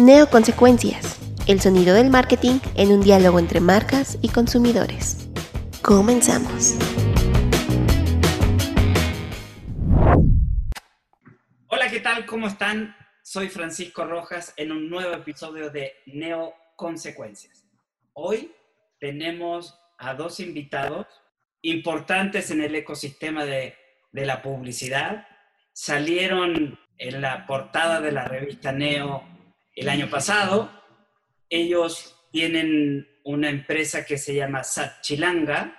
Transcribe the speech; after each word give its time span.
Neoconsecuencias. 0.00 1.18
El 1.46 1.60
sonido 1.60 1.94
del 1.94 2.08
marketing 2.08 2.58
en 2.74 2.90
un 2.90 3.02
diálogo 3.02 3.38
entre 3.38 3.60
marcas 3.60 4.18
y 4.22 4.30
consumidores. 4.30 5.28
Comenzamos. 5.82 6.76
Hola, 11.66 11.90
¿qué 11.90 12.00
tal? 12.00 12.24
¿Cómo 12.24 12.46
están? 12.46 12.96
Soy 13.22 13.50
Francisco 13.50 14.06
Rojas 14.06 14.54
en 14.56 14.72
un 14.72 14.88
nuevo 14.88 15.12
episodio 15.12 15.68
de 15.68 15.92
Neo 16.06 16.54
Consecuencias. 16.76 17.66
Hoy 18.14 18.54
tenemos 18.98 19.78
a 19.98 20.14
dos 20.14 20.40
invitados 20.40 21.06
importantes 21.60 22.50
en 22.50 22.62
el 22.62 22.74
ecosistema 22.74 23.44
de, 23.44 23.74
de 24.12 24.24
la 24.24 24.40
publicidad. 24.40 25.26
Salieron 25.74 26.78
en 26.96 27.20
la 27.20 27.46
portada 27.46 28.00
de 28.00 28.12
la 28.12 28.24
revista 28.24 28.72
Neo 28.72 29.39
el 29.74 29.88
año 29.88 30.08
pasado. 30.08 30.70
Ellos 31.48 32.16
tienen 32.32 33.08
una 33.24 33.50
empresa 33.50 34.04
que 34.04 34.18
se 34.18 34.34
llama 34.34 34.62
Satchilanga 34.62 35.76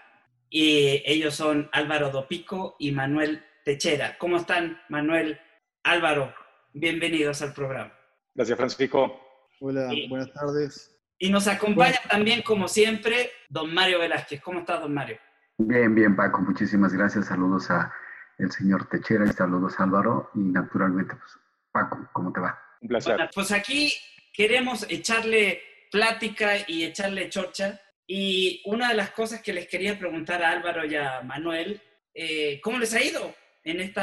y 0.50 1.02
ellos 1.06 1.36
son 1.36 1.70
Álvaro 1.72 2.10
Dopico 2.10 2.76
y 2.80 2.92
Manuel 2.92 3.44
Techera. 3.64 4.18
¿Cómo 4.18 4.38
están, 4.38 4.82
Manuel? 4.90 5.40
Álvaro, 5.84 6.34
bienvenidos 6.74 7.42
al 7.42 7.54
programa. 7.54 7.94
Gracias, 8.36 8.58
Francisco. 8.58 9.20
Hola, 9.60 9.94
Y- 9.94 10.08
buenas 10.10 10.32
tardes. 10.34 10.88
Y 11.18 11.30
nos 11.30 11.48
acompaña 11.48 12.00
también, 12.10 12.42
como 12.42 12.68
siempre, 12.68 13.30
don 13.50 13.72
Mario 13.74 14.00
Velázquez. 14.00 14.42
¿Cómo 14.42 14.60
está, 14.62 14.80
don 14.80 14.94
Mario? 14.94 15.20
Bien, 15.58 15.94
bien, 15.94 16.16
Paco, 16.16 16.42
muchísimas 16.42 16.94
gracias. 16.94 17.28
Saludos 17.28 17.70
a 17.70 17.94
el 18.40 18.52
señor 18.52 18.90
Techera 18.90 19.26
y 19.26 19.30
saludos 19.34 19.80
a 19.80 19.84
Álvaro. 19.84 20.32
Y 20.34 20.40
naturalmente, 20.40 21.16
pues, 21.16 21.38
Paco, 21.72 22.10
¿cómo 22.12 22.34
te 22.34 22.40
va? 22.40 22.60
Un 22.82 22.88
placer. 22.88 23.16
Bueno, 23.16 23.30
pues 23.34 23.52
aquí 23.52 23.94
queremos 24.34 24.86
echarle 24.90 25.62
plática 25.92 26.54
y 26.68 26.84
echarle 26.84 27.30
chorcha. 27.30 27.80
Y 28.08 28.62
una 28.66 28.90
de 28.90 28.96
las 28.96 29.12
cosas 29.12 29.42
que 29.42 29.54
les 29.54 29.68
quería 29.68 29.98
preguntar 29.98 30.44
a 30.44 30.52
Álvaro 30.52 30.86
y 30.86 30.96
a 30.96 31.22
Manuel, 31.22 31.82
eh, 32.14 32.60
¿cómo 32.62 32.78
les 32.78 32.94
ha 32.94 33.02
ido 33.02 33.34
en 33.64 33.80
este 33.80 34.02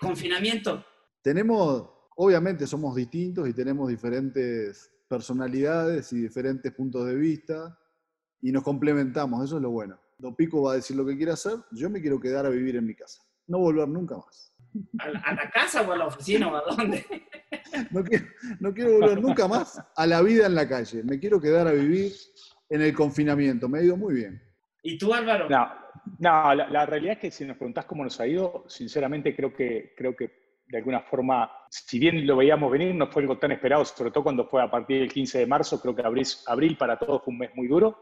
confinamiento? 0.00 0.84
Tenemos, 1.22 1.90
obviamente 2.16 2.66
somos 2.66 2.94
distintos 2.94 3.48
y 3.48 3.52
tenemos 3.52 3.88
diferentes 3.88 4.90
personalidades 5.08 6.12
y 6.12 6.20
diferentes 6.20 6.72
puntos 6.72 7.06
de 7.06 7.14
vista 7.14 7.78
y 8.40 8.52
nos 8.52 8.62
complementamos, 8.62 9.44
eso 9.44 9.56
es 9.56 9.62
lo 9.62 9.70
bueno. 9.70 9.98
Dopico 10.16 10.62
va 10.62 10.72
a 10.72 10.76
decir 10.76 10.96
lo 10.96 11.04
que 11.06 11.16
quiere 11.16 11.32
hacer, 11.32 11.58
yo 11.72 11.90
me 11.90 12.00
quiero 12.00 12.20
quedar 12.20 12.46
a 12.46 12.50
vivir 12.50 12.76
en 12.76 12.86
mi 12.86 12.94
casa, 12.94 13.22
no 13.46 13.58
volver 13.58 13.88
nunca 13.88 14.16
más. 14.16 14.47
¿A 14.98 15.08
la, 15.08 15.20
a 15.20 15.34
la 15.34 15.50
casa 15.50 15.82
o 15.82 15.92
a 15.92 15.96
la 15.96 16.06
oficina 16.06 16.48
o 16.48 16.56
a 16.56 16.62
dónde? 16.62 17.04
No 17.90 18.02
quiero, 18.02 18.24
no 18.60 18.74
quiero 18.74 18.92
volver 18.98 19.20
nunca 19.20 19.48
más 19.48 19.80
a 19.94 20.06
la 20.06 20.22
vida 20.22 20.46
en 20.46 20.54
la 20.54 20.68
calle, 20.68 21.02
me 21.02 21.18
quiero 21.18 21.40
quedar 21.40 21.66
a 21.66 21.72
vivir 21.72 22.12
en 22.68 22.82
el 22.82 22.94
confinamiento, 22.94 23.68
me 23.68 23.78
ha 23.78 23.82
ido 23.82 23.96
muy 23.96 24.14
bien. 24.14 24.42
¿Y 24.82 24.98
tú, 24.98 25.12
Álvaro? 25.12 25.48
No, 25.48 25.68
no 26.18 26.54
la, 26.54 26.68
la 26.68 26.86
realidad 26.86 27.14
es 27.14 27.18
que 27.18 27.30
si 27.30 27.44
nos 27.44 27.56
preguntás 27.56 27.84
cómo 27.86 28.04
nos 28.04 28.18
ha 28.20 28.26
ido, 28.26 28.64
sinceramente 28.68 29.34
creo 29.34 29.54
que, 29.54 29.94
creo 29.96 30.16
que 30.16 30.48
de 30.68 30.78
alguna 30.78 31.00
forma, 31.00 31.50
si 31.70 31.98
bien 31.98 32.26
lo 32.26 32.36
veíamos 32.36 32.70
venir, 32.70 32.94
no 32.94 33.06
fue 33.06 33.22
algo 33.22 33.38
tan 33.38 33.52
esperado, 33.52 33.84
sobre 33.84 34.10
todo 34.10 34.24
cuando 34.24 34.46
fue 34.46 34.62
a 34.62 34.70
partir 34.70 35.00
del 35.00 35.12
15 35.12 35.38
de 35.38 35.46
marzo, 35.46 35.80
creo 35.80 35.94
que 35.94 36.02
abril, 36.02 36.26
abril 36.46 36.76
para 36.76 36.98
todos 36.98 37.22
fue 37.24 37.32
un 37.32 37.38
mes 37.38 37.50
muy 37.54 37.68
duro, 37.68 37.98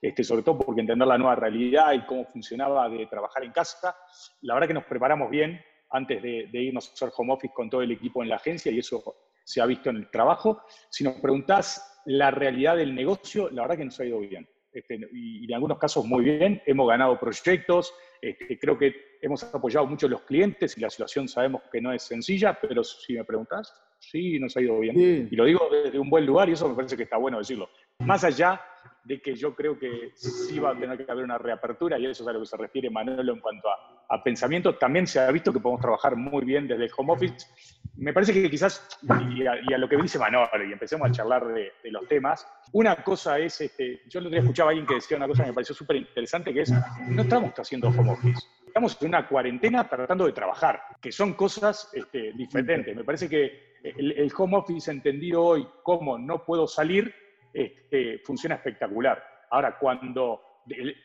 este, 0.00 0.24
sobre 0.24 0.42
todo 0.42 0.58
porque 0.58 0.80
entender 0.80 1.06
la 1.06 1.18
nueva 1.18 1.34
realidad 1.34 1.92
y 1.92 2.06
cómo 2.06 2.24
funcionaba 2.24 2.88
de 2.88 3.06
trabajar 3.06 3.44
en 3.44 3.52
casa, 3.52 3.94
la 4.42 4.54
verdad 4.54 4.68
que 4.68 4.74
nos 4.74 4.84
preparamos 4.84 5.30
bien 5.30 5.60
antes 5.90 6.22
de, 6.22 6.48
de 6.52 6.62
irnos 6.62 6.88
a 6.88 6.92
hacer 6.92 7.10
home 7.16 7.32
office 7.32 7.54
con 7.54 7.70
todo 7.70 7.82
el 7.82 7.92
equipo 7.92 8.22
en 8.22 8.28
la 8.28 8.36
agencia 8.36 8.72
y 8.72 8.78
eso 8.78 9.02
se 9.44 9.60
ha 9.60 9.66
visto 9.66 9.90
en 9.90 9.96
el 9.96 10.10
trabajo. 10.10 10.62
Si 10.90 11.04
nos 11.04 11.14
preguntás 11.20 12.02
la 12.06 12.30
realidad 12.30 12.76
del 12.76 12.94
negocio, 12.94 13.48
la 13.50 13.62
verdad 13.62 13.78
que 13.78 13.84
nos 13.84 14.00
ha 14.00 14.04
ido 14.04 14.20
bien. 14.20 14.48
Este, 14.72 14.96
y, 15.12 15.44
y 15.44 15.44
en 15.46 15.54
algunos 15.54 15.78
casos 15.78 16.04
muy 16.04 16.24
bien, 16.24 16.60
hemos 16.66 16.88
ganado 16.88 17.18
proyectos, 17.18 17.94
este, 18.20 18.58
creo 18.58 18.76
que 18.76 18.94
hemos 19.22 19.42
apoyado 19.44 19.86
mucho 19.86 20.06
a 20.06 20.10
los 20.10 20.22
clientes 20.22 20.76
y 20.76 20.80
la 20.80 20.90
situación 20.90 21.28
sabemos 21.28 21.62
que 21.72 21.80
no 21.80 21.92
es 21.92 22.02
sencilla, 22.02 22.58
pero 22.60 22.84
si 22.84 23.14
me 23.14 23.24
preguntás, 23.24 23.72
sí, 23.98 24.38
nos 24.38 24.56
ha 24.56 24.60
ido 24.60 24.78
bien. 24.80 24.96
Sí. 24.96 25.28
Y 25.30 25.36
lo 25.36 25.44
digo 25.44 25.68
desde 25.70 25.98
un 25.98 26.10
buen 26.10 26.26
lugar 26.26 26.48
y 26.48 26.52
eso 26.52 26.68
me 26.68 26.74
parece 26.74 26.96
que 26.96 27.04
está 27.04 27.16
bueno 27.16 27.38
decirlo. 27.38 27.70
Más 28.00 28.24
allá 28.24 28.60
de 29.04 29.20
que 29.20 29.36
yo 29.36 29.54
creo 29.54 29.78
que 29.78 30.10
sí 30.16 30.58
va 30.58 30.72
a 30.72 30.78
tener 30.78 31.04
que 31.04 31.10
haber 31.10 31.24
una 31.24 31.38
reapertura, 31.38 31.96
y 31.98 32.06
eso 32.06 32.24
es 32.24 32.28
a 32.28 32.32
lo 32.32 32.40
que 32.40 32.46
se 32.46 32.56
refiere 32.56 32.90
Manolo 32.90 33.32
en 33.32 33.40
cuanto 33.40 33.68
a, 33.68 34.14
a 34.16 34.22
pensamiento, 34.22 34.74
también 34.74 35.06
se 35.06 35.20
ha 35.20 35.30
visto 35.30 35.52
que 35.52 35.60
podemos 35.60 35.80
trabajar 35.80 36.16
muy 36.16 36.44
bien 36.44 36.66
desde 36.66 36.84
el 36.84 36.90
home 36.96 37.12
office. 37.12 37.46
Me 37.96 38.12
parece 38.12 38.32
que 38.32 38.50
quizás, 38.50 38.98
y 39.30 39.46
a, 39.46 39.54
y 39.62 39.72
a 39.72 39.78
lo 39.78 39.88
que 39.88 39.96
dice 39.96 40.18
Manolo, 40.18 40.48
y 40.68 40.72
empecemos 40.72 41.08
a 41.08 41.12
charlar 41.12 41.46
de, 41.46 41.72
de 41.82 41.90
los 41.92 42.06
temas, 42.08 42.46
una 42.72 42.96
cosa 42.96 43.38
es, 43.38 43.60
este, 43.60 44.02
yo 44.08 44.20
día 44.22 44.40
escuchaba 44.40 44.70
a 44.70 44.72
alguien 44.72 44.86
que 44.86 44.94
decía 44.94 45.16
una 45.16 45.28
cosa 45.28 45.44
que 45.44 45.50
me 45.50 45.54
pareció 45.54 45.74
súper 45.74 45.96
interesante, 45.96 46.52
que 46.52 46.62
es, 46.62 46.72
no 47.08 47.22
estamos 47.22 47.52
haciendo 47.56 47.88
home 47.88 48.10
office, 48.10 48.40
estamos 48.66 49.00
en 49.00 49.08
una 49.08 49.28
cuarentena 49.28 49.88
tratando 49.88 50.26
de 50.26 50.32
trabajar, 50.32 50.82
que 51.00 51.12
son 51.12 51.34
cosas 51.34 51.90
este, 51.94 52.32
diferentes. 52.32 52.94
Me 52.94 53.04
parece 53.04 53.28
que 53.28 53.76
el, 53.84 54.12
el 54.12 54.32
home 54.36 54.56
office 54.56 54.90
entendido 54.90 55.44
hoy 55.44 55.66
como 55.84 56.18
no 56.18 56.44
puedo 56.44 56.66
salir, 56.66 57.14
este, 57.56 58.18
funciona 58.24 58.56
espectacular. 58.56 59.22
Ahora, 59.50 59.78
cuando 59.78 60.40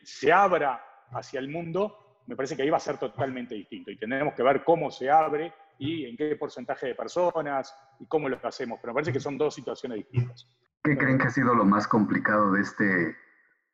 se 0.04 0.32
abra 0.34 0.82
hacia 1.12 1.40
el 1.40 1.48
mundo, 1.50 2.24
me 2.28 2.36
parece 2.36 2.56
que 2.56 2.64
ahí 2.64 2.70
va 2.70 2.78
a 2.78 2.82
ser 2.82 2.98
totalmente 2.98 3.56
distinto 3.56 3.92
y 3.92 3.98
tendremos 3.98 4.34
que 4.34 4.44
ver 4.44 4.64
cómo 4.64 4.92
se 4.92 5.10
abre 5.10 5.54
y 5.80 6.06
en 6.06 6.16
qué 6.18 6.36
porcentaje 6.36 6.88
de 6.88 6.96
personas 6.96 7.74
y 8.00 8.06
cómo 8.06 8.28
lo 8.30 8.40
hacemos. 8.44 8.80
Pero 8.82 8.94
me 8.94 8.96
parece 8.96 9.14
que 9.14 9.20
son 9.20 9.38
dos 9.38 9.56
situaciones 9.56 9.98
distintas. 10.00 10.48
¿Qué 10.84 10.98
creen 10.98 11.18
que 11.18 11.28
ha 11.28 11.30
sido 11.30 11.54
lo 11.56 11.64
más 11.66 11.88
complicado 11.88 12.52
de, 12.54 12.62
este, 12.62 12.84
de 12.84 13.16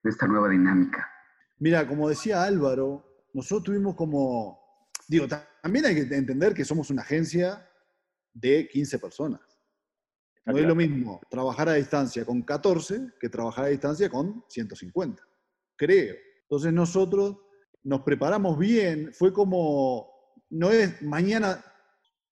esta 0.09 0.27
nueva 0.27 0.49
dinámica? 0.49 1.09
Mira, 1.59 1.87
como 1.87 2.09
decía 2.09 2.43
Álvaro, 2.43 3.03
nosotros 3.33 3.63
tuvimos 3.65 3.95
como, 3.95 4.59
digo, 5.07 5.27
ta- 5.27 5.47
también 5.61 5.85
hay 5.85 5.95
que 5.95 6.15
entender 6.15 6.53
que 6.53 6.63
somos 6.65 6.89
una 6.89 7.01
agencia 7.01 7.67
de 8.33 8.67
15 8.67 8.99
personas. 8.99 9.41
No 10.47 10.57
es 10.57 10.65
lo 10.65 10.75
mismo 10.75 11.19
trabajar 11.29 11.67
a 11.69 11.73
distancia 11.73 12.25
con 12.25 12.41
14 12.41 13.13
que 13.19 13.29
trabajar 13.29 13.65
a 13.65 13.67
distancia 13.67 14.09
con 14.09 14.43
150, 14.47 15.21
creo. 15.75 16.15
Entonces 16.43 16.71
nosotros 16.71 17.37
nos 17.83 18.01
preparamos 18.01 18.57
bien, 18.57 19.11
fue 19.13 19.33
como, 19.33 20.09
no 20.49 20.71
es 20.71 21.01
mañana, 21.01 21.63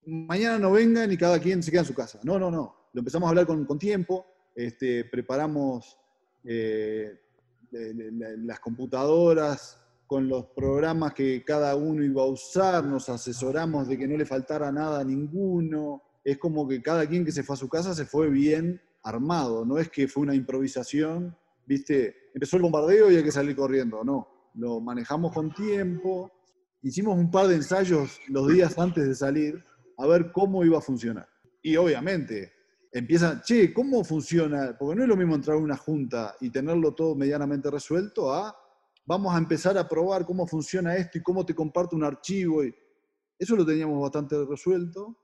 mañana 0.06 0.58
no 0.58 0.72
vengan 0.72 1.12
y 1.12 1.18
cada 1.18 1.40
quien 1.40 1.62
se 1.62 1.72
queda 1.72 1.82
en 1.82 1.88
su 1.88 1.94
casa. 1.94 2.20
No, 2.24 2.40
no, 2.40 2.50
no. 2.50 2.90
Lo 2.94 3.00
empezamos 3.00 3.28
a 3.28 3.30
hablar 3.32 3.46
con, 3.46 3.66
con 3.66 3.78
tiempo, 3.78 4.26
este, 4.56 5.04
preparamos 5.06 5.98
eh, 6.46 7.20
las 7.72 8.60
computadoras 8.60 9.82
con 10.08 10.30
los 10.30 10.46
programas 10.48 11.14
que 11.14 11.44
cada 11.44 11.76
uno 11.76 12.04
iba 12.04 12.22
a 12.22 12.28
usar, 12.28 12.86
nos 12.86 13.10
asesoramos 13.10 13.88
de 13.88 13.98
que 13.98 14.08
no 14.08 14.18
le 14.18 14.26
faltara 14.26 14.72
nada 14.72 15.02
a 15.02 15.04
ninguno. 15.04 16.04
Es 16.26 16.38
como 16.38 16.68
que 16.68 16.82
cada 16.82 17.08
quien 17.08 17.24
que 17.24 17.32
se 17.32 17.44
fue 17.44 17.54
a 17.54 17.58
su 17.58 17.70
casa 17.70 17.94
se 17.94 18.06
fue 18.06 18.30
bien 18.30 18.82
armado, 19.04 19.64
no 19.64 19.78
es 19.78 19.90
que 19.90 20.10
fue 20.10 20.24
una 20.24 20.36
improvisación, 20.36 21.38
viste, 21.66 22.32
empezó 22.34 22.58
el 22.58 22.64
bombardeo 22.64 23.10
y 23.10 23.16
hay 23.16 23.24
que 23.24 23.32
salir 23.32 23.56
corriendo, 23.56 24.04
no, 24.04 24.28
lo 24.56 24.82
manejamos 24.82 25.32
con 25.32 25.54
tiempo, 25.54 26.30
hicimos 26.82 27.18
un 27.18 27.32
par 27.32 27.48
de 27.48 27.56
ensayos 27.56 28.20
los 28.28 28.48
días 28.48 28.78
antes 28.78 29.08
de 29.08 29.16
salir 29.16 29.64
a 29.98 30.06
ver 30.08 30.32
cómo 30.34 30.66
iba 30.66 30.80
a 30.80 30.82
funcionar. 30.82 31.30
Y 31.62 31.78
obviamente 31.78 32.52
empiezan, 32.92 33.42
che, 33.42 33.74
¿cómo 33.74 34.04
funciona? 34.04 34.76
Porque 34.78 34.96
no 34.96 35.04
es 35.04 35.10
lo 35.10 35.16
mismo 35.16 35.36
entrar 35.36 35.58
a 35.58 35.60
una 35.60 35.78
junta 35.78 36.36
y 36.42 36.50
tenerlo 36.50 36.94
todo 36.94 37.16
medianamente 37.16 37.70
resuelto 37.70 38.34
a 38.34 38.56
vamos 39.06 39.34
a 39.34 39.38
empezar 39.38 39.78
a 39.78 39.88
probar 39.88 40.26
cómo 40.26 40.48
funciona 40.48 40.96
esto 40.96 41.18
y 41.18 41.22
cómo 41.22 41.46
te 41.46 41.54
comparto 41.54 41.96
un 41.96 42.04
archivo. 42.04 42.64
Y 42.64 42.74
eso 43.38 43.56
lo 43.56 43.66
teníamos 43.66 44.02
bastante 44.02 44.36
resuelto. 44.46 45.18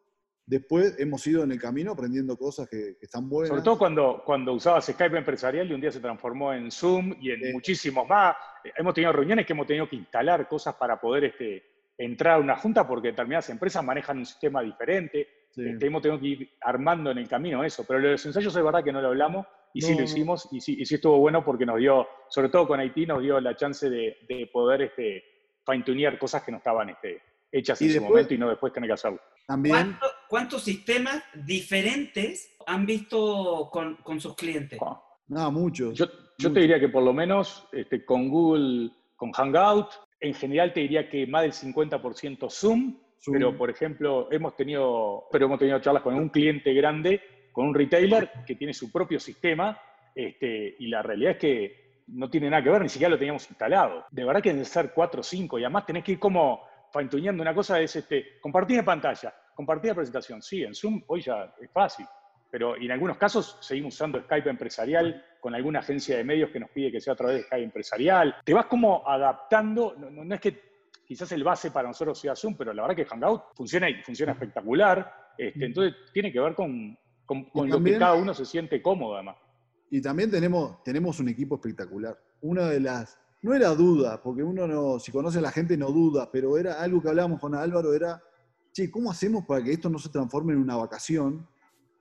Después 0.52 1.00
hemos 1.00 1.26
ido 1.28 1.44
en 1.46 1.52
el 1.54 1.62
camino 1.62 1.94
aprendiendo 1.94 2.36
cosas 2.36 2.68
que, 2.70 2.98
que 3.00 3.06
están 3.06 3.30
buenas. 3.30 3.48
Sobre 3.48 3.62
todo 3.62 3.78
cuando, 3.78 4.22
cuando 4.26 4.52
usabas 4.52 4.86
Skype 4.86 5.18
empresarial 5.18 5.72
y 5.72 5.74
un 5.74 5.80
día 5.80 5.94
se 5.94 6.02
transformó 6.02 6.52
en 6.54 6.70
Zoom 6.70 7.16
y 7.22 7.32
en 7.32 7.40
Sí. 7.42 7.54
muchísimos 7.54 8.06
más. 8.06 8.36
Eh, 8.66 8.74
Hemos 8.76 8.94
tenido 8.94 9.14
reuniones 9.14 9.46
que 9.46 9.54
hemos 9.54 9.66
tenido 9.66 9.88
que 9.88 9.96
instalar 9.96 10.50
cosas 10.50 10.76
para 10.76 11.00
poder 11.00 11.24
este, 11.24 11.64
entrar 11.98 12.36
a 12.36 12.40
una 12.40 12.58
junta 12.58 12.86
porque 12.86 13.08
determinadas 13.08 13.50
empresas 13.50 13.82
manejan 13.82 14.18
un 14.18 14.26
sistema 14.26 14.62
diferente. 14.62 15.26
Sí. 15.52 15.64
Este, 15.70 15.86
hemos 15.88 16.02
tenido 16.02 16.20
que 16.20 16.28
ir 16.28 16.50
armando 16.60 17.12
en 17.12 17.20
el 17.20 17.30
camino 17.30 17.64
eso. 17.64 17.86
Pero 17.88 18.00
lo 18.00 18.08
de 18.08 18.12
los 18.16 18.26
ensayos 18.26 18.54
es 18.54 18.62
verdad 18.64 18.84
que 18.84 18.92
no 18.92 19.02
lo 19.02 19.08
hablamos 19.08 19.48
y 19.74 19.80
sí 19.82 19.96
lo 19.96 20.04
hicimos 20.04 20.50
y 20.52 20.60
sí, 20.60 20.76
y 20.82 20.86
sí 20.86 20.96
estuvo 20.96 21.18
bueno 21.18 21.46
porque 21.46 21.66
nos 21.66 21.78
dio, 21.78 22.06
sobre 22.28 22.50
todo 22.50 22.68
con 22.68 22.78
Haití, 22.82 23.06
nos 23.06 23.22
dio 23.22 23.40
la 23.40 23.56
chance 23.56 23.90
de, 23.90 24.18
de 24.28 24.50
poder 24.52 24.82
este, 24.82 25.24
fine-tunear 25.66 26.20
cosas 26.20 26.44
que 26.44 26.52
no 26.52 26.58
estaban 26.58 26.90
este, 26.90 27.22
hechas 27.54 27.82
Y 27.82 27.86
en 27.86 27.92
su 27.92 27.94
después- 28.00 28.10
momento 28.10 28.34
y 28.34 28.38
no 28.38 28.50
después 28.50 28.74
tener 28.74 28.90
que 28.90 28.94
hacerlo. 28.96 29.22
También, 29.48 29.76
¿Cuánto- 29.76 30.08
¿Cuántos 30.32 30.64
sistemas 30.64 31.22
diferentes 31.34 32.56
han 32.66 32.86
visto 32.86 33.68
con, 33.70 33.98
con 33.98 34.22
sus 34.22 34.34
clientes? 34.34 34.80
no, 35.28 35.52
muchos. 35.52 35.94
Yo, 35.94 36.54
te 36.54 36.62
diría 36.62 36.80
que 36.80 36.88
por 36.88 37.04
lo 37.04 37.12
menos 37.12 37.68
este, 37.74 38.06
con 38.06 38.30
Google, 38.30 38.92
con 39.18 39.34
Hangout, 39.34 39.90
en 40.22 40.34
general 40.34 40.72
te 40.72 40.80
diría 40.80 41.10
que 41.10 41.28
más 41.28 41.42
del 41.42 41.52
50% 41.52 42.50
Zoom, 42.50 42.98
Zoom. 43.22 43.34
pero 43.34 43.58
por 43.58 43.70
ejemplo 43.70 44.30
hemos 44.32 44.56
tenido, 44.56 45.26
pero 45.34 45.48
hemos 45.48 45.60
tenido 45.60 45.82
charlas 45.82 46.02
con 46.02 46.16
un 46.16 46.30
cliente 46.30 46.74
grande, 46.74 47.22
con 47.52 47.68
un 47.68 47.76
retailer 47.76 48.32
que 48.48 48.56
tiene 48.56 48.74
su 48.74 48.90
propio 48.90 49.20
sistema, 49.20 49.78
este, 50.16 50.78
y 50.80 50.88
la 50.88 51.02
realidad 51.02 51.34
es 51.34 51.40
que 51.40 52.04
no 52.08 52.30
tiene 52.30 52.50
nada 52.50 52.64
que 52.64 52.70
ver, 52.70 52.84
ni 52.84 52.90
siquiera 52.90 53.10
lo 53.10 53.20
teníamos 53.20 53.50
instalado. 53.50 54.06
De 54.10 54.24
verdad 54.24 54.42
que 54.42 54.52
deben 54.52 54.64
ser 54.64 54.94
4 54.96 55.20
o 55.20 55.24
5, 55.24 55.60
y 55.60 55.64
además 55.66 55.86
tenés 55.86 56.06
que 56.06 56.14
ir 56.14 56.20
como 56.20 56.62
fine-tuneando 56.94 57.42
una 57.44 57.54
cosa, 57.54 57.82
es 57.82 57.94
este, 57.98 58.40
compartir 58.40 58.78
de 58.78 58.84
pantalla, 58.84 59.34
compartir 59.56 59.92
de 59.92 59.96
presentación. 59.96 60.42
Sí, 60.42 60.64
en 60.64 60.74
Zoom 60.76 61.02
hoy 61.08 61.22
ya 61.22 61.54
es 61.62 61.70
fácil, 61.72 62.06
pero 62.50 62.76
en 62.76 62.92
algunos 62.92 63.18
casos 63.18 63.58
seguimos 63.62 63.94
usando 63.96 64.22
Skype 64.22 64.50
empresarial 64.50 65.24
con 65.40 65.56
alguna 65.56 65.80
agencia 65.80 66.18
de 66.18 66.24
medios 66.24 66.52
que 66.52 66.60
nos 66.60 66.70
pide 66.70 66.92
que 66.92 67.00
sea 67.02 67.14
a 67.14 67.16
través 67.16 67.38
de 67.38 67.44
Skype 67.44 67.64
empresarial. 67.64 68.36
Te 68.44 68.54
vas 68.54 68.66
como 68.68 69.08
adaptando, 69.08 69.96
no, 69.98 70.10
no- 70.10 70.24
no 70.24 70.36
es 70.36 70.42
que 70.42 70.72
quizás 71.06 71.32
el 71.32 71.44
base 71.44 71.72
para 71.72 71.88
nosotros 71.88 72.20
sea 72.20 72.36
Zoom, 72.36 72.56
pero 72.56 72.74
la 72.74 72.84
verdad 72.84 72.96
que 72.96 73.06
Hangout 73.06 73.44
funciona 73.56 73.90
y 73.90 74.02
funciona 74.04 74.34
espectacular. 74.34 75.14
Este, 75.38 75.66
entonces 75.66 75.96
tiene 76.14 76.32
que 76.32 76.40
ver 76.40 76.54
con, 76.56 76.98
con- 77.26 77.46
con 77.46 77.70
lo 77.70 77.78
que 77.78 77.84
cada 78.00 78.14
uno 78.16 78.34
se 78.34 78.46
siente 78.46 78.82
cómodo 78.82 79.16
además. 79.16 79.38
Y 79.90 80.02
también 80.02 80.32
tenemos, 80.32 80.82
tenemos 80.84 81.20
un 81.20 81.28
equipo 81.30 81.56
espectacular. 81.56 82.18
Una 82.42 82.70
de 82.70 82.80
las, 82.80 83.20
no 83.42 83.54
era 83.54 83.70
duda, 83.70 84.22
porque 84.22 84.42
uno 84.44 84.68
no, 84.68 85.00
si 85.00 85.12
conoce 85.12 85.40
a 85.40 85.42
la 85.42 85.52
gente 85.52 85.76
no 85.76 85.88
duda, 85.88 86.30
pero 86.32 86.58
era 86.58 86.82
algo 86.82 87.02
que 87.02 87.10
hablábamos 87.10 87.40
con 87.42 87.56
Álvaro, 87.56 87.94
era, 87.94 88.22
che, 88.74 88.90
¿cómo 88.92 89.12
hacemos 89.12 89.46
para 89.46 89.64
que 89.64 89.72
esto 89.74 89.90
no 89.90 90.00
se 90.00 90.10
transforme 90.10 90.54
en 90.54 90.60
una 90.60 90.76
vacación 90.76 91.48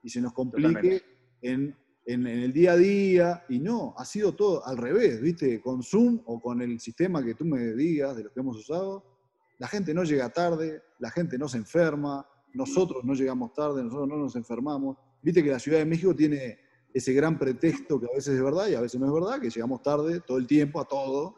y 0.02 0.08
se 0.10 0.20
nos 0.20 0.32
complique 0.32 0.68
Totalmente. 0.68 1.04
en, 1.42 1.76
en- 2.06 2.26
en 2.26 2.38
el 2.40 2.52
día 2.52 2.72
a 2.72 2.76
día? 2.76 3.44
Y 3.48 3.58
no, 3.60 3.94
ha 3.96 4.04
sido 4.04 4.34
todo 4.34 4.66
al 4.66 4.76
revés, 4.76 5.20
¿viste? 5.20 5.60
Con 5.60 5.82
Zoom 5.82 6.20
o 6.26 6.40
con 6.40 6.60
el 6.62 6.80
sistema 6.80 7.24
que 7.24 7.34
tú 7.34 7.44
me 7.44 7.72
digas 7.74 8.16
de 8.16 8.24
los 8.24 8.32
que 8.32 8.40
hemos 8.40 8.56
usado, 8.56 9.04
la 9.58 9.68
gente 9.68 9.92
no 9.94 10.04
llega 10.04 10.30
tarde, 10.30 10.82
la 10.98 11.10
gente 11.10 11.36
no 11.38 11.48
se 11.48 11.58
enferma, 11.58 12.26
nosotros 12.54 13.04
no 13.04 13.14
llegamos 13.14 13.52
tarde, 13.52 13.82
nosotros 13.84 14.08
no 14.08 14.16
nos 14.16 14.34
enfermamos. 14.36 14.96
Viste 15.22 15.44
que 15.44 15.50
la 15.50 15.58
Ciudad 15.58 15.78
de 15.78 15.84
México 15.84 16.14
tiene 16.16 16.58
ese 16.92 17.12
gran 17.12 17.38
pretexto 17.38 18.00
que 18.00 18.06
a 18.06 18.14
veces 18.16 18.34
es 18.36 18.42
verdad 18.42 18.66
y 18.68 18.74
a 18.74 18.80
veces 18.80 18.98
no 18.98 19.06
es 19.06 19.12
verdad, 19.12 19.40
que 19.40 19.50
llegamos 19.50 19.82
tarde 19.82 20.20
todo 20.26 20.38
el 20.38 20.46
tiempo 20.46 20.80
a 20.80 20.86
todo. 20.86 21.36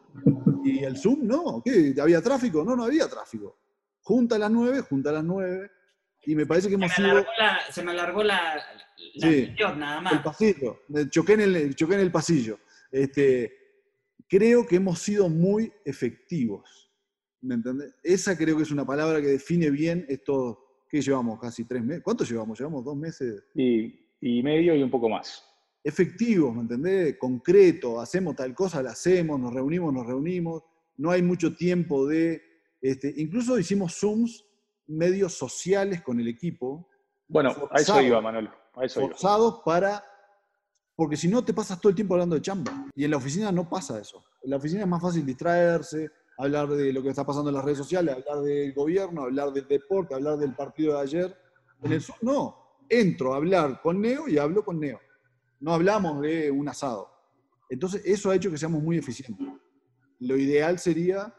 Y 0.63 0.79
el 0.83 0.97
Zoom, 0.97 1.27
no. 1.27 1.61
¿Qué? 1.63 1.93
¿Había 2.01 2.21
tráfico? 2.21 2.63
No, 2.63 2.75
no 2.75 2.85
había 2.85 3.07
tráfico. 3.09 3.57
Junta 4.03 4.35
a 4.35 4.39
las 4.39 4.51
9, 4.51 4.81
junta 4.81 5.09
a 5.09 5.13
las 5.13 5.23
9. 5.23 5.71
Y 6.25 6.35
me 6.35 6.45
parece 6.45 6.67
que 6.67 6.73
Se 6.73 6.77
me 6.77 6.85
hemos 6.85 6.95
sido 6.95 7.25
la, 7.37 7.59
se 7.71 7.83
me 7.83 7.91
alargó 7.91 8.23
la, 8.23 8.55
la 9.15 9.27
Sí. 9.29 9.53
nada 9.77 9.97
el 9.97 10.03
más. 10.03 10.23
pasillo. 10.23 10.79
Me 10.87 11.09
Choqué 11.09 11.33
en 11.33 11.41
el, 11.41 11.75
choqué 11.75 11.95
en 11.95 11.99
el 12.01 12.11
pasillo. 12.11 12.59
Este, 12.91 13.51
creo 14.29 14.65
que 14.65 14.77
hemos 14.77 14.99
sido 14.99 15.27
muy 15.29 15.71
efectivos. 15.85 16.91
¿Me 17.41 17.55
entendés? 17.55 17.93
Esa 18.03 18.37
creo 18.37 18.55
que 18.55 18.63
es 18.63 18.71
una 18.71 18.85
palabra 18.85 19.19
que 19.21 19.27
define 19.27 19.69
bien 19.69 20.05
esto 20.07 20.85
que 20.89 21.01
llevamos 21.01 21.39
casi 21.39 21.65
tres 21.65 21.83
meses. 21.83 22.03
¿Cuánto 22.03 22.23
llevamos? 22.23 22.57
Llevamos 22.57 22.85
dos 22.85 22.95
meses 22.95 23.43
Y, 23.55 23.99
y 24.21 24.41
medio 24.43 24.75
y 24.75 24.83
un 24.83 24.91
poco 24.91 25.09
más. 25.09 25.43
efectivos, 25.83 26.55
¿me 26.55 26.61
entendés? 26.61 27.17
Concreto, 27.17 27.99
hacemos 27.99 28.35
tal 28.37 28.53
cosa, 28.55 28.81
la 28.81 28.91
hacemos, 28.91 29.37
nos 29.39 29.53
reunimos, 29.53 29.93
nos 29.93 30.05
reunimos, 30.05 30.63
no 30.97 31.11
hay 31.11 31.21
mucho 31.21 31.53
tiempo 31.55 32.07
de, 32.07 32.41
este, 32.83 33.13
incluso 33.15 33.57
hicimos 33.57 33.97
Zooms 33.97 34.45
medios 34.87 35.33
sociales 35.33 36.01
con 36.01 36.19
el 36.19 36.27
equipo, 36.27 36.89
Bueno, 37.29 37.55
a 37.71 37.79
eso 37.79 38.01
iba, 38.01 38.19
Manuel. 38.19 38.49
A 38.75 38.83
eso 38.83 38.99
iba. 38.99 39.09
forzados 39.09 39.61
para, 39.63 40.03
porque 40.93 41.15
si 41.15 41.29
no 41.29 41.45
te 41.45 41.53
pasas 41.53 41.79
todo 41.79 41.91
el 41.91 41.95
tiempo 41.95 42.13
hablando 42.13 42.35
de 42.35 42.41
chamba, 42.41 42.85
y 42.93 43.05
en 43.05 43.11
la 43.11 43.17
oficina 43.17 43.53
no 43.53 43.69
pasa 43.69 44.01
eso. 44.01 44.25
En 44.43 44.49
la 44.49 44.57
oficina 44.57 44.81
es 44.81 44.87
más 44.87 45.01
fácil 45.01 45.25
distraerse, 45.25 46.11
hablar 46.37 46.67
de 46.67 46.91
lo 46.91 47.01
que 47.01 47.07
está 47.07 47.25
pasando 47.25 47.49
en 47.49 47.55
las 47.55 47.63
redes 47.63 47.77
sociales, 47.77 48.15
hablar 48.15 48.43
del 48.43 48.73
gobierno, 48.73 49.23
hablar 49.23 49.53
del 49.53 49.65
deporte, 49.65 50.13
hablar 50.13 50.37
del 50.37 50.53
partido 50.53 50.95
de 50.95 51.01
ayer. 51.03 51.37
En 51.81 51.93
el 51.93 52.01
Zoom 52.01 52.17
no, 52.21 52.77
entro 52.89 53.33
a 53.33 53.37
hablar 53.37 53.81
con 53.81 54.01
Neo 54.01 54.27
y 54.27 54.37
hablo 54.37 54.65
con 54.65 54.81
Neo. 54.81 54.99
No 55.61 55.73
hablamos 55.73 56.21
de 56.21 56.51
un 56.51 56.67
asado. 56.67 57.09
Entonces, 57.69 58.01
eso 58.03 58.29
ha 58.29 58.35
hecho 58.35 58.51
que 58.51 58.57
seamos 58.57 58.83
muy 58.83 58.97
eficientes. 58.97 59.47
Lo 60.19 60.35
ideal 60.35 60.79
sería 60.79 61.33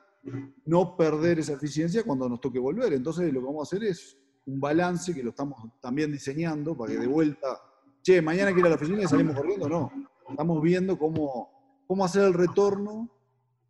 no 0.67 0.97
perder 0.97 1.38
esa 1.38 1.55
eficiencia 1.55 2.03
cuando 2.05 2.29
nos 2.29 2.41
toque 2.41 2.59
volver. 2.59 2.93
Entonces, 2.93 3.32
lo 3.32 3.41
que 3.41 3.47
vamos 3.47 3.61
a 3.61 3.69
hacer 3.69 3.87
es 3.88 4.17
un 4.47 4.61
balance 4.61 5.15
que 5.15 5.23
lo 5.23 5.31
estamos 5.31 5.59
también 5.81 6.12
diseñando 6.12 6.76
para 6.76 6.93
que 6.93 6.99
de 6.99 7.06
vuelta, 7.06 7.61
che, 8.03 8.21
mañana 8.21 8.53
que 8.53 8.61
ir 8.61 8.67
a 8.67 8.71
la 8.71 8.75
oficina 8.75 9.03
y 9.03 9.06
salimos 9.06 9.37
corriendo. 9.37 9.69
No, 9.69 9.93
estamos 10.29 10.62
viendo 10.62 10.99
cómo, 10.99 11.82
cómo 11.87 12.05
hacer 12.05 12.25
el 12.25 12.35
retorno, 12.35 13.11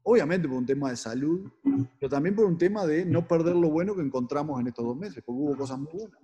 obviamente 0.03 0.49
por 0.49 0.59
un 0.59 0.67
tema 0.67 0.91
de 0.91 0.97
salud, 0.97 1.51
pero 1.99 2.11
también 2.11 2.35
por 2.35 2.45
un 2.45 2.59
tema 2.59 2.87
de 2.87 3.05
no 3.05 3.27
perder 3.27 3.57
lo 3.57 3.71
bueno 3.71 3.95
que 3.95 4.03
encontramos 4.03 4.61
en 4.61 4.69
estos 4.69 4.85
dos 4.85 4.97
meses, 4.97 5.23
porque 5.25 5.41
hubo 5.41 5.57
cosas 5.57 5.79
muy 5.79 5.93
buenas. 5.93 6.21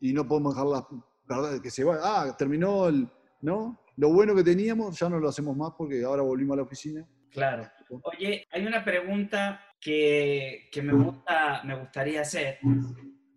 Y 0.00 0.12
no 0.12 0.26
podemos 0.26 0.54
dejarlas 0.54 0.84
perder, 1.26 1.60
que 1.60 1.70
se 1.70 1.84
vaya. 1.84 2.00
Ah, 2.02 2.36
terminó 2.36 2.88
el. 2.88 3.08
¿No? 3.40 3.78
Lo 3.96 4.12
bueno 4.12 4.34
que 4.34 4.42
teníamos 4.42 4.98
ya 4.98 5.08
no 5.08 5.18
lo 5.18 5.28
hacemos 5.28 5.56
más 5.56 5.72
porque 5.76 6.02
ahora 6.02 6.22
volvimos 6.22 6.54
a 6.54 6.56
la 6.56 6.62
oficina. 6.62 7.06
Claro. 7.34 7.68
Oye, 8.04 8.46
hay 8.52 8.64
una 8.64 8.84
pregunta 8.84 9.60
que, 9.80 10.68
que 10.70 10.80
me, 10.80 10.92
gusta, 10.92 11.62
me 11.64 11.76
gustaría 11.78 12.20
hacer. 12.20 12.58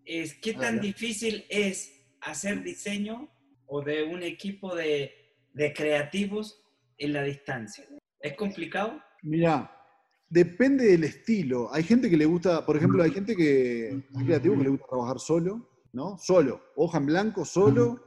Es, 0.05 0.35
¿Qué 0.35 0.53
tan 0.53 0.79
difícil 0.79 1.45
es 1.49 1.91
hacer 2.21 2.63
diseño 2.63 3.27
o 3.65 3.81
de 3.81 4.03
un 4.03 4.21
equipo 4.21 4.75
de, 4.75 5.11
de 5.53 5.73
creativos 5.73 6.63
en 6.99 7.13
la 7.13 7.23
distancia? 7.23 7.85
¿Es 8.21 8.35
complicado? 8.35 9.01
Mira, 9.23 9.69
depende 10.29 10.85
del 10.85 11.03
estilo. 11.03 11.73
Hay 11.73 11.83
gente 11.83 12.07
que 12.07 12.17
le 12.17 12.25
gusta, 12.25 12.65
por 12.65 12.77
ejemplo, 12.77 13.01
hay 13.01 13.11
gente 13.11 13.35
que 13.35 13.99
hay 14.15 14.25
creativos 14.25 14.59
que 14.59 14.63
le 14.63 14.69
gusta 14.69 14.85
trabajar 14.87 15.19
solo, 15.19 15.67
¿no? 15.91 16.17
Solo, 16.19 16.61
hoja 16.75 16.99
en 16.99 17.07
blanco, 17.07 17.43
solo, 17.43 17.99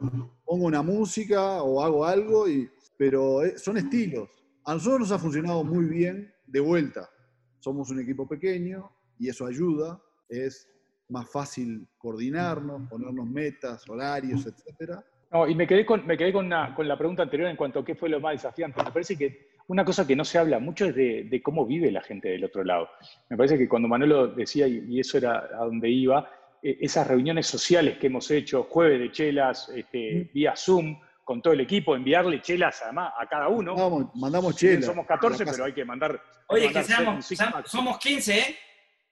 pongo 0.44 0.66
una 0.66 0.82
música 0.82 1.62
o 1.64 1.82
hago 1.82 2.04
algo, 2.04 2.48
y, 2.48 2.70
pero 2.96 3.44
eh, 3.44 3.58
son 3.58 3.76
estilos. 3.76 4.28
A 4.70 4.74
nosotros 4.74 5.00
nos 5.00 5.10
ha 5.10 5.18
funcionado 5.18 5.64
muy 5.64 5.84
bien 5.86 6.32
de 6.46 6.60
vuelta. 6.60 7.10
Somos 7.58 7.90
un 7.90 7.98
equipo 7.98 8.28
pequeño 8.28 8.88
y 9.18 9.28
eso 9.28 9.44
ayuda. 9.44 10.00
Es 10.28 10.70
más 11.08 11.28
fácil 11.28 11.88
coordinarnos, 11.98 12.88
ponernos 12.88 13.26
metas, 13.26 13.82
horarios, 13.90 14.46
etcétera. 14.46 15.04
No, 15.32 15.48
y 15.48 15.56
me 15.56 15.66
quedé, 15.66 15.84
con, 15.84 16.06
me 16.06 16.16
quedé 16.16 16.32
con, 16.32 16.46
una- 16.46 16.72
con 16.72 16.86
la 16.86 16.96
pregunta 16.96 17.24
anterior 17.24 17.50
en 17.50 17.56
cuanto 17.56 17.80
a 17.80 17.84
qué 17.84 17.96
fue 17.96 18.08
lo 18.08 18.20
más 18.20 18.34
desafiante. 18.34 18.80
Me 18.84 18.92
parece 18.92 19.16
que 19.18 19.48
una 19.66 19.84
cosa 19.84 20.06
que 20.06 20.14
no 20.14 20.24
se 20.24 20.38
habla 20.38 20.60
mucho 20.60 20.84
es 20.86 20.94
de, 20.94 21.24
de 21.24 21.42
cómo 21.42 21.66
vive 21.66 21.90
la 21.90 22.02
gente 22.02 22.28
del 22.28 22.44
otro 22.44 22.62
lado. 22.62 22.88
Me 23.28 23.36
parece 23.36 23.58
que 23.58 23.68
cuando 23.68 23.88
Manolo 23.88 24.28
decía, 24.28 24.68
y, 24.68 25.00
eso 25.00 25.18
era 25.18 25.48
a 25.52 25.64
donde 25.64 25.90
iba, 25.90 26.30
eh, 26.62 26.78
esas 26.80 27.08
reuniones 27.08 27.48
sociales 27.48 27.98
que 27.98 28.06
hemos 28.06 28.30
hecho, 28.30 28.62
jueves 28.70 29.00
de 29.00 29.10
chelas, 29.10 29.68
este, 29.74 30.30
vía 30.32 30.54
Zoom, 30.54 30.96
con 31.24 31.40
todo 31.42 31.52
el 31.52 31.60
equipo, 31.60 31.94
enviarle 31.94 32.40
chelas 32.40 32.80
además 32.82 33.12
a 33.18 33.26
cada 33.26 33.48
uno. 33.48 33.74
Mandamos, 33.74 34.14
mandamos 34.16 34.56
Si 34.56 34.66
bien 34.66 34.80
chela. 34.80 34.86
Somos 34.92 35.06
14, 35.06 35.34
a 35.34 35.38
la 35.38 35.44
casa. 35.44 35.56
pero 35.56 35.64
hay 35.66 35.72
que 35.72 35.84
mandar. 35.84 36.12
hay 36.12 36.20
Oye, 36.48 36.68
que 36.68 36.74
mandar 36.74 37.22
seamos, 37.22 37.26
somos 37.66 37.98
15, 37.98 38.38
¿eh? 38.38 38.56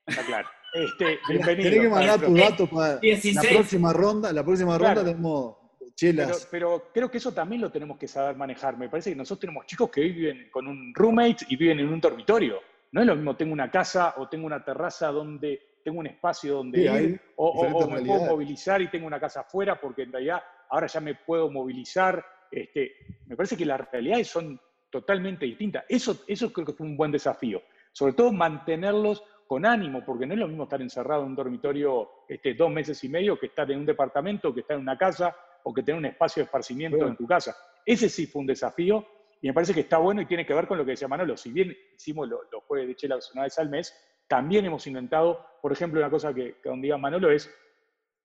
Está 0.06 0.22
claro. 0.24 0.48
Este, 0.74 1.18
bienvenido. 1.28 1.70
Tenés 1.70 1.80
que 1.82 1.88
mandar 1.88 2.20
tus 2.20 2.34
datos 2.38 2.68
para 2.68 2.94
la 2.94 2.98
16. 3.00 3.52
próxima 3.54 3.92
ronda. 3.92 4.32
La 4.32 4.44
próxima 4.44 4.76
Claro. 4.78 4.94
ronda 4.96 5.10
tenemos 5.12 5.56
chelas. 5.94 6.48
pero 6.50 6.90
creo 6.92 7.10
que 7.10 7.18
eso 7.18 7.32
también 7.32 7.60
lo 7.62 7.70
tenemos 7.70 7.98
que 7.98 8.06
saber 8.08 8.36
manejar. 8.36 8.76
Me 8.76 8.88
parece 8.88 9.10
que 9.10 9.16
nosotros 9.16 9.40
tenemos 9.40 9.66
chicos 9.66 9.90
que 9.90 10.00
viven 10.02 10.48
con 10.50 10.66
un 10.66 10.92
roommate 10.94 11.46
y 11.48 11.56
viven 11.56 11.80
en 11.80 11.88
un 11.92 12.00
dormitorio. 12.00 12.60
No 12.92 13.00
es 13.00 13.06
lo 13.06 13.14
mismo, 13.16 13.36
tengo 13.36 13.52
una 13.52 13.70
casa 13.70 14.14
o 14.16 14.28
tengo 14.28 14.46
una 14.46 14.64
terraza 14.64 15.08
donde 15.08 15.78
tengo 15.84 16.00
un 16.00 16.06
espacio 16.06 16.54
donde 16.56 16.78
Sí, 16.78 16.84
ir, 16.84 16.90
hay 16.90 17.20
o, 17.36 17.64
me 17.88 18.00
puedo 18.02 18.24
movilizar 18.26 18.80
y 18.82 18.88
tengo 18.88 19.06
una 19.06 19.18
casa 19.20 19.40
afuera 19.40 19.78
porque 19.80 20.02
en 20.02 20.12
realidad 20.12 20.42
ahora 20.70 20.86
ya 20.86 21.00
me 21.00 21.14
puedo 21.14 21.50
movilizar. 21.50 22.24
Este, 22.50 22.92
me 23.26 23.36
parece 23.36 23.56
que 23.56 23.66
las 23.66 23.90
realidades 23.90 24.28
son 24.28 24.60
totalmente 24.90 25.44
distintas. 25.44 25.84
Eso, 25.88 26.22
eso 26.26 26.52
creo 26.52 26.66
que 26.66 26.72
fue 26.72 26.86
un 26.86 26.96
buen 26.96 27.12
desafío. 27.12 27.62
Sobre 27.92 28.12
todo 28.14 28.32
mantenerlos 28.32 29.22
con 29.46 29.64
ánimo, 29.66 30.04
porque 30.04 30.26
no 30.26 30.34
es 30.34 30.40
lo 30.40 30.48
mismo 30.48 30.64
estar 30.64 30.80
encerrado 30.82 31.22
en 31.22 31.28
un 31.28 31.34
dormitorio 31.36 32.08
este, 32.28 32.54
dos 32.54 32.70
meses 32.70 33.02
y 33.04 33.08
medio 33.08 33.38
que 33.38 33.46
estar 33.46 33.70
en 33.70 33.78
un 33.80 33.86
departamento, 33.86 34.52
que 34.54 34.60
estar 34.60 34.76
en 34.76 34.82
una 34.82 34.96
casa 34.98 35.34
o 35.64 35.72
que 35.72 35.82
tener 35.82 35.98
un 35.98 36.06
espacio 36.06 36.42
de 36.42 36.44
esparcimiento 36.44 36.96
Bueno. 36.98 37.10
en 37.12 37.16
tu 37.16 37.26
casa. 37.26 37.56
Ese 37.84 38.08
sí 38.08 38.26
fue 38.26 38.40
un 38.40 38.46
desafío 38.46 39.06
y 39.40 39.46
me 39.48 39.54
parece 39.54 39.72
que 39.72 39.80
está 39.80 39.98
bueno 39.98 40.20
y 40.20 40.26
tiene 40.26 40.44
que 40.44 40.52
ver 40.54 40.66
con 40.66 40.76
lo 40.78 40.84
que 40.84 40.90
decía 40.92 41.08
Manolo. 41.08 41.36
Si 41.36 41.50
bien 41.50 41.74
hicimos 41.94 42.28
lo- 42.28 42.42
los 42.52 42.62
jueves 42.64 42.88
de 42.88 42.96
chela 42.96 43.18
una 43.32 43.44
vez 43.44 43.58
al 43.58 43.70
mes, 43.70 43.94
también 44.26 44.66
hemos 44.66 44.86
intentado, 44.86 45.46
por 45.62 45.72
ejemplo, 45.72 45.98
una 45.98 46.10
cosa 46.10 46.34
que, 46.34 46.56
que 46.62 46.68
donde 46.68 46.94
Manolo 46.98 47.30
es, 47.30 47.50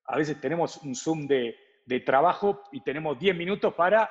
a 0.06 0.18
veces 0.18 0.40
tenemos 0.42 0.78
un 0.84 0.94
Zoom 0.96 1.28
de, 1.28 1.56
de 1.86 2.00
trabajo 2.02 2.64
y 2.72 2.82
tenemos 2.82 3.20
10 3.20 3.36
minutos 3.36 3.74
para 3.74 4.10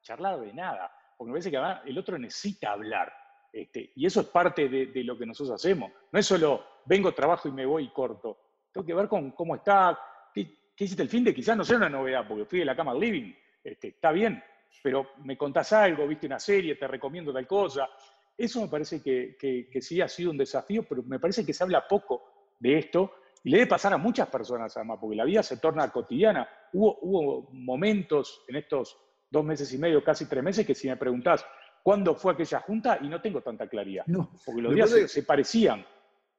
charlar 0.00 0.40
de 0.40 0.52
nada, 0.52 0.92
porque 1.16 1.30
me 1.30 1.34
parece 1.34 1.50
que 1.50 1.56
además 1.56 1.82
el 1.86 1.98
otro 1.98 2.18
necesita 2.18 2.72
hablar. 2.72 3.12
Este, 3.52 3.92
y 3.96 4.06
eso 4.06 4.20
es 4.20 4.26
parte 4.28 4.68
de, 4.68 5.04
lo 5.04 5.18
que 5.18 5.26
nosotros 5.26 5.54
hacemos. 5.54 5.90
No 6.12 6.18
es 6.18 6.26
solo 6.26 6.64
vengo, 6.86 7.12
trabajo 7.12 7.48
y 7.48 7.52
me 7.52 7.66
voy 7.66 7.84
y 7.84 7.88
corto. 7.90 8.38
Tengo 8.72 8.86
que 8.86 8.94
ver 8.94 9.08
con 9.08 9.32
cómo 9.32 9.56
está, 9.56 9.98
qué, 10.32 10.72
qué 10.76 10.84
hiciste 10.84 11.02
el 11.02 11.08
fin 11.08 11.24
de, 11.24 11.34
quizás 11.34 11.56
no 11.56 11.64
sea 11.64 11.76
una 11.76 11.88
novedad, 11.88 12.26
porque 12.26 12.44
fui 12.44 12.60
de 12.60 12.64
la 12.64 12.76
cama 12.76 12.92
al 12.92 13.00
living, 13.00 13.34
este, 13.62 13.88
está 13.88 14.12
bien, 14.12 14.42
pero 14.82 15.10
me 15.24 15.36
contás 15.36 15.72
algo, 15.72 16.06
viste 16.06 16.26
una 16.26 16.38
serie, 16.38 16.76
te 16.76 16.86
recomiendo 16.86 17.32
tal 17.32 17.46
cosa. 17.46 17.88
Eso 18.36 18.62
me 18.62 18.68
parece 18.68 19.02
que, 19.02 19.36
que, 19.38 19.68
que 19.68 19.82
sí 19.82 20.00
ha 20.00 20.08
sido 20.08 20.30
un 20.30 20.38
desafío, 20.38 20.84
pero 20.88 21.02
me 21.02 21.18
parece 21.18 21.44
que 21.44 21.52
se 21.52 21.64
habla 21.64 21.86
poco 21.86 22.54
de 22.58 22.78
esto 22.78 23.14
y 23.42 23.50
le 23.50 23.58
debe 23.58 23.68
pasar 23.68 23.92
a 23.92 23.98
muchas 23.98 24.28
personas 24.28 24.76
además, 24.76 24.98
porque 25.00 25.16
la 25.16 25.24
vida 25.24 25.42
se 25.42 25.56
torna 25.56 25.90
cotidiana. 25.90 26.48
Hubo, 26.72 26.98
hubo 27.02 27.50
momentos 27.52 28.42
en 28.48 28.56
estos 28.56 28.96
dos 29.30 29.44
meses 29.44 29.72
y 29.72 29.78
medio, 29.78 30.02
casi 30.02 30.26
tres 30.26 30.42
meses, 30.42 30.66
que 30.66 30.74
si 30.74 30.88
me 30.88 30.96
preguntás 30.96 31.44
cuándo 31.82 32.14
fue 32.14 32.32
aquella 32.32 32.60
junta, 32.60 32.98
y 33.00 33.08
no 33.08 33.20
tengo 33.22 33.40
tanta 33.40 33.68
claridad, 33.68 34.04
No, 34.06 34.30
porque 34.44 34.62
los 34.62 34.74
días 34.74 34.90
se, 34.90 35.08
se 35.08 35.22
parecían. 35.22 35.84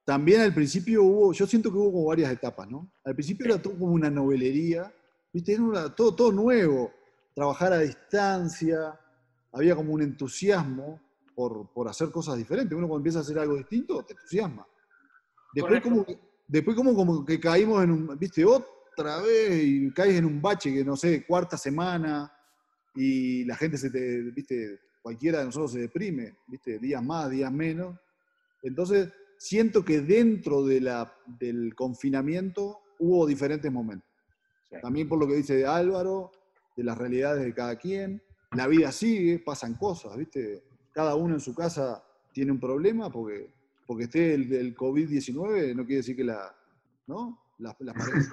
También 0.05 0.41
al 0.41 0.53
principio 0.53 1.03
hubo, 1.03 1.33
yo 1.33 1.45
siento 1.47 1.71
que 1.71 1.77
hubo 1.77 1.91
como 1.91 2.05
varias 2.05 2.31
etapas, 2.31 2.67
¿no? 2.69 2.91
Al 3.03 3.13
principio 3.15 3.45
era 3.45 3.61
todo 3.61 3.77
como 3.77 3.93
una 3.93 4.09
novelería, 4.09 4.91
¿viste? 5.31 5.53
Era 5.53 5.63
una- 5.63 5.95
todo, 5.95 6.15
todo 6.15 6.31
nuevo, 6.31 6.91
trabajar 7.33 7.73
a 7.73 7.79
distancia, 7.79 8.99
había 9.53 9.75
como 9.75 9.93
un 9.93 10.01
entusiasmo 10.01 10.99
por, 11.35 11.71
por 11.71 11.87
hacer 11.87 12.09
cosas 12.11 12.37
diferentes. 12.37 12.75
Uno 12.77 12.87
cuando 12.87 12.99
empieza 12.99 13.19
a 13.19 13.21
hacer 13.21 13.39
algo 13.39 13.55
distinto, 13.55 14.03
te 14.03 14.13
entusiasma. 14.13 14.65
Después 15.53 15.81
Correcto. 15.81 16.05
como, 16.05 16.19
después 16.47 16.75
como, 16.75 16.95
como 16.95 17.25
que 17.25 17.39
caímos 17.39 17.83
en 17.83 17.91
un, 17.91 18.19
¿viste? 18.19 18.43
Otra 18.97 19.21
vez 19.21 19.63
y 19.63 19.91
caes 19.91 20.15
en 20.15 20.25
un 20.25 20.41
bache 20.41 20.73
que, 20.73 20.83
no 20.83 20.95
sé, 20.95 21.25
cuarta 21.25 21.57
semana 21.57 22.31
y 22.95 23.45
la 23.45 23.55
gente 23.55 23.77
se 23.77 23.89
te, 23.89 24.21
¿viste? 24.31 24.79
Cualquiera 25.01 25.39
de 25.39 25.45
nosotros 25.45 25.71
se 25.71 25.79
deprime, 25.79 26.37
¿viste? 26.47 26.77
Días 26.77 27.03
más, 27.03 27.29
días 27.29 27.51
menos. 27.51 27.97
Entonces, 28.61 29.11
siento 29.37 29.83
que 29.83 30.01
dentro 30.01 30.65
de 30.65 30.81
la, 30.81 31.11
del 31.25 31.73
confinamiento 31.73 32.79
hubo 32.99 33.25
diferentes 33.25 33.71
momentos. 33.71 34.07
Sí. 34.69 34.75
También 34.81 35.09
por 35.09 35.19
lo 35.19 35.27
que 35.27 35.35
dice 35.35 35.65
Álvaro, 35.65 36.31
de 36.75 36.83
las 36.83 36.97
realidades 36.97 37.43
de 37.43 37.53
cada 37.53 37.75
quien. 37.77 38.21
La 38.51 38.67
vida 38.67 38.91
sigue, 38.91 39.39
pasan 39.39 39.75
cosas, 39.75 40.17
¿viste? 40.17 40.63
Cada 40.91 41.15
uno 41.15 41.35
en 41.35 41.39
su 41.39 41.55
casa 41.55 42.03
tiene 42.33 42.51
un 42.51 42.59
problema 42.59 43.09
porque, 43.09 43.53
porque 43.85 44.05
esté 44.05 44.33
el 44.33 44.49
del 44.49 44.75
COVID-19 44.75 45.75
no 45.75 45.85
quiere 45.85 45.97
decir 45.97 46.15
que 46.15 46.23
la, 46.23 46.53
¿no? 47.07 47.39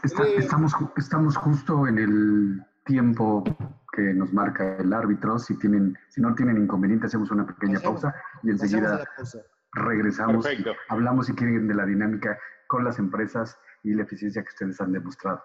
Estamos, 0.05 0.73
estamos 0.97 1.37
justo 1.37 1.87
en 1.87 1.99
el 1.99 2.63
tiempo 2.87 3.45
que 3.93 4.15
nos 4.15 4.33
marca 4.33 4.77
el 4.79 4.93
árbitro. 4.93 5.39
Si, 5.39 5.55
tienen, 5.59 5.99
si 6.09 6.21
no 6.21 6.35
tienen 6.35 6.57
inconveniente, 6.57 7.07
hacemos 7.07 7.31
una 7.31 7.47
pequeña 7.47 7.79
pausa 7.81 8.15
y 8.43 8.51
enseguida 8.51 9.05
regresamos. 9.73 10.47
Perfecto. 10.47 10.73
hablamos, 10.89 11.27
si 11.27 11.35
quieren, 11.35 11.69
de 11.69 11.75
la 11.75 11.85
dinámica 11.85 12.39
con 12.69 12.85
las 12.85 12.99
empresas 12.99 13.59
y 13.83 13.93
la 13.95 14.05
eficiencia 14.05 14.43
que 14.43 14.49
ustedes 14.49 14.81
han 14.81 14.93
demostrado. 14.93 15.43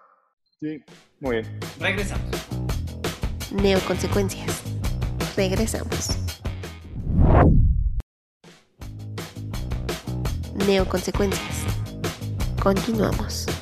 Sí. 0.60 0.82
Muy 1.20 1.36
bien. 1.36 1.60
Regresamos. 1.78 2.48
Neoconsecuencias. 3.52 4.62
Regresamos. 5.36 6.18
Neoconsecuencias. 10.66 11.66
Continuamos. 12.62 13.53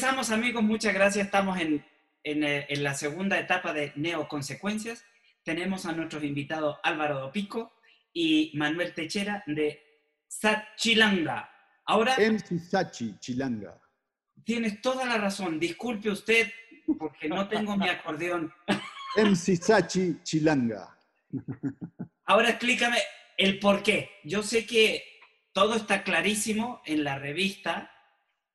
Regresamos, 0.00 0.30
amigos. 0.30 0.62
Muchas 0.62 0.94
gracias. 0.94 1.26
Estamos 1.26 1.60
en, 1.60 1.84
en, 2.24 2.42
eh, 2.42 2.64
en 2.70 2.82
la 2.82 2.94
segunda 2.94 3.38
etapa 3.38 3.74
de 3.74 3.92
Neoconsecuencias. 3.96 5.04
Tenemos 5.42 5.84
a 5.84 5.92
nuestros 5.92 6.24
invitados 6.24 6.78
Álvaro 6.82 7.20
Dopico 7.20 7.74
y 8.10 8.50
Manuel 8.54 8.94
Techera 8.94 9.44
de 9.46 9.78
Sachilanga. 10.26 11.50
Ahora 11.84 12.16
MC 12.16 12.58
Sachi, 12.58 13.18
Chilanga. 13.18 13.78
tienes 14.42 14.80
toda 14.80 15.04
la 15.04 15.18
razón. 15.18 15.60
Disculpe 15.60 16.08
usted 16.08 16.50
porque 16.98 17.28
no 17.28 17.46
tengo 17.46 17.76
mi 17.76 17.90
acordeón. 17.90 18.50
MC 19.16 19.56
Sachi, 19.56 20.22
Chilanga. 20.22 20.98
Ahora 22.24 22.48
explícame 22.48 22.96
el 23.36 23.58
por 23.58 23.82
qué. 23.82 24.08
Yo 24.24 24.42
sé 24.42 24.64
que 24.64 25.04
todo 25.52 25.74
está 25.74 26.02
clarísimo 26.02 26.80
en 26.86 27.04
la 27.04 27.18
revista. 27.18 27.90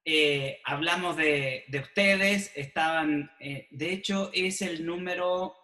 Eh, 0.08 0.60
hablamos 0.66 1.18
de, 1.18 1.64
de 1.68 1.80
ustedes, 1.80 2.52
estaban, 2.56 3.32
eh, 3.40 3.68
de 3.72 3.92
hecho 3.92 4.30
es 4.34 4.62
el 4.62 4.86
número 4.86 5.56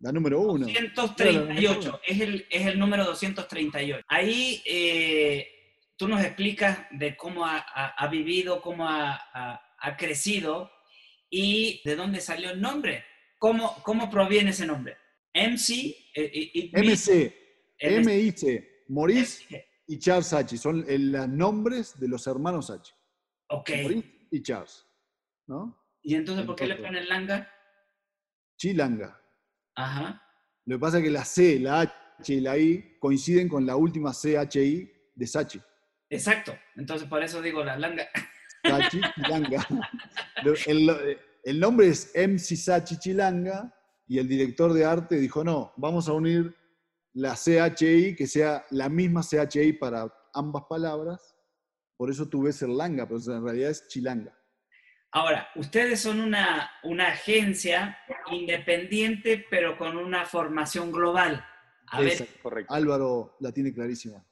La 0.00 0.12
número 0.12 0.38
uno. 0.40 0.66
238, 0.66 2.00
es 2.06 2.20
el, 2.20 2.46
es 2.50 2.66
el 2.66 2.78
número 2.78 3.04
238. 3.06 4.04
Ahí 4.08 4.62
eh, 4.66 5.48
tú 5.96 6.08
nos 6.08 6.22
explicas 6.22 6.80
de 6.90 7.16
cómo 7.16 7.46
ha, 7.46 7.56
ha- 7.74 7.94
ha 7.96 8.06
vivido, 8.08 8.60
cómo 8.60 8.86
ha, 8.86 9.14
ha- 9.32 9.96
crecido 9.96 10.70
y 11.30 11.80
de 11.84 11.96
dónde 11.96 12.20
salió 12.20 12.50
el 12.50 12.60
nombre. 12.60 13.04
¿Cómo, 13.38 13.76
cómo 13.82 14.10
proviene 14.10 14.50
ese 14.50 14.66
nombre? 14.66 14.96
MC, 15.32 15.94
MC. 16.72 17.34
MIC, 17.80 18.64
Maurice 18.88 19.66
y 19.86 19.98
Charles 19.98 20.26
Sachi. 20.28 20.56
Son 20.58 20.84
los 20.88 21.28
nombres 21.28 21.98
de 22.00 22.08
los 22.08 22.26
hermanos 22.26 22.66
Sachi. 22.68 22.92
Ok. 23.48 23.70
Y 24.30 24.42
Charles. 24.42 24.86
¿No? 25.46 25.78
¿Y 26.02 26.14
entonces 26.14 26.44
por 26.44 26.56
qué 26.56 26.66
le 26.66 26.76
ponen 26.76 27.08
langa? 27.08 27.50
Chilanga. 28.58 29.20
Ajá. 29.76 30.22
Lo 30.64 30.76
que 30.76 30.80
pasa 30.80 30.98
es 30.98 31.04
que 31.04 31.10
la 31.10 31.24
C, 31.24 31.58
la 31.58 31.80
H 31.80 32.34
y 32.34 32.40
la 32.40 32.58
I 32.58 32.98
coinciden 32.98 33.48
con 33.48 33.66
la 33.66 33.76
última 33.76 34.12
CHI 34.12 34.90
de 35.14 35.26
Sachi. 35.26 35.60
Exacto. 36.10 36.56
Entonces 36.76 37.08
por 37.08 37.22
eso 37.22 37.40
digo 37.42 37.62
la 37.62 37.78
langa. 37.78 38.08
Sachi 38.64 39.00
Chilanga. 39.14 39.66
El, 40.66 41.18
el 41.44 41.60
nombre 41.60 41.88
es 41.88 42.12
MC 42.14 42.56
Sachi 42.56 42.98
Chilanga 42.98 43.72
y 44.08 44.18
el 44.18 44.28
director 44.28 44.72
de 44.72 44.84
arte 44.84 45.16
dijo, 45.16 45.44
no, 45.44 45.72
vamos 45.76 46.08
a 46.08 46.12
unir 46.12 46.56
la 47.12 47.34
CHI, 47.34 48.14
que 48.14 48.26
sea 48.26 48.64
la 48.70 48.88
misma 48.88 49.22
CHI 49.22 49.72
para 49.74 50.12
ambas 50.34 50.64
palabras. 50.68 51.35
Por 51.96 52.10
eso 52.10 52.28
tú 52.28 52.42
ves 52.42 52.60
el 52.62 52.76
langa, 52.76 53.06
pero 53.06 53.20
en 53.26 53.44
realidad 53.44 53.70
es 53.70 53.88
Chilanga. 53.88 54.36
Ahora, 55.12 55.48
ustedes 55.54 56.00
son 56.00 56.20
una, 56.20 56.70
una 56.82 57.08
agencia 57.08 57.98
independiente, 58.30 59.46
pero 59.48 59.78
con 59.78 59.96
una 59.96 60.26
formación 60.26 60.92
global. 60.92 61.44
A 61.88 62.00
ver. 62.00 62.28
Correcto. 62.42 62.74
Álvaro 62.74 63.36
la 63.40 63.52
tiene 63.52 63.72
clarísima. 63.72 64.22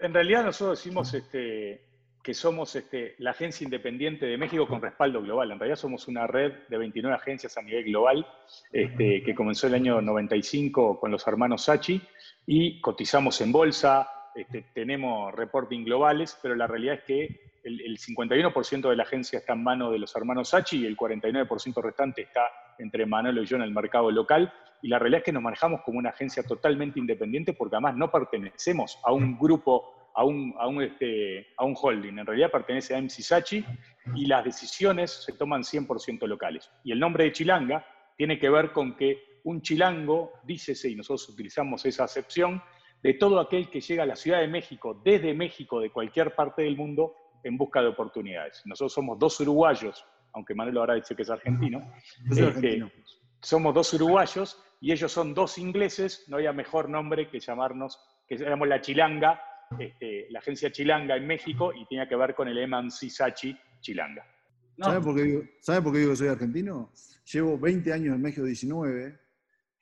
En 0.00 0.12
realidad 0.12 0.44
nosotros 0.44 0.78
decimos 0.78 1.14
este, 1.14 1.90
que 2.22 2.34
somos 2.34 2.74
este, 2.76 3.14
la 3.18 3.30
agencia 3.30 3.64
independiente 3.64 4.26
de 4.26 4.36
México 4.36 4.66
con 4.66 4.82
respaldo 4.82 5.22
global. 5.22 5.52
En 5.52 5.58
realidad 5.58 5.78
somos 5.78 6.06
una 6.08 6.26
red 6.26 6.52
de 6.68 6.76
29 6.76 7.16
agencias 7.16 7.56
a 7.56 7.62
nivel 7.62 7.84
global 7.84 8.26
este, 8.72 9.22
que 9.22 9.34
comenzó 9.34 9.68
el 9.68 9.74
año 9.74 10.00
95 10.00 11.00
con 11.00 11.10
los 11.10 11.26
hermanos 11.26 11.64
Sachi 11.64 12.00
y 12.46 12.80
cotizamos 12.80 13.40
en 13.40 13.52
bolsa, 13.52 14.08
este, 14.34 14.64
tenemos 14.74 15.34
reporting 15.34 15.84
globales, 15.84 16.38
pero 16.42 16.54
la 16.54 16.66
realidad 16.66 16.96
es 16.96 17.04
que 17.04 17.50
el, 17.64 17.80
el 17.80 17.98
51% 17.98 18.88
de 18.88 18.96
la 18.96 19.02
agencia 19.02 19.38
está 19.38 19.52
en 19.52 19.62
manos 19.62 19.92
de 19.92 19.98
los 19.98 20.14
hermanos 20.16 20.50
Sachi 20.50 20.82
y 20.82 20.86
el 20.86 20.96
49% 20.96 21.82
restante 21.82 22.22
está 22.22 22.42
entre 22.78 23.06
Manolo 23.06 23.42
y 23.42 23.46
yo 23.46 23.56
en 23.56 23.62
el 23.62 23.72
mercado 23.72 24.10
local. 24.10 24.52
Y 24.82 24.88
la 24.88 24.98
realidad 24.98 25.18
es 25.18 25.24
que 25.24 25.32
nos 25.32 25.42
manejamos 25.42 25.82
como 25.82 25.98
una 25.98 26.10
agencia 26.10 26.42
totalmente 26.42 26.98
independiente 26.98 27.52
porque 27.52 27.76
además 27.76 27.96
no 27.96 28.10
pertenecemos 28.10 28.98
a 29.04 29.12
un 29.12 29.38
grupo, 29.38 30.10
a 30.14 30.24
un, 30.24 30.54
a 30.58 30.66
un, 30.66 30.82
este, 30.82 31.48
a 31.56 31.64
un 31.64 31.76
holding. 31.80 32.18
En 32.18 32.26
realidad 32.26 32.50
pertenece 32.50 32.94
a 32.94 33.00
MC 33.00 33.22
Sachi 33.22 33.64
y 34.14 34.26
las 34.26 34.44
decisiones 34.44 35.10
se 35.10 35.32
toman 35.34 35.62
100% 35.62 36.26
locales. 36.26 36.70
Y 36.82 36.92
el 36.92 37.00
nombre 37.00 37.24
de 37.24 37.32
Chilanga 37.32 37.84
tiene 38.16 38.38
que 38.38 38.48
ver 38.48 38.72
con 38.72 38.96
que 38.96 39.40
un 39.44 39.62
chilango, 39.62 40.32
dícese, 40.44 40.90
y 40.90 40.94
nosotros 40.94 41.28
utilizamos 41.30 41.84
esa 41.86 42.04
acepción, 42.04 42.62
de 43.02 43.14
todo 43.14 43.40
aquel 43.40 43.70
que 43.70 43.80
llega 43.80 44.02
a 44.02 44.06
la 44.06 44.16
Ciudad 44.16 44.40
de 44.40 44.48
México, 44.48 45.00
desde 45.04 45.34
México, 45.34 45.80
de 45.80 45.90
cualquier 45.90 46.34
parte 46.34 46.62
del 46.62 46.76
mundo, 46.76 47.14
en 47.42 47.56
busca 47.56 47.80
de 47.80 47.88
oportunidades. 47.88 48.62
Nosotros 48.66 48.92
somos 48.92 49.18
dos 49.18 49.40
uruguayos, 49.40 50.04
aunque 50.32 50.54
Manuel 50.54 50.78
ahora 50.78 50.94
dice 50.94 51.16
que 51.16 51.22
es 51.22 51.30
argentino, 51.30 51.90
Este, 52.30 52.44
argentino. 52.44 52.90
somos 53.40 53.74
dos 53.74 53.92
uruguayos 53.94 54.62
y 54.80 54.92
ellos 54.92 55.10
son 55.10 55.34
dos 55.34 55.58
ingleses, 55.58 56.24
no 56.28 56.36
había 56.36 56.52
mejor 56.52 56.88
nombre 56.88 57.28
que 57.30 57.40
llamarnos, 57.40 57.98
que 58.28 58.34
éramos 58.36 58.68
la 58.68 58.80
Chilanga, 58.80 59.40
este, 59.78 60.26
la 60.30 60.40
agencia 60.40 60.70
Chilanga 60.70 61.16
en 61.16 61.26
México 61.26 61.72
y 61.72 61.86
tenía 61.86 62.08
que 62.08 62.16
ver 62.16 62.34
con 62.34 62.48
el 62.48 62.58
Emanci 62.58 63.08
Sachi 63.08 63.56
Chilanga. 63.80 64.24
no, 64.76 64.86
¿Sabe 64.86 65.00
por, 65.00 65.16
qué 65.16 65.22
digo, 65.22 65.42
¿Sabe 65.60 65.82
por 65.82 65.92
qué 65.92 65.98
digo 66.00 66.10
que 66.10 66.16
soy 66.16 66.28
argentino? 66.28 66.92
Llevo 67.32 67.58
20 67.58 67.92
años 67.92 68.14
en 68.16 68.22
México 68.22 68.44
19 68.44 69.18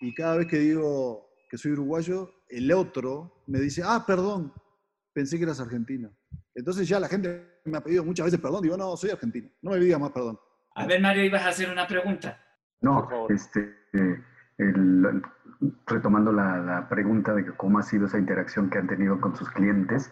y 0.01 0.15
cada 0.15 0.37
vez 0.37 0.47
que 0.47 0.59
digo 0.59 1.31
que 1.49 1.57
soy 1.57 1.73
uruguayo, 1.73 2.38
el 2.49 2.73
otro 2.73 3.45
me 3.47 3.61
dice, 3.61 3.83
ah, 3.85 4.05
perdón, 4.07 4.53
pensé 5.13 5.37
que 5.37 5.45
eras 5.45 5.61
argentino. 5.61 6.11
Entonces 6.55 6.89
ya 6.89 6.99
la 6.99 7.09
gente 7.09 7.61
me 7.65 7.79
ha 7.79 7.83
pedido 7.83 8.05
muchas 8.05 8.27
veces 8.27 8.41
perdón. 8.41 8.63
Digo, 8.63 8.77
no, 8.77 8.97
soy 8.97 9.11
argentino. 9.11 9.49
No 9.63 9.71
me 9.71 9.79
digas 9.79 10.01
más 10.01 10.11
perdón. 10.11 10.39
A 10.75 10.87
ver, 10.87 11.01
Mario, 11.01 11.25
ibas 11.25 11.43
a 11.43 11.49
hacer 11.49 11.71
una 11.71 11.87
pregunta. 11.87 12.41
No, 12.81 13.09
este, 13.29 13.75
el, 14.59 15.23
retomando 15.87 16.33
la, 16.33 16.59
la, 16.59 16.89
pregunta 16.89 17.35
de 17.35 17.47
cómo 17.57 17.79
ha 17.79 17.83
sido 17.83 18.07
esa 18.07 18.19
interacción 18.19 18.71
que 18.71 18.79
han 18.79 18.87
tenido 18.87 19.21
con 19.21 19.35
sus 19.35 19.51
clientes, 19.51 20.11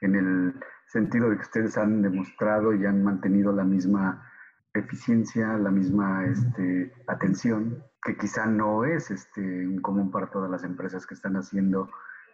en 0.00 0.14
el 0.14 0.54
sentido 0.86 1.28
de 1.28 1.36
que 1.36 1.42
ustedes 1.42 1.76
han 1.76 2.02
demostrado 2.02 2.72
y 2.74 2.86
han 2.86 3.02
mantenido 3.02 3.52
la 3.52 3.64
misma 3.64 4.30
eficiencia, 4.78 5.46
la 5.58 5.70
misma 5.70 6.26
este, 6.26 6.92
atención, 7.06 7.82
que 8.02 8.16
quizá 8.16 8.46
no 8.46 8.84
es 8.84 9.10
este, 9.10 9.68
común 9.82 10.10
para 10.10 10.30
todas 10.30 10.50
las 10.50 10.64
empresas 10.64 11.06
que 11.06 11.14
están 11.14 11.36
haciendo 11.36 11.90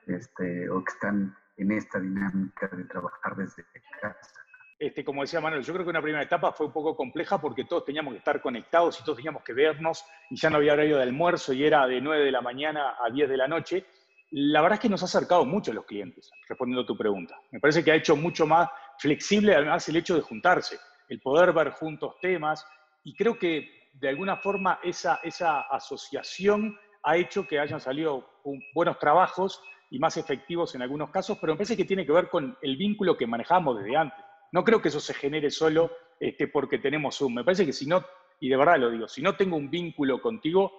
este, 0.06 0.68
o 0.70 0.84
que 0.84 0.92
están 0.92 1.36
en 1.56 1.72
esta 1.72 2.00
dinámica 2.00 2.68
de 2.68 2.84
trabajar 2.84 3.36
desde 3.36 3.64
casa. 4.00 4.42
Este, 4.78 5.04
como 5.04 5.22
decía 5.22 5.40
Manuel, 5.40 5.62
yo 5.62 5.72
creo 5.72 5.84
que 5.84 5.90
una 5.90 6.02
primera 6.02 6.24
etapa 6.24 6.50
fue 6.52 6.66
un 6.66 6.72
poco 6.72 6.96
compleja 6.96 7.40
porque 7.40 7.64
todos 7.64 7.84
teníamos 7.84 8.14
que 8.14 8.18
estar 8.18 8.42
conectados 8.42 8.98
y 8.98 9.04
todos 9.04 9.16
teníamos 9.16 9.44
que 9.44 9.52
vernos 9.52 10.04
y 10.28 10.36
ya 10.36 10.50
no 10.50 10.56
había 10.56 10.72
horario 10.72 10.96
de 10.96 11.04
almuerzo 11.04 11.52
y 11.52 11.64
era 11.64 11.86
de 11.86 12.00
9 12.00 12.24
de 12.24 12.32
la 12.32 12.40
mañana 12.40 12.96
a 13.00 13.08
10 13.08 13.28
de 13.28 13.36
la 13.36 13.46
noche. 13.46 13.86
La 14.32 14.60
verdad 14.60 14.78
es 14.78 14.80
que 14.80 14.88
nos 14.88 15.02
ha 15.02 15.04
acercado 15.04 15.44
mucho 15.44 15.70
a 15.70 15.74
los 15.74 15.84
clientes, 15.84 16.32
respondiendo 16.48 16.82
a 16.82 16.86
tu 16.86 16.96
pregunta. 16.96 17.38
Me 17.52 17.60
parece 17.60 17.84
que 17.84 17.92
ha 17.92 17.94
hecho 17.94 18.16
mucho 18.16 18.44
más 18.44 18.68
flexible 18.98 19.54
además 19.54 19.88
el 19.88 19.96
hecho 19.96 20.16
de 20.16 20.22
juntarse, 20.22 20.80
el 21.12 21.20
poder 21.20 21.52
ver 21.52 21.72
juntos 21.72 22.14
temas 22.20 22.66
y 23.04 23.14
creo 23.14 23.38
que 23.38 23.68
de 23.92 24.08
alguna 24.08 24.38
forma 24.38 24.80
esa, 24.82 25.20
esa 25.22 25.60
asociación 25.60 26.74
ha 27.02 27.16
hecho 27.18 27.46
que 27.46 27.58
hayan 27.58 27.80
salido 27.80 28.26
buenos 28.74 28.98
trabajos 28.98 29.62
y 29.90 29.98
más 29.98 30.16
efectivos 30.16 30.74
en 30.74 30.80
algunos 30.80 31.10
casos, 31.10 31.36
pero 31.38 31.52
me 31.52 31.58
parece 31.58 31.76
que 31.76 31.84
tiene 31.84 32.06
que 32.06 32.12
ver 32.12 32.30
con 32.30 32.56
el 32.62 32.76
vínculo 32.78 33.16
que 33.16 33.26
manejamos 33.26 33.78
desde 33.78 33.94
antes. 33.94 34.24
No 34.52 34.64
creo 34.64 34.80
que 34.80 34.88
eso 34.88 35.00
se 35.00 35.12
genere 35.12 35.50
solo 35.50 35.90
este, 36.18 36.48
porque 36.48 36.78
tenemos 36.78 37.18
Zoom. 37.18 37.34
Me 37.34 37.44
parece 37.44 37.66
que 37.66 37.74
si 37.74 37.86
no, 37.86 38.02
y 38.40 38.48
de 38.48 38.56
verdad 38.56 38.78
lo 38.78 38.90
digo, 38.90 39.06
si 39.06 39.20
no 39.20 39.36
tengo 39.36 39.56
un 39.56 39.68
vínculo 39.68 40.22
contigo, 40.22 40.72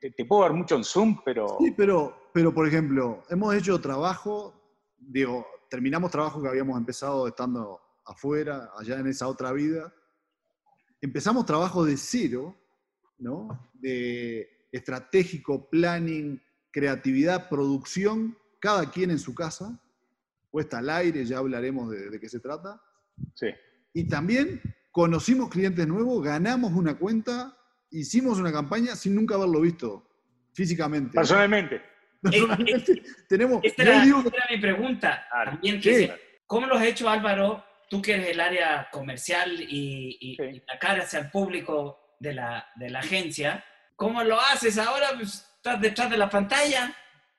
te, 0.00 0.12
te 0.12 0.24
puedo 0.24 0.44
ver 0.44 0.52
mucho 0.52 0.76
en 0.76 0.84
Zoom, 0.84 1.20
pero... 1.22 1.58
Sí, 1.60 1.74
pero, 1.76 2.30
pero 2.32 2.54
por 2.54 2.66
ejemplo, 2.66 3.22
hemos 3.28 3.54
hecho 3.54 3.78
trabajo, 3.82 4.54
digo, 4.96 5.46
terminamos 5.68 6.10
trabajo 6.10 6.40
que 6.40 6.48
habíamos 6.48 6.78
empezado 6.78 7.28
estando 7.28 7.84
afuera, 8.04 8.70
allá 8.78 8.98
en 8.98 9.06
esa 9.06 9.28
otra 9.28 9.52
vida. 9.52 9.92
Empezamos 11.00 11.46
trabajo 11.46 11.84
de 11.84 11.96
cero, 11.96 12.56
¿no? 13.18 13.70
De 13.74 14.68
estratégico, 14.72 15.68
planning, 15.70 16.42
creatividad, 16.70 17.48
producción, 17.48 18.36
cada 18.60 18.90
quien 18.90 19.10
en 19.10 19.18
su 19.18 19.34
casa, 19.34 19.80
puesta 20.50 20.78
al 20.78 20.90
aire, 20.90 21.24
ya 21.24 21.38
hablaremos 21.38 21.90
de, 21.90 22.18
qué 22.18 22.28
se 22.28 22.40
trata. 22.40 22.82
Sí. 23.34 23.48
Y 23.92 24.08
también 24.08 24.60
conocimos 24.90 25.50
clientes 25.50 25.86
nuevos, 25.86 26.24
ganamos 26.24 26.72
una 26.72 26.98
cuenta, 26.98 27.56
hicimos 27.90 28.38
una 28.38 28.52
campaña 28.52 28.96
sin 28.96 29.14
nunca 29.14 29.36
haberlo 29.36 29.60
visto 29.60 30.08
físicamente. 30.52 31.12
Personalmente. 31.12 31.82
Personalmente. 32.22 33.02
tenemos. 33.28 33.60
Esta 33.62 33.82
era, 33.82 34.04
mi 34.50 34.58
pregunta. 34.60 35.24
También, 35.30 35.80
¿Cómo 36.46 36.66
lo 36.66 36.76
has 36.76 36.84
hecho, 36.84 37.08
Álvaro? 37.08 37.64
Tú 37.88 38.00
que 38.02 38.14
eres 38.14 38.28
el 38.28 38.40
área 38.40 38.88
comercial 38.90 39.50
y, 39.60 40.36
la 40.66 40.78
cara 40.78 41.02
hacia 41.02 41.20
el 41.20 41.30
público 41.30 42.16
de 42.18 42.34
la, 42.34 42.66
de 42.76 42.90
la 42.90 43.00
agencia, 43.00 43.64
¿cómo 43.96 44.22
lo 44.22 44.40
haces 44.40 44.78
ahora? 44.78 45.08
Pues, 45.14 45.46
estás 45.56 45.80
detrás 45.80 46.10
de 46.10 46.16
la 46.16 46.28
pantalla. 46.28 46.94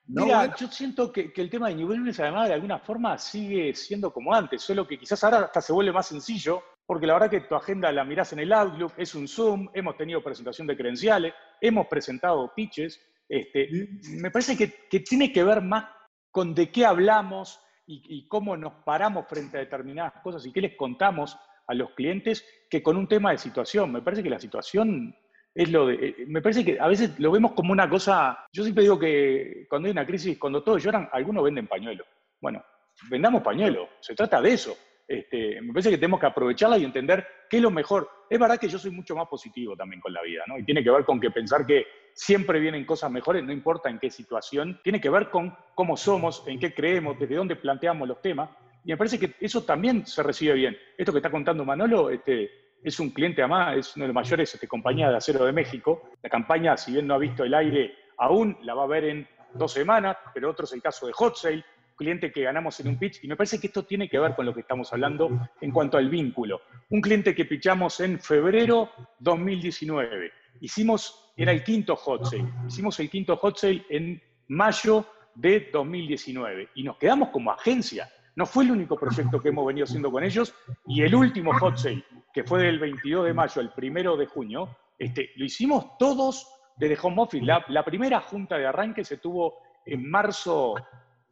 Mira, 0.08 0.56
yo 0.56 0.68
siento 0.68 1.12
que, 1.12 1.34
el 1.36 1.50
tema 1.50 1.70
de 1.70 1.75
niveles 1.75 2.20
además 2.20 2.48
de 2.48 2.54
alguna 2.54 2.80
forma 2.80 3.18
sigue 3.18 3.74
siendo 3.74 4.14
como 4.14 4.34
antes, 4.34 4.62
solo 4.62 4.88
que 4.88 5.00
quizás 5.00 5.24
ahora 5.24 5.40
hasta 5.40 5.62
se 5.62 5.74
vuelve 5.74 5.92
más 5.92 6.08
sencillo, 6.08 6.64
porque 6.86 7.08
la 7.08 7.14
verdad 7.14 7.32
que 7.32 7.42
tu 7.42 7.56
agenda 7.56 7.92
la 7.92 8.04
mirás 8.04 8.32
en 8.34 8.40
el 8.40 8.54
Outlook, 8.54 8.94
es 8.98 9.16
un 9.16 9.28
Zoom, 9.28 9.68
hemos 9.74 9.98
tenido 9.98 10.24
presentación 10.24 10.68
de 10.68 10.77
credenciales, 10.77 11.34
hemos 11.60 11.88
presentado 11.88 12.53
pitches, 12.55 13.01
este, 13.27 13.90
me 14.12 14.29
parece 14.29 14.55
que, 14.55 15.00
tiene 15.00 15.31
que 15.31 15.44
ver 15.44 15.62
más 15.62 15.86
con 16.29 16.53
de 16.53 16.72
qué 16.72 16.86
hablamos 16.86 17.60
y, 17.87 18.27
cómo 18.27 18.57
nos 18.57 18.74
paramos 18.83 19.27
frente 19.27 19.57
a 19.57 19.61
determinadas 19.61 20.13
cosas 20.24 20.45
y 20.45 20.51
qué 20.51 20.61
les 20.61 20.75
contamos 20.75 21.37
a 21.67 21.74
los 21.74 21.91
clientes 21.91 22.45
que 22.69 22.81
con 22.81 22.98
un 22.98 23.07
tema 23.07 23.31
de 23.31 23.37
situación. 23.37 23.91
Me 23.91 24.01
parece 24.01 24.24
que 24.24 24.29
la 24.29 24.39
situación 24.39 25.15
es 25.53 25.71
lo 25.71 25.87
de, 25.87 25.95
eh, 25.95 26.15
me 26.27 26.41
parece 26.41 26.65
que 26.65 26.79
a 26.79 26.87
veces 26.87 27.17
lo 27.19 27.31
vemos 27.31 27.53
como 27.53 27.71
una 27.71 27.89
cosa, 27.89 28.45
yo 28.51 28.63
siempre 28.63 28.83
digo 28.83 29.00
que 29.00 29.65
cuando 29.69 29.87
hay 29.87 29.91
una 29.91 30.05
crisis, 30.05 30.37
cuando 30.37 30.63
todos 30.63 30.83
lloran, 30.83 31.09
algunos 31.11 31.43
venden 31.43 31.67
pañuelos. 31.67 32.07
Bueno, 32.41 32.63
vendamos 33.09 33.41
pañuelos, 33.41 33.87
se 34.01 34.15
trata 34.15 34.41
de 34.41 34.53
eso. 34.53 34.75
Este, 35.07 35.61
me 35.61 35.72
parece 35.72 35.91
que 35.91 35.98
tenemos 35.98 36.20
que 36.20 36.25
aprovecharla 36.25 36.77
y 36.77 36.83
entender 36.83 37.25
qué 37.50 37.57
es 37.57 37.63
lo 37.63 37.70
mejor. 37.70 38.09
Es 38.29 38.39
verdad 38.39 38.57
que 38.57 38.68
yo 38.68 38.79
soy 38.79 38.91
mucho 38.91 39.15
más 39.15 39.27
positivo 39.27 39.75
también 39.75 40.01
con 40.01 40.11
la 40.11 40.22
vida, 40.22 40.44
¿no? 40.48 40.57
Y 40.57 40.63
tiene 40.63 40.83
que 40.83 40.89
ver 40.89 41.05
con 41.05 41.20
que 41.20 41.29
pensar 41.29 41.65
que 41.65 41.85
siempre 42.13 42.59
vienen 42.59 42.85
cosas 42.85 43.11
mejores, 43.11 43.44
no 43.44 43.51
importa 43.51 43.89
en 43.89 44.00
qué 44.00 44.09
situación, 44.09 44.79
tiene 44.83 45.00
que 45.00 45.09
ver 45.09 45.29
con 45.29 45.55
cómo 45.75 45.96
somos, 45.96 46.44
en 46.48 46.59
qué 46.59 46.74
creemos, 46.74 47.20
desde 47.20 47.35
dónde 47.35 47.55
planteamos 47.55 48.07
los 48.07 48.22
temas. 48.22 48.50
Y 48.83 48.89
me 48.89 48.98
parece 48.98 49.20
que 49.20 49.35
eso 49.39 49.63
también 49.63 50.05
se 50.05 50.24
recibe 50.24 50.53
bien. 50.53 50.77
Esto 50.98 51.11
que 51.11 51.20
está 51.20 51.29
contando 51.29 51.65
Manolo, 51.65 52.09
este, 52.09 52.50
es 52.83 53.00
un 53.00 53.09
cliente 53.11 53.41
además, 53.41 53.77
es 53.77 53.96
una 53.96 54.05
de 54.05 54.09
las 54.09 54.15
mayores 54.15 54.53
este, 54.53 54.68
compañías 54.68 55.11
de 55.11 55.18
acero 55.18 55.46
de 55.46 55.51
México. 55.51 56.09
La 56.22 56.29
campaña, 56.29 56.77
si 56.77 56.94
bien 56.94 57.07
no 57.07 57.15
ha 57.15 57.20
visto 57.20 57.44
el 57.44 57.53
aire 57.53 57.96
aún, 58.18 58.57
la 58.61 58.74
va 58.74 58.83
a 58.83 58.87
ver 58.87 59.05
en 59.05 59.27
dos 59.53 59.74
semanas, 59.74 60.18
pero 60.33 60.50
otro 60.50 60.65
es 60.65 60.74
el 60.74 60.81
caso 60.81 61.07
de 61.07 61.13
Hot 61.13 61.35
Sale, 61.35 61.63
cliente 61.96 62.31
que 62.31 62.44
ganamos 62.44 62.79
en 62.79 62.90
un 62.90 62.98
pitch, 62.98 63.24
y 63.24 63.27
me 63.27 63.36
parece 63.36 63.60
que 63.60 63.68
esto 63.68 63.84
tiene 63.84 64.10
que 64.10 64.20
ver 64.20 64.36
con 64.36 64.46
lo 64.46 64.53
que 64.53 64.62
estamos 64.62 64.92
hablando 64.94 65.29
en 65.62 65.72
cuanto 65.72 65.98
al 65.98 66.10
vínculo. 66.10 66.62
Un 66.90 67.01
cliente 67.01 67.34
que 67.34 67.46
pitchamos 67.46 68.00
en 68.00 68.20
febrero 68.20 68.92
2019. 69.20 70.31
Hicimos, 70.62 71.34
era 71.36 71.51
el 71.51 71.64
quinto 71.64 71.96
hot 71.96 72.25
sale, 72.25 72.46
hicimos 72.68 73.00
el 73.00 73.10
quinto 73.10 73.36
hot 73.38 73.58
sale 73.58 73.86
en 73.90 74.22
mayo 74.48 75.05
de 75.34 75.70
2019 75.72 76.70
y 76.75 76.84
nos 76.84 76.98
quedamos 76.98 77.29
como 77.29 77.51
agencia. 77.51 78.10
No 78.36 78.46
fue 78.46 78.66
el 78.66 78.72
único 78.72 78.98
proyecto 78.98 79.42
que 79.42 79.50
hemos 79.50 79.66
venido 79.66 79.86
haciendo 79.86 80.12
con 80.12 80.24
ellos 80.24 80.53
y 80.88 81.01
el 81.01 81.16
último 81.16 81.58
hot 81.60 81.77
sale, 81.77 82.03
que 82.34 82.44
fue 82.44 82.64
del 82.64 82.79
22 82.79 83.25
de 83.25 83.34
mayo 83.34 83.62
al 83.62 83.74
1 83.75 84.18
de 84.18 84.25
junio, 84.25 84.77
este, 84.98 85.31
lo 85.36 85.46
hicimos 85.46 85.98
todos 85.98 86.48
desde 86.77 86.98
home 87.01 87.22
office. 87.22 87.46
La, 87.46 87.86
primera 87.86 88.22
junta 88.22 88.58
de 88.58 88.66
arranque 88.66 89.03
se 89.03 89.18
tuvo 89.18 89.55
en 89.86 90.10
marzo 90.10 90.75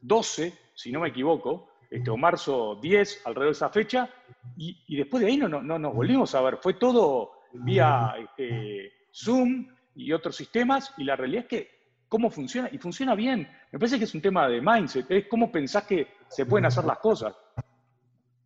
12, 0.04 0.54
si 0.76 0.92
no 0.92 1.00
me 1.00 1.10
equivoco, 1.10 1.70
este, 1.90 2.10
o 2.10 2.18
marzo 2.18 2.78
10, 2.82 3.22
alrededor 3.26 3.54
de 3.54 3.58
esa 3.58 3.70
fecha, 3.70 4.10
y, 4.58 4.98
después 4.98 5.22
de 5.22 5.30
ahí 5.30 5.38
no, 5.38 5.48
no, 5.48 5.80
nos 5.80 5.94
volvimos 5.94 6.36
a 6.36 6.42
ver. 6.42 6.58
Fue 6.58 6.74
todo 6.74 7.32
vía 7.54 8.16
este, 8.20 8.92
Zoom 9.14 9.68
y 9.96 10.12
otros 10.12 10.36
sistemas, 10.36 10.94
y 10.98 11.04
la 11.04 11.16
realidad 11.16 11.44
es 11.44 11.50
que 11.50 11.72
cómo 12.10 12.30
funciona, 12.30 12.70
y 12.72 12.78
funciona 12.78 13.16
bien. 13.16 13.48
Me 13.72 13.80
parece 13.80 13.98
que 13.98 14.04
es 14.04 14.14
un 14.14 14.22
tema 14.22 14.48
de 14.48 14.62
mindset, 14.62 15.10
es 15.10 15.28
cómo 15.28 15.52
pensás 15.52 15.86
que 15.86 16.08
se 16.28 16.46
pueden 16.46 16.66
hacer 16.66 16.84
las 16.84 17.00
cosas. 17.00 17.36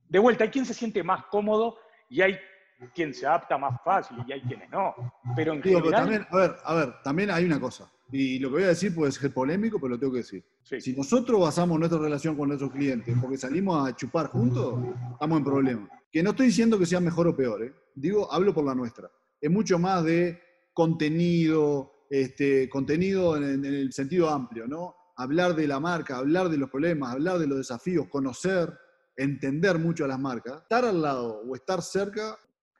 De 0.07 0.19
vuelta, 0.19 0.43
hay 0.43 0.49
quien 0.49 0.65
se 0.65 0.73
siente 0.73 1.03
más 1.03 1.25
cómodo 1.25 1.77
y 2.09 2.21
hay 2.21 2.37
quien 2.93 3.13
se 3.13 3.25
adapta 3.25 3.57
más 3.57 3.81
fácil 3.83 4.17
y 4.27 4.33
hay 4.33 4.41
quienes 4.41 4.69
no. 4.69 4.93
Pero 5.35 5.53
en 5.53 5.63
general... 5.63 5.91
también, 5.91 6.27
a 6.29 6.37
ver, 6.37 6.55
a 6.63 6.73
ver, 6.75 6.93
también 7.03 7.31
hay 7.31 7.45
una 7.45 7.59
cosa. 7.59 7.91
Y 8.11 8.39
lo 8.39 8.49
que 8.49 8.55
voy 8.55 8.63
a 8.63 8.67
decir 8.67 8.95
puede 8.95 9.11
ser 9.11 9.33
polémico, 9.33 9.79
pero 9.79 9.89
lo 9.89 9.99
tengo 9.99 10.13
que 10.13 10.19
decir. 10.19 10.43
Si 10.63 10.93
nosotros 10.95 11.41
basamos 11.41 11.77
nuestra 11.77 11.99
relación 11.99 12.35
con 12.35 12.47
nuestros 12.49 12.71
clientes 12.71 13.15
porque 13.21 13.37
salimos 13.37 13.87
a 13.87 13.95
chupar 13.95 14.27
juntos, 14.27 14.79
estamos 15.11 15.37
en 15.37 15.43
problemas. 15.43 15.89
Que 16.11 16.23
no 16.23 16.31
estoy 16.31 16.47
diciendo 16.47 16.79
que 16.79 16.85
sea 16.85 16.99
mejor 16.99 17.27
o 17.27 17.35
peor, 17.35 17.63
¿eh? 17.63 17.73
digo, 17.95 18.31
hablo 18.31 18.53
por 18.53 18.63
la 18.63 18.75
nuestra. 18.75 19.11
Es 19.41 19.51
mucho 19.51 19.77
más 19.77 20.03
de 20.03 20.41
contenido, 20.73 22.05
este, 22.09 22.69
contenido 22.69 23.35
en, 23.35 23.65
el 23.65 23.91
sentido 23.91 24.29
amplio, 24.29 24.67
¿no? 24.67 24.95
Hablar 25.17 25.55
de 25.55 25.67
la 25.67 25.79
marca, 25.79 26.17
hablar 26.17 26.49
de 26.49 26.57
los 26.57 26.69
problemas, 26.69 27.11
hablar 27.11 27.39
de 27.39 27.47
los 27.47 27.57
desafíos, 27.57 28.07
conocer, 28.07 28.71
entender 29.15 29.79
mucho 29.79 30.05
a 30.05 30.07
las 30.07 30.19
marcas, 30.19 30.61
estar 30.61 30.85
al 30.85 31.01
lado 31.01 31.41
o 31.41 31.55
estar 31.55 31.81
cerca. 31.81 32.37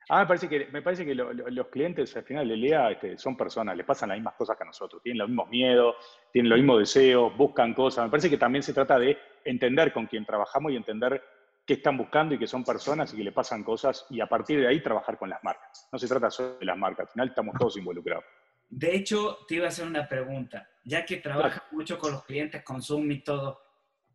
Ah, 0.10 0.22
me 0.22 0.26
parece 0.28 0.48
que, 0.48 0.67
me 0.72 0.82
parece 0.82 1.06
que 1.06 1.13
los 1.13 1.67
clientes 1.67 2.15
al 2.15 2.24
final 2.24 2.48
del 2.48 2.62
día 2.62 2.89
este, 2.91 3.17
son 3.17 3.36
personas, 3.36 3.76
les 3.76 3.86
pasan 3.86 4.10
las 4.10 4.17
mismas 4.17 4.36
cosas 4.36 4.56
que 4.56 4.63
a 4.63 4.67
nosotros, 4.67 5.02
tienen 5.04 5.20
los 5.20 5.28
mismos 5.28 5.50
miedos, 5.50 5.96
tienen 6.32 6.50
los 6.50 6.60
mismos 6.60 6.80
deseos, 6.80 7.36
buscan 7.36 7.74
cosas. 7.74 8.06
Me 8.06 8.12
parece 8.12 8.30
que 8.30 8.38
también 8.38 8.63
se 8.63 8.74
trata 8.74 8.98
de 8.98 9.17
entender 9.43 9.91
con 9.91 10.06
quién 10.06 10.26
trabajamos 10.26 10.72
y 10.72 10.78
entender 10.78 11.22
qué 11.65 11.74
están 11.74 11.98
buscando 11.98 12.34
y 12.34 12.39
que 12.39 12.48
son 12.48 12.63
personas 12.63 13.13
y 13.13 13.17
que 13.17 13.24
le 13.26 13.34
pasan 13.34 13.63
cosas 13.63 14.06
y 14.10 14.22
a 14.22 14.28
partir 14.28 14.62
de 14.62 14.67
ahí 14.67 14.82
trabajar 14.82 15.17
con 15.17 15.30
las 15.30 15.43
marcas. 15.43 15.89
No 15.91 16.00
se 16.00 16.08
trata 16.08 16.32
solo 16.32 16.58
de 16.58 16.65
las 16.65 16.78
marcas, 16.78 17.08
al 17.08 17.12
final 17.12 17.28
estamos 17.28 17.56
todos 17.60 17.76
involucrados. 17.78 18.24
De 18.70 18.96
hecho, 18.96 19.39
te 19.48 19.56
iba 19.56 19.65
a 19.65 19.70
hacer 19.70 19.86
una 19.86 20.08
pregunta, 20.08 20.70
ya 20.86 21.06
que 21.06 21.17
trabajas 21.17 21.63
mucho 21.72 22.00
con 22.00 22.13
los 22.13 22.24
clientes, 22.24 22.63
con 22.63 22.82
Zoom 22.82 23.12
y 23.12 23.24
todo, 23.24 23.62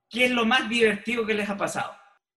¿qué 0.08 0.26
es 0.26 0.30
lo 0.30 0.46
más 0.46 0.68
divertido 0.68 1.26
que 1.26 1.34
les 1.34 1.48
ha 1.48 1.56
pasado? 1.56 1.92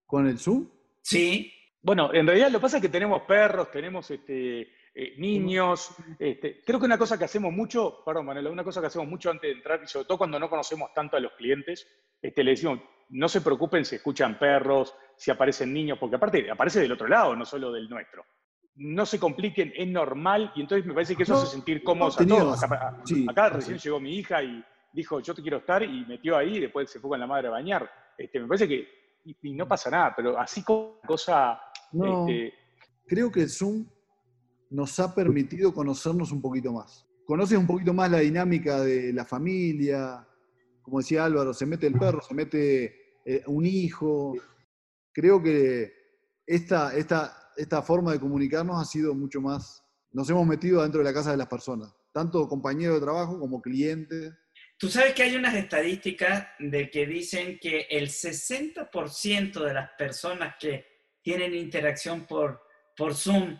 ¿Con 0.06 0.28
el 0.28 0.38
Zoom? 0.38 0.70
Sí. 1.02 1.54
Bueno, 1.86 2.12
en 2.12 2.26
realidad 2.26 2.50
lo 2.50 2.58
que 2.58 2.64
pasa 2.64 2.78
es 2.78 2.82
que 2.82 2.90
tenemos 2.90 3.22
perros, 3.22 3.70
tenemos 3.70 4.10
este, 4.10 4.62
eh, 4.96 5.14
niños. 5.20 5.96
Este, 6.18 6.64
creo 6.66 6.80
que 6.80 6.88
una 6.88 6.98
cosa 6.98 7.16
que 7.16 7.26
hacemos 7.26 7.54
mucho, 7.54 8.02
perdón 8.04 8.26
Manuela, 8.26 8.50
una 8.50 8.64
cosa 8.64 8.82
que 8.82 8.88
hacemos 8.88 9.08
mucho 9.08 9.30
antes 9.30 9.52
de 9.52 9.58
entrar, 9.58 9.82
y 9.84 9.88
sobre 9.88 10.08
todo 10.08 10.18
cuando 10.18 10.40
no 10.40 10.50
conocemos 10.50 10.92
tanto 10.96 11.16
a 11.16 11.20
los 11.20 11.34
clientes, 11.34 11.88
este, 12.20 12.44
le 12.44 12.52
decimos, 12.52 12.80
no 13.10 13.30
se 13.30 13.42
preocupen 13.42 13.86
si 13.86 13.98
escuchan 13.98 14.40
perros, 14.40 14.96
si 15.16 15.30
aparecen 15.30 15.72
niños, 15.72 16.00
porque 16.00 16.16
aparte 16.16 16.50
aparece 16.50 16.80
del 16.80 16.92
otro 16.92 17.08
lado, 17.08 17.36
no 17.36 17.46
solo 17.46 17.72
del 17.72 17.88
nuestro. 17.88 18.26
No 18.78 19.06
se 19.06 19.20
compliquen, 19.20 19.72
es 19.76 19.88
normal 19.88 20.54
y 20.56 20.62
entonces 20.62 20.88
me 20.88 20.94
parece 20.96 21.16
que 21.16 21.22
eso 21.22 21.34
No, 21.34 21.42
hace 21.42 21.52
sentir 21.52 21.84
cómodos 21.84 22.20
a 22.20 22.26
todos. 22.26 22.64
Acá, 22.64 23.00
sí, 23.06 23.28
acá 23.30 23.50
sí. 23.50 23.56
recién 23.58 23.78
llegó 23.78 24.00
mi 24.00 24.18
hija 24.18 24.42
y 24.42 24.66
dijo, 24.92 25.20
yo 25.20 25.36
te 25.36 25.44
quiero 25.44 25.58
estar 25.58 25.84
y 25.84 26.04
metió 26.08 26.36
ahí 26.36 26.58
y 26.58 26.62
después 26.62 26.90
se 26.90 27.00
fue 27.00 27.12
con 27.12 27.20
la 27.20 27.28
madre 27.28 27.50
a 27.50 27.52
bañar. 27.52 27.88
Este, 28.18 28.40
me 28.40 28.48
parece 28.48 28.68
que, 28.68 29.22
y, 29.24 29.38
y 29.44 29.54
no 29.54 29.68
pasa 29.68 29.92
nada, 29.92 30.14
pero 30.16 30.40
así 30.40 30.64
como 30.64 31.00
cosa, 31.06 31.62
No, 31.96 32.28
este, 32.28 32.54
creo 33.08 33.32
que 33.32 33.42
el 33.42 33.50
Zoom 33.50 33.86
nos 34.70 35.00
ha 35.00 35.16
permitido 35.16 35.74
conocernos 35.74 36.32
un 36.32 36.42
poquito 36.42 36.74
más. 36.74 37.06
Conoces 37.26 37.58
un 37.58 37.66
poquito 37.66 37.94
más 37.94 38.12
la 38.12 38.20
dinámica 38.20 38.82
de 38.82 39.14
la 39.14 39.26
familia, 39.26 40.28
como 40.82 41.00
decía 41.00 41.26
Álvaro, 41.26 41.54
se 41.54 41.66
mete 41.66 41.88
el 41.88 41.94
perro, 41.94 42.22
se 42.22 42.34
mete 42.34 43.22
eh, 43.26 43.42
un 43.48 43.66
hijo. 43.66 44.36
Creo 45.14 45.42
que 45.42 45.92
esta, 46.46 46.96
esta, 46.96 47.52
esta 47.56 47.82
forma 47.82 48.12
de 48.12 48.20
comunicarnos 48.20 48.80
ha 48.80 48.86
sido 48.86 49.16
mucho 49.16 49.42
más, 49.42 49.84
nos 50.12 50.30
hemos 50.30 50.46
metido 50.46 50.84
dentro 50.84 51.00
de 51.00 51.06
la 51.06 51.14
casa 51.14 51.32
de 51.32 51.38
las 51.38 51.48
personas, 51.48 51.96
tanto 52.14 52.48
compañeros 52.48 53.00
de 53.00 53.06
trabajo 53.06 53.40
como 53.40 53.62
clientes. 53.62 54.34
Tú 54.78 54.90
sabes 54.90 55.14
que 55.14 55.24
hay 55.24 55.36
unas 55.36 55.56
estadísticas 55.56 56.48
de 56.60 56.92
que 56.92 57.08
dicen 57.08 57.58
que 57.60 57.88
el 57.90 58.10
60% 58.10 59.64
de 59.64 59.74
las 59.74 59.90
personas 59.98 60.56
que 60.60 60.95
tienen 61.26 61.56
interacción 61.56 62.22
por, 62.28 62.62
por 62.96 63.16
Zoom 63.16 63.58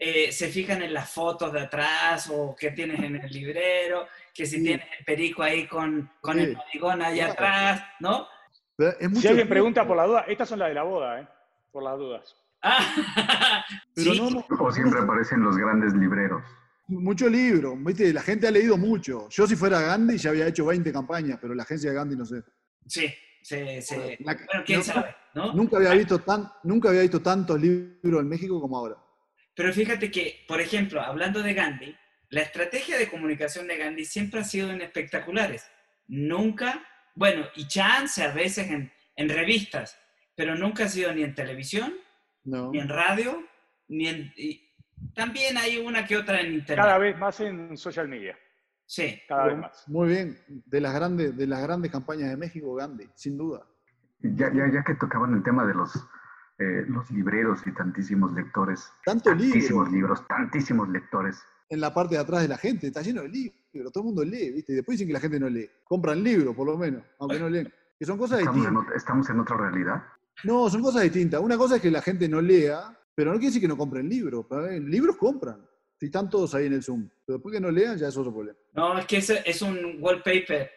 eh, 0.00 0.32
se 0.32 0.48
fijan 0.48 0.80
en 0.82 0.94
las 0.94 1.10
fotos 1.12 1.52
de 1.52 1.60
atrás 1.60 2.28
o 2.32 2.56
que 2.58 2.70
tienes 2.70 2.98
en 3.00 3.16
el 3.16 3.30
librero, 3.30 4.08
que 4.34 4.46
si 4.46 4.56
Sí. 4.56 4.62
tienes 4.64 4.86
el 4.98 5.04
perico 5.04 5.42
ahí 5.42 5.66
con, 5.66 6.10
con 6.22 6.36
Sí. 6.38 6.42
el 6.44 6.56
poligón 6.56 7.02
allá 7.02 7.26
Claro. 7.26 7.32
atrás, 7.34 7.82
¿no? 8.00 8.26
Si 9.14 9.28
alguien 9.28 9.48
pregunta 9.48 9.86
por 9.86 9.96
la 9.96 10.06
duda, 10.06 10.24
estas 10.26 10.48
son 10.48 10.58
las 10.58 10.68
de 10.68 10.74
la 10.74 10.82
boda, 10.84 11.20
¿eh? 11.20 11.28
por 11.70 11.82
las 11.82 11.98
dudas. 11.98 12.34
Ah, 12.62 12.78
Pero 13.94 14.12
sí, 14.14 14.18
no, 14.20 14.30
no- 14.30 14.46
O 14.64 14.72
siempre 14.72 14.98
aparecen 15.00 15.40
los 15.42 15.56
grandes 15.58 15.92
libreros. 15.92 16.42
Mucho 16.88 17.28
libro, 17.28 17.76
¿viste? 17.76 18.10
La 18.12 18.22
gente 18.22 18.46
ha 18.48 18.50
leído 18.50 18.76
mucho. 18.78 19.28
Yo 19.28 19.46
si 19.46 19.54
fuera 19.54 19.80
Gandhi 19.82 20.16
ya 20.18 20.30
había 20.30 20.46
hecho 20.46 20.64
20 20.64 20.90
campañas, 20.92 21.38
pero 21.42 21.54
la 21.54 21.64
agencia 21.64 21.90
de 21.90 21.96
Gandhi 21.96 22.16
no 22.16 22.24
sé. 22.24 22.42
sí, 22.86 23.12
sí, 23.48 23.82
sí. 23.82 23.96
La- 24.20 24.34
Bueno, 24.34 24.62
quién 24.64 24.78
no- 24.80 24.84
sabe, 24.84 25.16
¿no? 25.34 25.52
Nunca 25.54 25.76
había 25.76 25.92
visto 25.92 26.18
tan, 26.20 26.50
nunca 26.64 26.88
había 26.88 27.02
visto 27.02 27.20
tantos 27.22 27.60
libros 27.60 28.20
en 28.22 28.28
México 28.28 28.60
como 28.60 28.76
ahora. 28.78 28.96
Pero 29.54 29.72
fíjate 29.72 30.10
que, 30.10 30.44
por 30.48 30.60
ejemplo, 30.60 31.00
hablando 31.00 31.42
de 31.42 31.54
Gandhi, 31.54 31.96
la 32.30 32.40
estrategia 32.42 32.98
de 32.98 33.08
comunicación 33.08 33.66
de 33.68 33.76
Gandhi 33.76 34.04
siempre 34.04 34.40
ha 34.40 34.44
sido 34.44 34.70
en 34.70 34.80
espectaculares. 34.82 35.66
Nunca, 36.08 36.84
bueno, 37.14 37.46
y 37.54 37.66
chance 37.66 38.22
a 38.22 38.32
veces 38.32 38.68
en, 38.70 38.92
en 39.16 39.28
revistas, 39.28 39.98
pero 40.34 40.54
nunca 40.54 40.84
ha 40.84 40.88
sido 40.88 41.12
ni 41.12 41.22
en 41.22 41.34
televisión, 41.34 41.94
No. 42.44 42.70
ni 42.72 42.78
en 42.80 42.88
radio, 42.88 43.42
ni 43.88 44.08
en... 44.08 44.32
y 44.36 44.62
también 45.14 45.56
hay 45.58 45.78
una 45.78 46.06
que 46.06 46.16
otra 46.16 46.40
en 46.40 46.52
internet. 46.54 46.84
Cada 46.84 46.98
vez 46.98 47.16
más 47.18 47.40
en 47.40 47.76
social 47.76 48.08
media, 48.08 48.36
Sí. 48.86 49.18
cada 49.28 49.46
vez 49.46 49.58
más. 49.58 49.84
Muy 49.88 50.08
bien. 50.08 50.38
De 50.66 50.80
las 50.80 50.94
grandes, 50.94 51.36
de 51.36 51.46
las 51.46 51.62
grandes 51.62 51.90
campañas 51.90 52.30
de 52.30 52.36
México, 52.36 52.74
Gandhi, 52.74 53.08
sin 53.14 53.36
duda. 53.36 53.66
Ya, 54.20 54.52
ya, 54.52 54.70
ya 54.72 54.82
que 54.84 54.94
tocaban 54.94 55.34
el 55.34 55.42
tema 55.42 55.66
de 55.66 55.74
los, 55.74 55.94
eh, 56.58 56.84
los 56.88 57.10
libreros 57.10 57.60
y 57.66 57.72
tantísimos 57.72 58.32
lectores. 58.32 58.88
Tanto 59.04 59.30
libro 59.34 59.52
Tantísimos 59.52 59.92
libros, 59.92 60.26
tantísimos 60.28 60.88
lectores. 60.88 61.38
en 61.68 61.80
la 61.80 61.92
parte 61.92 62.14
de 62.14 62.20
atrás 62.20 62.42
de 62.42 62.48
la 62.48 62.56
gente, 62.58 62.86
está 62.86 63.02
lleno 63.02 63.22
de 63.22 63.28
libros, 63.28 63.92
todo 63.92 64.02
el 64.02 64.06
mundo 64.06 64.24
lee, 64.24 64.52
¿viste? 64.52 64.72
Y 64.72 64.76
después 64.76 64.94
dicen 64.96 65.08
que 65.08 65.12
la 65.14 65.20
gente 65.20 65.38
no 65.40 65.48
lee. 65.48 65.68
Compran 65.84 66.22
libros, 66.22 66.54
por 66.54 66.66
lo 66.66 66.78
menos, 66.78 67.02
aunque 67.18 67.38
no 67.40 67.48
leen. 67.50 67.70
Que 67.98 68.04
son 68.06 68.16
cosas 68.18 68.38
Estamos 68.38 68.64
en, 68.66 68.70
distintas. 68.72 68.92
ot- 68.92 68.96
estamos 68.96 69.30
en 69.30 69.40
otra 69.40 69.56
realidad. 69.56 70.02
No, 70.44 70.68
son 70.70 70.80
cosas 70.82 71.02
distintas. 71.02 71.40
Una 71.40 71.56
cosa 71.58 71.76
es 71.76 71.82
que 71.82 71.90
la 71.90 72.02
gente 72.02 72.28
no 72.28 72.40
lea, 72.40 72.96
pero 73.14 73.30
no 73.32 73.36
quiere 73.38 73.46
decir 73.48 73.62
que 73.62 73.68
no 73.68 73.76
compren 73.76 74.08
libros. 74.08 74.46
Libros 74.82 75.16
compran. 75.16 75.60
Si 76.06 76.08
están 76.08 76.30
todos 76.30 76.54
ahí 76.54 76.66
en 76.66 76.74
el 76.74 76.84
Zoom. 76.84 77.08
Pero 77.26 77.38
después 77.38 77.52
que 77.52 77.60
no 77.60 77.68
lean, 77.68 77.98
ya 77.98 78.06
es 78.06 78.16
otro 78.16 78.32
problema. 78.32 78.56
No, 78.74 78.96
es 78.96 79.06
que 79.06 79.16
es, 79.16 79.28
es 79.28 79.60
un 79.60 79.96
wallpaper. 79.98 80.70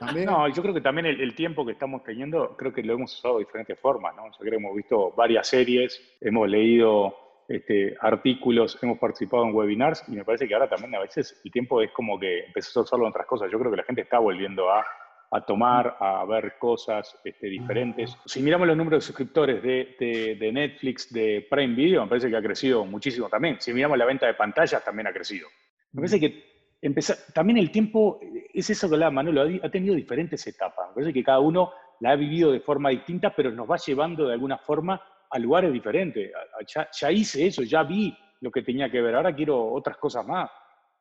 También, 0.00 0.24
No, 0.24 0.48
yo 0.48 0.62
creo 0.62 0.72
que 0.72 0.80
también 0.80 1.04
el, 1.04 1.20
el 1.20 1.34
tiempo 1.34 1.66
que 1.66 1.72
estamos 1.72 2.02
teniendo, 2.02 2.56
creo 2.56 2.72
que 2.72 2.82
lo 2.82 2.94
hemos 2.94 3.12
usado 3.18 3.34
de 3.34 3.44
diferentes 3.44 3.78
formas, 3.78 4.16
¿no? 4.16 4.24
Yo 4.28 4.38
creo 4.38 4.52
que 4.52 4.56
hemos 4.56 4.74
visto 4.74 5.12
varias 5.14 5.46
series, 5.46 6.00
hemos 6.22 6.48
leído 6.48 7.14
este, 7.48 7.94
artículos, 8.00 8.78
hemos 8.80 8.98
participado 8.98 9.44
en 9.44 9.54
webinars 9.54 10.04
y 10.08 10.12
me 10.12 10.24
parece 10.24 10.48
que 10.48 10.54
ahora 10.54 10.70
también 10.70 10.94
a 10.94 11.00
veces 11.00 11.38
el 11.44 11.52
tiempo 11.52 11.82
es 11.82 11.90
como 11.92 12.18
que 12.18 12.46
empezás 12.46 12.78
a 12.78 12.80
usarlo 12.80 13.04
en 13.04 13.10
otras 13.10 13.26
cosas. 13.26 13.50
Yo 13.52 13.58
creo 13.58 13.70
que 13.70 13.76
la 13.76 13.84
gente 13.84 14.00
está 14.00 14.18
volviendo 14.18 14.70
a, 14.70 14.86
a 15.30 15.40
tomar, 15.44 15.96
a 15.98 16.24
ver 16.24 16.54
cosas 16.58 17.18
este, 17.24 17.48
diferentes. 17.48 18.16
Si 18.26 18.42
miramos 18.42 18.66
los 18.66 18.76
números 18.76 19.02
de 19.02 19.06
suscriptores 19.06 19.62
de, 19.62 19.96
de- 19.98 20.36
de 20.36 20.52
Netflix, 20.52 21.12
de 21.12 21.46
Prime 21.50 21.74
Video, 21.74 22.02
me 22.02 22.08
parece 22.08 22.30
que 22.30 22.36
ha 22.36 22.42
crecido 22.42 22.84
muchísimo 22.84 23.28
también. 23.28 23.56
Si 23.60 23.72
miramos 23.72 23.98
la 23.98 24.04
venta 24.04 24.26
de 24.26 24.34
pantallas, 24.34 24.84
también 24.84 25.06
ha 25.08 25.12
crecido. 25.12 25.48
Me 25.92 26.02
parece 26.02 26.20
que 26.20 26.44
empezar, 26.80 27.16
también 27.34 27.58
el 27.58 27.70
tiempo, 27.70 28.20
eh, 28.22 28.46
es 28.54 28.70
eso 28.70 28.88
que 28.88 28.94
hablaba 28.94 29.10
Manolo, 29.10 29.42
ha, 29.42 29.66
ha 29.66 29.70
tenido 29.70 29.94
diferentes 29.94 30.46
etapas. 30.46 30.88
Me 30.90 30.94
parece 30.94 31.12
que 31.12 31.24
cada 31.24 31.40
uno 31.40 31.72
la 32.00 32.10
ha 32.10 32.16
vivido 32.16 32.52
de 32.52 32.60
forma 32.60 32.90
distinta, 32.90 33.34
pero 33.34 33.50
nos 33.50 33.68
va 33.70 33.76
llevando 33.78 34.26
de 34.26 34.34
alguna 34.34 34.58
forma 34.58 35.00
a 35.30 35.38
lugares 35.38 35.72
diferentes. 35.72 36.30
Ya, 36.72 36.88
ya 36.92 37.10
hice 37.10 37.46
eso, 37.46 37.62
ya 37.62 37.82
vi 37.82 38.16
lo 38.42 38.50
que 38.50 38.62
tenía 38.62 38.88
que 38.90 39.00
ver, 39.00 39.14
ahora 39.16 39.34
quiero 39.34 39.72
otras 39.72 39.96
cosas 39.96 40.24
más. 40.26 40.50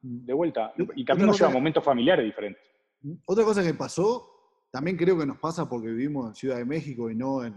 De 0.02 0.34
vuelta. 0.34 0.72
Y 0.96 1.04
también 1.06 1.28
nos 1.28 1.38
lleva 1.38 1.50
a 1.50 1.54
momentos 1.54 1.84
familiares 1.84 2.24
diferentes. 2.26 2.64
Otra 3.26 3.44
cosa 3.44 3.63
que 3.63 3.74
pasó, 3.74 4.68
también 4.72 4.98
creo 4.98 5.18
que 5.18 5.26
nos 5.26 5.38
pasa 5.38 5.68
porque 5.70 5.88
vivimos 5.88 6.30
en 6.30 6.36
Ciudad 6.36 6.58
de 6.58 6.65
México 6.65 7.10
y 7.10 7.15
no 7.15 7.44
en, 7.44 7.54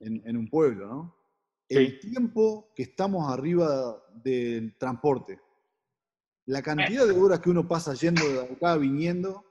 en- 0.00 0.22
en 0.26 0.36
un 0.36 0.48
pueblo, 0.48 0.86
¿no? 0.86 1.16
El 1.68 1.98
tiempo 1.98 2.72
que 2.74 2.82
estamos 2.82 3.32
arriba 3.32 4.02
del 4.22 4.76
transporte, 4.76 5.40
la 6.46 6.60
cantidad 6.62 7.06
de 7.06 7.12
horas 7.18 7.40
que 7.40 7.48
uno 7.50 7.66
pasa 7.66 7.94
yendo 7.94 8.22
de 8.28 8.42
acá, 8.42 8.76
viniendo, 8.76 9.44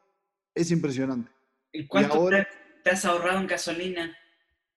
es 0.53 0.69
impresionante. 0.71 1.31
¿Y 1.71 1.87
cuánto 1.87 2.13
ahora- 2.15 2.43
te, 2.43 2.81
te 2.83 2.89
has 2.91 3.03
ahorrado 3.05 3.39
en 3.39 3.47
gasolina? 3.47 4.15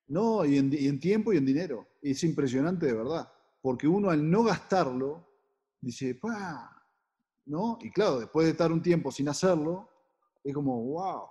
No, 0.07 0.45
y 0.45 0.57
en, 0.57 0.71
y 0.73 0.87
en 0.87 0.99
tiempo 0.99 1.31
y 1.33 1.37
en 1.37 1.45
dinero. 1.45 1.87
Es 2.01 2.23
impresionante 2.23 2.85
de 2.87 2.93
verdad. 2.93 3.31
Porque 3.61 3.87
uno 3.87 4.09
al 4.09 4.27
no 4.27 4.43
gastarlo, 4.43 5.27
dice, 5.81 6.15
¡pa! 6.15 6.83
¿No? 7.45 7.77
Y 7.81 7.91
claro, 7.91 8.19
después 8.19 8.45
de 8.45 8.51
estar 8.51 8.71
un 8.71 8.81
tiempo 8.81 9.11
sin 9.11 9.29
hacerlo, 9.29 9.89
es 10.49 10.53
como, 10.55 10.81
wow. 10.83 11.23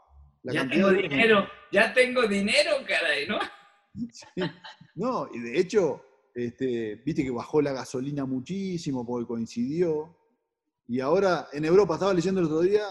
la 0.43 0.53
ya 0.53 0.69
tengo 0.69 0.91
de 0.91 1.03
dinero, 1.03 1.47
ya 1.73 1.93
tengo 1.95 2.27
dinero, 2.27 2.71
caray, 2.87 3.27
¿no? 3.29 3.39
Sí. 4.13 4.43
No, 4.95 5.27
y 5.33 5.39
de 5.41 5.59
hecho, 5.59 6.03
este, 6.35 6.97
viste 6.97 7.25
que 7.25 7.31
bajó 7.31 7.63
la 7.63 7.73
gasolina 7.73 8.27
muchísimo 8.27 9.07
porque 9.07 9.27
coincidió. 9.27 10.15
Y 10.87 11.01
ahora 11.01 11.49
en 11.53 11.65
Europa, 11.65 11.95
estaba 11.95 12.13
leyendo 12.13 12.41
el 12.41 12.47
otro 12.47 12.61
día, 12.61 12.83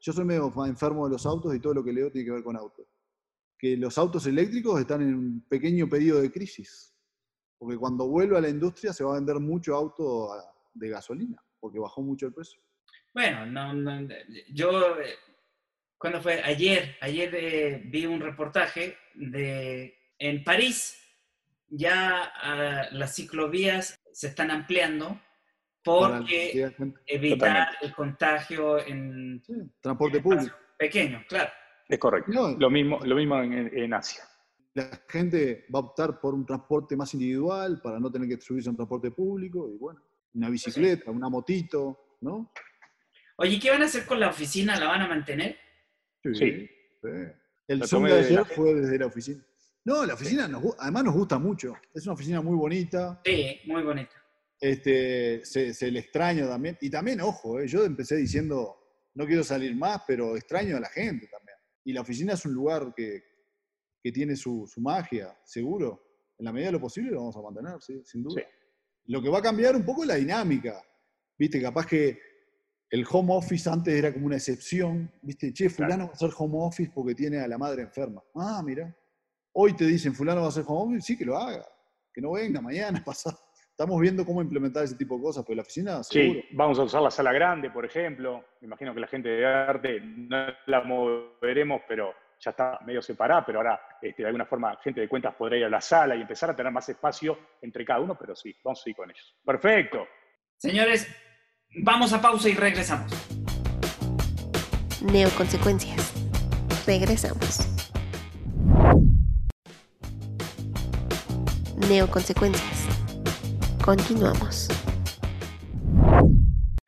yo 0.00 0.12
soy 0.12 0.26
medio 0.26 0.52
enfermo 0.66 1.06
de 1.06 1.12
los 1.12 1.24
autos 1.24 1.54
y 1.54 1.60
todo 1.60 1.72
lo 1.72 1.82
que 1.82 1.94
leo 1.94 2.10
tiene 2.10 2.26
que 2.26 2.32
ver 2.32 2.44
con 2.44 2.56
autos. 2.56 2.86
Que 3.58 3.74
los 3.76 3.96
autos 3.96 4.26
eléctricos 4.26 4.78
están 4.78 5.00
en 5.00 5.14
un 5.14 5.40
pequeño 5.48 5.88
periodo 5.88 6.20
de 6.20 6.30
crisis. 6.30 6.94
Porque 7.58 7.78
cuando 7.78 8.06
vuelva 8.06 8.38
la 8.40 8.50
industria 8.50 8.92
se 8.92 9.02
va 9.02 9.12
a 9.12 9.14
vender 9.14 9.40
mucho 9.40 9.74
auto 9.74 10.30
a- 10.32 10.54
de 10.74 10.88
gasolina, 10.90 11.42
porque 11.58 11.78
bajó 11.78 12.02
mucho 12.02 12.26
el 12.26 12.34
precio. 12.34 12.60
Bueno, 13.14 13.46
no, 13.46 13.72
no, 13.74 14.08
yo, 14.52 14.70
eh, 15.00 15.14
¿cuándo 16.00 16.20
fue? 16.22 16.40
Ayer, 16.42 16.96
ayer 17.02 17.30
eh, 17.34 17.82
vi 17.84 18.06
un 18.06 18.20
reportaje 18.20 18.96
de, 19.14 19.94
en 20.18 20.42
París, 20.42 20.96
ya 21.68 22.32
ah, 22.42 22.86
las 22.92 23.14
ciclovías 23.14 23.94
se 24.12 24.28
están 24.28 24.50
ampliando 24.50 25.20
porque 25.84 26.72
evitar 27.06 27.38
Totalmente. 27.38 27.76
el 27.86 27.94
contagio 27.94 28.78
en 28.86 29.42
Sí, 29.46 29.52
transporte 29.80 30.20
público. 30.20 30.54
pequeños, 30.78 31.24
claro. 31.28 31.50
Es 31.88 31.98
correcto. 31.98 32.32
No, 32.32 32.50
Lo 32.58 32.70
mismo, 32.70 32.98
lo 33.04 33.16
mismo 33.16 33.40
en, 33.42 33.70
en 33.76 33.94
Asia. 33.94 34.22
la 34.74 34.88
gente 35.08 35.66
va 35.74 35.80
a 35.80 35.82
optar 35.82 36.18
por 36.20 36.34
un 36.34 36.46
transporte 36.46 36.96
más 36.96 37.12
individual 37.14 37.80
para 37.82 38.00
no 38.00 38.10
tener 38.10 38.28
que 38.28 38.40
subirse 38.40 38.68
a 38.68 38.72
un 38.72 38.76
transporte 38.76 39.10
público 39.10 39.68
y 39.72 39.76
bueno, 39.76 40.00
una 40.34 40.48
bicicleta, 40.48 41.10
una 41.10 41.28
motito, 41.28 42.16
¿no? 42.22 42.52
Oye, 43.36 43.58
¿qué 43.58 43.70
van 43.70 43.82
a 43.82 43.86
hacer 43.86 44.06
con 44.06 44.18
la 44.20 44.28
oficina? 44.28 44.78
¿La 44.78 44.86
van 44.86 45.02
a 45.02 45.08
mantener? 45.08 45.58
Sí. 46.22 46.34
sí. 46.34 46.68
El 47.68 47.84
Zoom 47.86 48.04
de 48.04 48.12
ayer 48.14 48.44
fue 48.46 48.74
desde 48.74 48.98
la 48.98 49.06
oficina. 49.06 49.44
No, 49.84 50.04
la 50.04 50.14
oficina 50.14 50.46
nos 50.48 50.62
gu- 50.62 50.76
además 50.78 51.04
nos 51.04 51.14
gusta 51.14 51.38
mucho. 51.38 51.72
Es 51.94 52.04
una 52.04 52.12
oficina 52.14 52.40
muy 52.42 52.56
bonita. 52.56 53.20
Sí, 53.24 53.60
muy 53.66 53.82
bonita. 53.82 54.12
Este, 54.60 55.44
se, 55.44 55.72
se 55.72 55.90
le 55.90 56.00
extraña 56.00 56.46
también. 56.46 56.76
Y 56.80 56.90
también, 56.90 57.20
ojo, 57.22 57.60
eh, 57.60 57.66
yo 57.66 57.84
empecé 57.84 58.16
diciendo, 58.16 58.76
no 59.14 59.26
quiero 59.26 59.42
salir 59.42 59.74
más, 59.74 60.02
pero 60.06 60.36
extraño 60.36 60.76
a 60.76 60.80
la 60.80 60.88
gente 60.90 61.26
también. 61.28 61.56
Y 61.84 61.92
la 61.94 62.02
oficina 62.02 62.34
es 62.34 62.44
un 62.44 62.52
lugar 62.52 62.92
que, 62.94 63.22
que 64.02 64.12
tiene 64.12 64.36
su, 64.36 64.66
su 64.66 64.80
magia, 64.82 65.34
seguro. 65.44 66.04
En 66.38 66.44
la 66.44 66.52
medida 66.52 66.68
de 66.68 66.72
lo 66.72 66.80
posible 66.80 67.10
lo 67.12 67.18
vamos 67.20 67.36
a 67.36 67.42
mantener, 67.42 67.80
sí, 67.80 68.02
sin 68.04 68.22
duda. 68.22 68.42
Sí. 68.42 68.46
Lo 69.06 69.22
que 69.22 69.30
va 69.30 69.38
a 69.38 69.42
cambiar 69.42 69.74
un 69.76 69.84
poco 69.84 70.02
es 70.02 70.08
la 70.08 70.16
dinámica. 70.16 70.82
Viste, 71.38 71.60
capaz 71.62 71.86
que 71.86 72.18
el 72.90 73.06
home 73.08 73.32
office 73.32 73.70
antes 73.70 73.94
era 73.94 74.12
como 74.12 74.26
una 74.26 74.36
excepción, 74.36 75.10
¿viste? 75.22 75.52
Che, 75.52 75.70
fulano 75.70 76.06
va 76.06 76.10
a 76.10 76.14
hacer 76.14 76.30
home 76.36 76.56
office 76.58 76.90
porque 76.92 77.14
tiene 77.14 77.38
a 77.38 77.46
la 77.46 77.56
madre 77.56 77.82
enferma. 77.82 78.20
Ah, 78.34 78.60
mira. 78.64 78.92
Hoy 79.52 79.74
te 79.74 79.84
dicen, 79.84 80.12
fulano 80.12 80.40
va 80.40 80.46
a 80.46 80.50
hacer 80.50 80.64
home 80.66 80.94
office, 80.94 81.06
sí, 81.06 81.18
que 81.18 81.24
lo 81.24 81.38
haga. 81.38 81.64
Que 82.12 82.20
no 82.20 82.32
venga 82.32 82.60
mañana, 82.60 83.00
pasado. 83.04 83.38
Estamos 83.70 84.00
viendo 84.00 84.26
cómo 84.26 84.42
implementar 84.42 84.84
ese 84.84 84.96
tipo 84.96 85.16
de 85.16 85.22
cosas, 85.22 85.44
pero 85.46 85.56
la 85.56 85.62
oficina, 85.62 86.02
seguro. 86.02 86.40
Sí, 86.40 86.48
vamos 86.52 86.78
a 86.78 86.82
usar 86.82 87.00
la 87.00 87.10
sala 87.10 87.32
grande, 87.32 87.70
por 87.70 87.84
ejemplo. 87.84 88.44
Me 88.60 88.66
imagino 88.66 88.92
que 88.92 89.00
la 89.00 89.06
gente 89.06 89.28
de 89.28 89.46
arte 89.46 90.00
no 90.00 90.46
la 90.66 90.82
moveremos, 90.82 91.82
pero 91.88 92.12
ya 92.40 92.50
está 92.50 92.78
medio 92.84 93.00
separada, 93.00 93.44
pero 93.46 93.58
ahora 93.58 93.80
este, 94.02 94.22
de 94.22 94.26
alguna 94.26 94.46
forma 94.46 94.76
gente 94.82 95.00
de 95.00 95.08
cuentas 95.08 95.34
podrá 95.34 95.56
ir 95.56 95.64
a 95.64 95.70
la 95.70 95.80
sala 95.80 96.16
y 96.16 96.22
empezar 96.22 96.50
a 96.50 96.56
tener 96.56 96.72
más 96.72 96.88
espacio 96.88 97.38
entre 97.62 97.84
cada 97.84 98.00
uno, 98.00 98.16
pero 98.18 98.34
sí, 98.34 98.54
vamos 98.64 98.82
a 98.84 98.90
ir 98.90 98.96
con 98.96 99.10
ellos. 99.10 99.36
Perfecto. 99.44 100.06
Señores, 100.56 101.08
vamos 101.76 102.12
a 102.12 102.20
pausa 102.20 102.48
y 102.48 102.54
regresamos. 102.54 103.12
Neoconsecuencias. 105.02 106.12
Regresamos. 106.86 107.68
Neoconsecuencias. 111.88 112.86
Continuamos. 113.84 114.68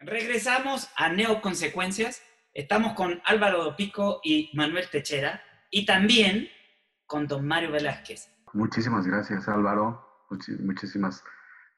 Regresamos 0.00 0.88
a 0.96 1.08
Neoconsecuencias. 1.08 2.22
Estamos 2.54 2.92
con 2.92 3.22
Álvaro 3.24 3.64
Dopico 3.64 4.20
y 4.22 4.50
Manuel 4.54 4.90
Techera 4.90 5.42
y 5.70 5.86
también 5.86 6.48
con 7.06 7.26
don 7.26 7.46
Mario 7.46 7.72
Velázquez. 7.72 8.28
Muchísimas 8.52 9.06
gracias 9.06 9.48
Álvaro, 9.48 10.26
muchísimas 10.60 11.24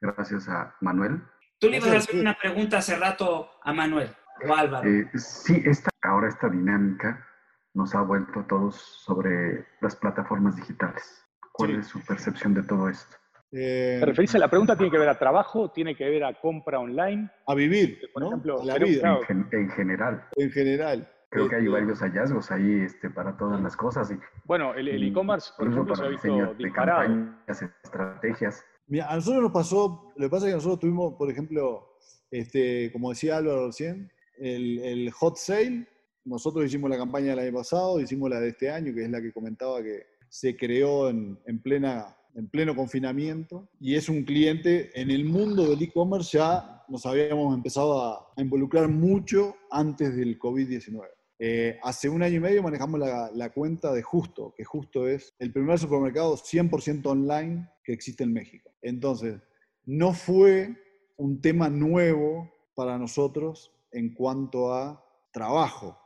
gracias 0.00 0.48
a 0.48 0.74
Manuel. 0.80 1.22
Tú 1.64 1.70
le 1.70 1.78
ibas 1.78 1.92
a 1.92 1.96
hacer 1.96 2.20
una 2.20 2.36
pregunta 2.36 2.78
hace 2.78 2.94
rato 2.96 3.48
a 3.62 3.72
Manuel 3.72 4.10
o 4.46 4.54
a 4.54 4.60
Álvaro. 4.60 4.86
Eh, 4.86 5.08
sí, 5.14 5.62
esta, 5.64 5.88
ahora 6.02 6.28
esta 6.28 6.50
dinámica 6.50 7.26
nos 7.72 7.94
ha 7.94 8.02
vuelto 8.02 8.40
a 8.40 8.46
todos 8.46 8.76
sobre 8.76 9.66
las 9.80 9.96
plataformas 9.96 10.56
digitales. 10.56 11.24
¿Cuál 11.52 11.76
es 11.76 11.86
su 11.86 12.04
percepción 12.04 12.52
de 12.52 12.64
todo 12.64 12.90
esto? 12.90 13.16
Eh, 13.52 13.96
¿Te 13.98 14.04
referís 14.04 14.34
a 14.34 14.38
la 14.40 14.48
pregunta? 14.48 14.76
¿Tiene 14.76 14.90
que 14.90 14.98
ver 14.98 15.08
a 15.08 15.18
trabajo? 15.18 15.70
¿Tiene 15.70 15.96
que 15.96 16.04
ver 16.04 16.24
a 16.24 16.38
compra 16.38 16.80
online? 16.80 17.30
A 17.46 17.54
vivir, 17.54 17.98
por 18.12 18.24
ejemplo, 18.24 18.60
a 18.60 18.64
la 18.66 18.76
vida. 18.76 19.18
En, 19.28 19.70
general. 19.70 20.28
En 20.36 20.50
general. 20.50 21.10
Creo 21.30 21.48
que 21.48 21.56
hay 21.56 21.62
este, 21.62 21.72
varios 21.72 22.00
hallazgos 22.00 22.50
ahí 22.50 22.82
este, 22.82 23.08
para 23.08 23.38
todas 23.38 23.60
las 23.62 23.74
cosas. 23.74 24.10
Y, 24.10 24.18
bueno, 24.44 24.74
el 24.74 25.02
e-commerce, 25.02 25.52
por 25.56 25.68
ejemplo, 25.68 25.96
se 25.96 26.04
ha 26.04 26.08
visto 26.08 26.54
disparado. 26.58 27.10
estrategias. 27.48 28.66
Mira, 28.86 29.10
a 29.10 29.16
nosotros 29.16 29.42
nos 29.42 29.52
pasó, 29.52 30.12
lo 30.16 30.26
que 30.26 30.30
pasa 30.30 30.46
es 30.46 30.52
que 30.52 30.56
nosotros 30.56 30.80
tuvimos, 30.80 31.14
por 31.14 31.30
ejemplo, 31.30 31.96
este, 32.30 32.90
como 32.92 33.10
decía 33.10 33.38
Álvaro 33.38 33.66
recién, 33.66 34.10
el, 34.38 35.10
hot 35.12 35.36
sale. 35.36 35.88
Nosotros 36.24 36.64
hicimos 36.66 36.90
la 36.90 36.96
campaña 36.96 37.30
del 37.30 37.38
año 37.38 37.52
pasado, 37.52 38.00
hicimos 38.00 38.30
la 38.30 38.40
de 38.40 38.48
este 38.48 38.70
año, 38.70 38.94
que 38.94 39.04
es 39.04 39.10
la 39.10 39.20
que 39.20 39.32
comentaba 39.32 39.82
que 39.82 40.06
se 40.28 40.56
creó 40.56 41.10
en, 41.10 41.38
en 41.46 41.60
plena 41.60 42.16
en 42.34 42.48
pleno 42.48 42.74
confinamiento 42.74 43.68
y 43.80 43.94
es 43.94 44.08
un 44.08 44.24
cliente 44.24 44.90
en 45.00 45.10
el 45.10 45.24
mundo 45.24 45.68
del 45.68 45.82
e-commerce 45.82 46.36
ya 46.36 46.82
nos 46.88 47.06
habíamos 47.06 47.54
empezado 47.54 48.02
a, 48.02 48.32
involucrar 48.36 48.88
mucho 48.88 49.56
antes 49.70 50.16
del 50.16 50.38
COVID-19. 50.38 51.08
Eh, 51.38 51.78
hace 51.82 52.08
un 52.08 52.22
año 52.22 52.36
y 52.36 52.40
medio 52.40 52.62
manejamos 52.62 53.00
la, 53.00 53.50
cuenta 53.52 53.92
de 53.92 54.02
Justo, 54.02 54.54
que 54.56 54.64
Justo 54.64 55.08
es 55.08 55.34
el 55.38 55.52
primer 55.52 55.78
supermercado 55.78 56.36
100% 56.36 57.06
online 57.06 57.68
que 57.82 57.92
existe 57.92 58.24
en 58.24 58.32
México. 58.32 58.70
Entonces, 58.82 59.40
no 59.84 60.12
fue 60.12 60.76
un 61.16 61.40
tema 61.40 61.68
nuevo 61.68 62.50
para 62.74 62.98
nosotros 62.98 63.72
en 63.90 64.14
cuanto 64.14 64.72
a 64.72 65.04
trabajo. 65.32 65.98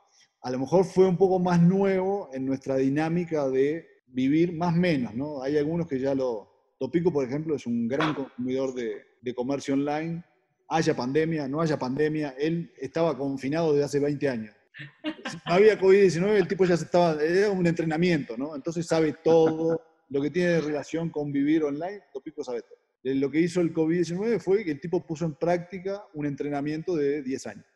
A 0.42 0.50
lo 0.50 0.60
mejor 0.60 0.84
fue 0.84 1.06
un 1.06 1.16
poco 1.16 1.38
más 1.38 1.60
nuevo 1.60 2.30
en 2.32 2.46
nuestra 2.46 2.76
dinámica 2.76 3.48
de 3.48 3.86
vivir 4.06 4.54
más 4.54 4.74
menos, 4.74 5.14
¿no? 5.14 5.42
Hay 5.42 5.58
algunos 5.58 5.86
que 5.86 5.98
ya 5.98 6.14
lo... 6.14 6.48
Topico, 6.78 7.12
por 7.12 7.24
ejemplo, 7.26 7.56
es 7.56 7.66
un 7.66 7.88
gran 7.88 8.14
consumidor 8.14 8.72
de, 8.72 9.02
de 9.20 9.34
comercio 9.34 9.74
online. 9.74 10.22
Haya 10.68 10.94
pandemia, 10.94 11.48
no 11.48 11.60
haya 11.60 11.76
pandemia, 11.76 12.36
él 12.38 12.72
estaba 12.78 13.18
confinado 13.18 13.72
desde 13.72 13.84
hace 13.84 14.00
20 14.00 14.28
años. 14.28 14.57
No 15.04 15.54
había 15.54 15.78
COVID-19, 15.78 16.36
el 16.36 16.48
tipo 16.48 16.64
ya 16.64 16.76
se 16.76 16.84
estaba, 16.84 17.22
era 17.22 17.50
un 17.50 17.66
entrenamiento, 17.66 18.36
¿no? 18.36 18.54
Entonces 18.54 18.86
sabe 18.86 19.14
todo 19.24 19.82
lo 20.08 20.22
que 20.22 20.30
tiene 20.30 20.60
relación 20.60 21.10
con 21.10 21.32
vivir 21.32 21.64
online, 21.64 22.02
Topico 22.12 22.42
sabe 22.42 22.62
todo. 22.62 22.78
Lo 23.02 23.30
que 23.30 23.40
hizo 23.40 23.60
el 23.60 23.72
COVID-19 23.72 24.40
fue 24.40 24.64
que 24.64 24.72
el 24.72 24.80
tipo 24.80 25.06
puso 25.06 25.24
en 25.24 25.34
práctica 25.34 26.02
un 26.14 26.26
entrenamiento 26.26 26.96
de 26.96 27.22
10 27.22 27.46
años. 27.46 27.66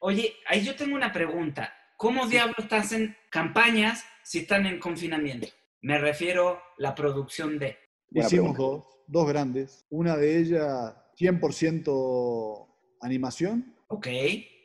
Oye, 0.00 0.34
ahí 0.46 0.64
yo 0.64 0.74
tengo 0.74 0.96
una 0.96 1.12
pregunta. 1.12 1.72
¿Cómo 1.96 2.26
diablos 2.26 2.66
hacen 2.70 3.14
campañas 3.30 4.04
si 4.24 4.38
están 4.38 4.66
en 4.66 4.80
confinamiento? 4.80 5.48
Me 5.82 5.98
refiero 5.98 6.56
a 6.56 6.62
la 6.78 6.94
producción 6.94 7.58
de... 7.58 7.76
Hicimos 8.10 8.56
dos, 8.56 8.84
dos 9.06 9.28
grandes. 9.28 9.84
Una 9.90 10.16
de 10.16 10.38
ellas 10.38 10.94
100% 11.18 12.68
animación. 13.02 13.76
Ok. 13.88 14.06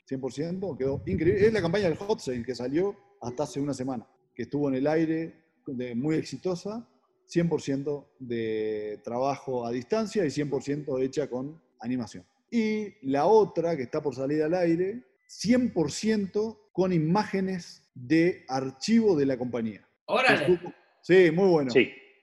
100%, 0.10 0.78
quedó 0.78 1.02
increíble. 1.06 1.48
Es 1.48 1.54
la 1.54 1.62
campaña 1.62 1.86
del 1.86 1.98
Hot 1.98 2.20
Sale 2.20 2.44
que 2.44 2.56
salió 2.56 2.96
hasta 3.22 3.44
hace 3.44 3.60
una 3.60 3.74
semana, 3.74 4.08
que 4.36 4.44
estuvo 4.44 4.70
en 4.70 4.76
el 4.76 4.88
aire, 4.88 5.34
de, 5.66 5.96
muy 5.96 6.16
exitosa, 6.16 6.88
100% 7.28 8.06
de 8.20 9.00
trabajo 9.04 9.66
a 9.66 9.72
distancia 9.72 10.24
y 10.26 10.28
100% 10.28 11.02
hecha 11.02 11.28
con 11.28 11.60
animación. 11.80 12.26
Y 12.52 12.94
la 13.08 13.26
otra, 13.26 13.76
que 13.76 13.84
está 13.84 14.02
por 14.02 14.16
salir 14.16 14.44
al 14.44 14.54
aire, 14.54 15.04
100% 15.28 16.58
con 16.72 16.94
imágenes 16.94 17.90
de 17.96 18.46
archivo 18.48 19.16
de 19.16 19.26
la 19.26 19.38
compañía. 19.38 19.88
Órale. 20.06 20.60
Sí, 21.02 21.32
muy 21.32 21.50
bueno. 21.50 21.72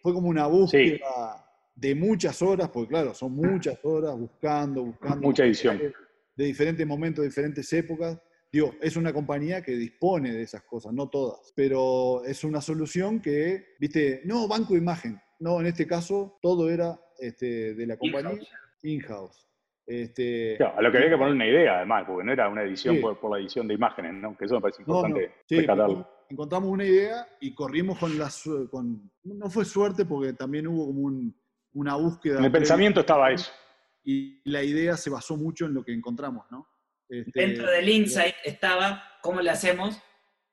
Fue 0.03 0.13
como 0.13 0.29
una 0.29 0.47
búsqueda 0.47 1.43
de 1.75 1.95
muchas 1.95 2.41
horas, 2.43 2.69
porque 2.69 2.91
claro, 2.91 3.15
son 3.15 3.33
muchas 3.35 3.79
horas 3.85 4.17
buscando, 4.19 4.85
buscando. 4.85 5.27
Mucha 5.27 5.45
edición. 5.45 5.81
De 6.43 6.49
diferentes 6.49 6.85
momentos, 6.85 7.23
de 7.23 7.29
diferentes 7.29 7.73
épocas. 7.73 8.21
Digo, 8.51 8.75
es 8.81 8.97
una 8.97 9.13
compañía 9.13 9.63
que 9.63 9.77
dispone 9.77 10.33
de 10.33 10.43
esas 10.43 10.63
cosas, 10.63 10.93
no 10.93 11.09
todas, 11.09 11.53
pero 11.55 12.25
es 12.25 12.43
una 12.43 12.61
solución 12.61 13.23
que, 13.23 13.77
viste, 13.79 14.23
no, 14.25 14.49
banco 14.49 14.73
de 14.73 14.81
imagen. 14.81 15.21
No, 15.39 15.61
en 15.61 15.67
este 15.67 15.87
caso 15.87 16.41
todo 16.43 16.69
era 16.69 16.99
este, 17.21 17.75
de 17.75 17.87
la 17.87 17.97
compañía 17.97 18.41
in-house. 18.83 19.49
Este, 19.87 20.59
a 20.61 20.83
lo 20.83 20.91
que 20.91 20.99
había 20.99 21.11
que 21.11 21.17
poner 21.17 21.33
una 21.33 21.47
idea, 21.47 21.77
además, 21.77 22.07
porque 22.09 22.25
no 22.25 22.33
era 22.33 22.49
una 22.49 22.65
edición 22.65 23.01
por, 23.01 23.31
la 23.31 23.39
edición 23.39 23.69
de 23.69 23.75
imágenes, 23.75 24.15
¿no? 24.15 24.37
Que 24.37 24.47
eso 24.47 24.57
me 24.57 24.63
parece 24.63 24.83
importante 24.83 25.31
no, 25.77 26.09
encontramos 26.29 26.69
una 26.71 26.85
idea 26.85 27.25
y 27.41 27.55
corrimos 27.55 28.01
con 28.01 28.19
la... 28.19 28.29
Con, 28.69 29.13
no 29.23 29.49
fue 29.49 29.65
suerte 29.65 30.05
porque 30.05 30.33
también 30.33 30.67
hubo 30.67 30.87
como 30.87 31.09
una 31.75 31.95
búsqueda. 31.95 32.41
En 32.41 32.47
el 32.47 32.53
pensamiento 32.53 32.99
estaba 32.99 33.31
eso. 33.31 33.53
Y 34.05 34.41
la 34.51 34.63
idea 34.63 34.97
se 34.97 35.11
basó 35.11 35.37
mucho 35.37 35.67
en 35.67 35.75
lo 35.75 35.85
que 35.85 35.93
encontramos, 35.93 36.47
¿no? 36.51 36.67
Este, 37.09 37.41
Dentro 37.41 37.71
del 37.71 37.89
insight 37.89 38.35
estaba, 38.45 39.03
¿cómo 39.23 39.41
le 39.41 39.51
hacemos? 39.51 40.01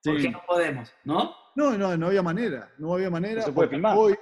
Porque 0.03 0.29
no 0.29 0.41
podemos, 0.45 0.91
¿no? 1.03 1.33
No, 1.55 1.77
no, 1.77 1.97
no 1.97 2.07
había 2.07 2.21
manera, 2.21 2.71
no 2.77 2.93
había 2.93 3.09
manera. 3.09 3.41
se 3.41 3.51
puede 3.51 3.69
filmar. 3.69 3.97
Hoy, 3.97 4.15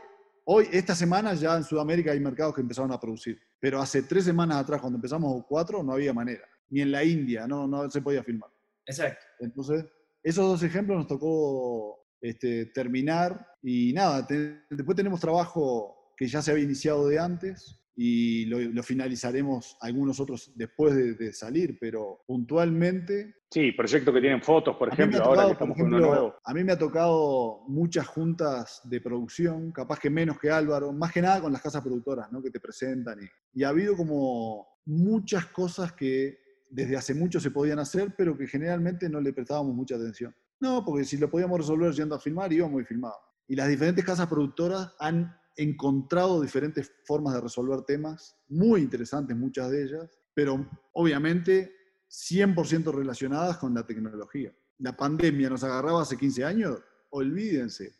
hoy, 0.45 0.67
esta 0.71 0.95
semana 0.95 1.33
ya 1.33 1.55
en 1.55 1.63
Sudamérica 1.63 2.11
hay 2.11 2.19
mercados 2.19 2.55
que 2.55 2.61
empezaron 2.61 2.91
a 2.91 2.99
producir, 2.99 3.39
pero 3.59 3.79
hace 3.79 4.03
tres 4.03 4.25
semanas 4.25 4.57
atrás, 4.57 4.81
cuando 4.81 4.97
empezamos 4.97 5.43
cuatro, 5.47 5.83
no 5.83 5.93
había 5.93 6.13
manera. 6.13 6.47
Ni 6.69 6.81
en 6.81 6.91
la 6.91 7.03
India, 7.03 7.47
no, 7.47 7.67
no 7.67 7.89
se 7.89 8.01
podía 8.01 8.23
filmar. 8.23 8.49
Exacto. 8.85 9.23
Entonces, 9.39 9.85
esos 10.23 10.45
dos 10.45 10.63
ejemplos 10.63 10.97
nos 10.97 11.07
tocó 11.07 12.07
este, 12.21 12.67
terminar 12.67 13.47
y 13.61 13.93
nada, 13.93 14.27
después 14.69 14.95
tenemos 14.95 15.19
trabajo 15.19 16.13
que 16.17 16.27
ya 16.27 16.41
se 16.41 16.51
había 16.51 16.63
iniciado 16.63 17.07
de 17.07 17.19
antes 17.19 17.79
y 17.99 18.45
lo, 18.45 18.83
finalizaremos 18.83 19.75
algunos 19.81 20.19
otros 20.19 20.51
después 20.55 20.95
de, 21.17 21.33
salir, 21.33 21.79
pero 21.79 22.21
puntualmente... 22.27 23.33
Sí, 23.49 23.71
proyectos 23.71 24.13
que 24.13 24.21
tienen 24.21 24.43
fotos, 24.43 24.75
por 24.77 24.93
ejemplo, 24.93 25.23
ahora 25.23 25.47
que 25.47 25.53
estamos 25.53 25.75
con 25.75 25.87
uno 25.87 25.99
nuevo. 25.99 26.35
A 26.43 26.53
mí 26.53 26.63
me 26.63 26.73
ha 26.73 26.77
tocado 26.77 27.63
muchas 27.67 28.05
juntas 28.05 28.81
de 28.83 29.01
producción, 29.01 29.71
capaz 29.71 29.99
que 29.99 30.11
menos 30.11 30.37
que 30.39 30.51
Álvaro, 30.51 30.93
más 30.93 31.11
que 31.11 31.23
nada 31.23 31.41
con 31.41 31.51
las 31.51 31.61
casas 31.61 31.81
productoras, 31.81 32.31
¿no? 32.31 32.39
Que 32.39 32.51
te 32.51 32.59
presentan 32.59 33.17
y, 33.19 33.59
y 33.59 33.63
ha 33.63 33.69
habido 33.69 33.97
como 33.97 34.67
muchas 34.85 35.47
cosas 35.47 35.91
que 35.93 36.37
desde 36.69 36.97
hace 36.97 37.15
mucho 37.15 37.39
se 37.39 37.49
podían 37.49 37.79
hacer, 37.79 38.13
pero 38.15 38.37
que 38.37 38.45
generalmente 38.45 39.09
no 39.09 39.19
le 39.19 39.33
prestábamos 39.33 39.73
mucha 39.73 39.95
atención. 39.95 40.35
No, 40.59 40.85
porque 40.85 41.03
si 41.03 41.17
lo 41.17 41.31
podíamos 41.31 41.57
resolver 41.57 41.91
yendo 41.93 42.13
a 42.13 42.19
filmar, 42.19 42.53
íbamos 42.53 42.83
y 42.83 42.85
filmábamos. 42.85 43.25
Y 43.47 43.55
las 43.55 43.67
diferentes 43.69 44.05
casas 44.05 44.27
productoras 44.27 44.93
han 44.99 45.35
encontrado 45.57 46.41
diferentes 46.41 46.91
formas 47.05 47.33
de 47.33 47.41
resolver 47.41 47.81
temas, 47.81 48.37
muy 48.47 48.81
interesantes 48.81 49.35
muchas 49.35 49.71
de 49.71 49.83
ellas, 49.83 50.19
pero 50.33 50.69
obviamente 50.93 51.73
100% 52.09 52.93
relacionadas 52.93 53.57
con 53.57 53.73
la 53.73 53.85
tecnología. 53.85 54.53
La 54.79 54.95
pandemia 54.95 55.49
nos 55.49 55.63
agarraba 55.63 56.03
hace 56.03 56.15
15 56.15 56.45
años, 56.45 56.79
olvídense. 57.09 57.95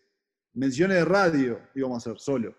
menciones 0.54 0.98
de 0.98 1.06
radio 1.06 1.60
íbamos 1.76 1.96
a 2.08 2.12
hacer 2.12 2.20
solo. 2.20 2.56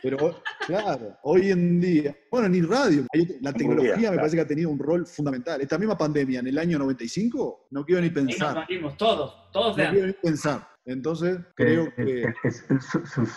Pero, 0.00 0.40
claro, 0.66 1.16
hoy 1.24 1.50
en 1.50 1.80
día, 1.80 2.16
bueno, 2.30 2.48
ni 2.48 2.62
radio, 2.62 3.04
la 3.40 3.52
tecnología 3.52 4.12
me 4.12 4.16
parece 4.16 4.36
que 4.36 4.42
ha 4.42 4.46
tenido 4.46 4.70
un 4.70 4.78
rol 4.78 5.06
fundamental. 5.06 5.60
Esta 5.60 5.76
misma 5.76 5.98
pandemia 5.98 6.40
en 6.40 6.46
el 6.46 6.58
año 6.58 6.78
95, 6.78 7.66
no 7.70 7.84
quiero 7.84 8.02
ni 8.02 8.10
pensar. 8.10 8.64
Y 8.68 8.78
nos 8.78 8.96
todos, 8.96 9.50
todos 9.52 9.76
No 9.76 9.90
quiero 9.90 10.06
ni 10.06 10.12
pensar. 10.12 10.68
Entonces, 10.84 11.38
creo 11.56 11.92
que... 11.96 12.32
sus, 12.44 13.10
sus 13.10 13.30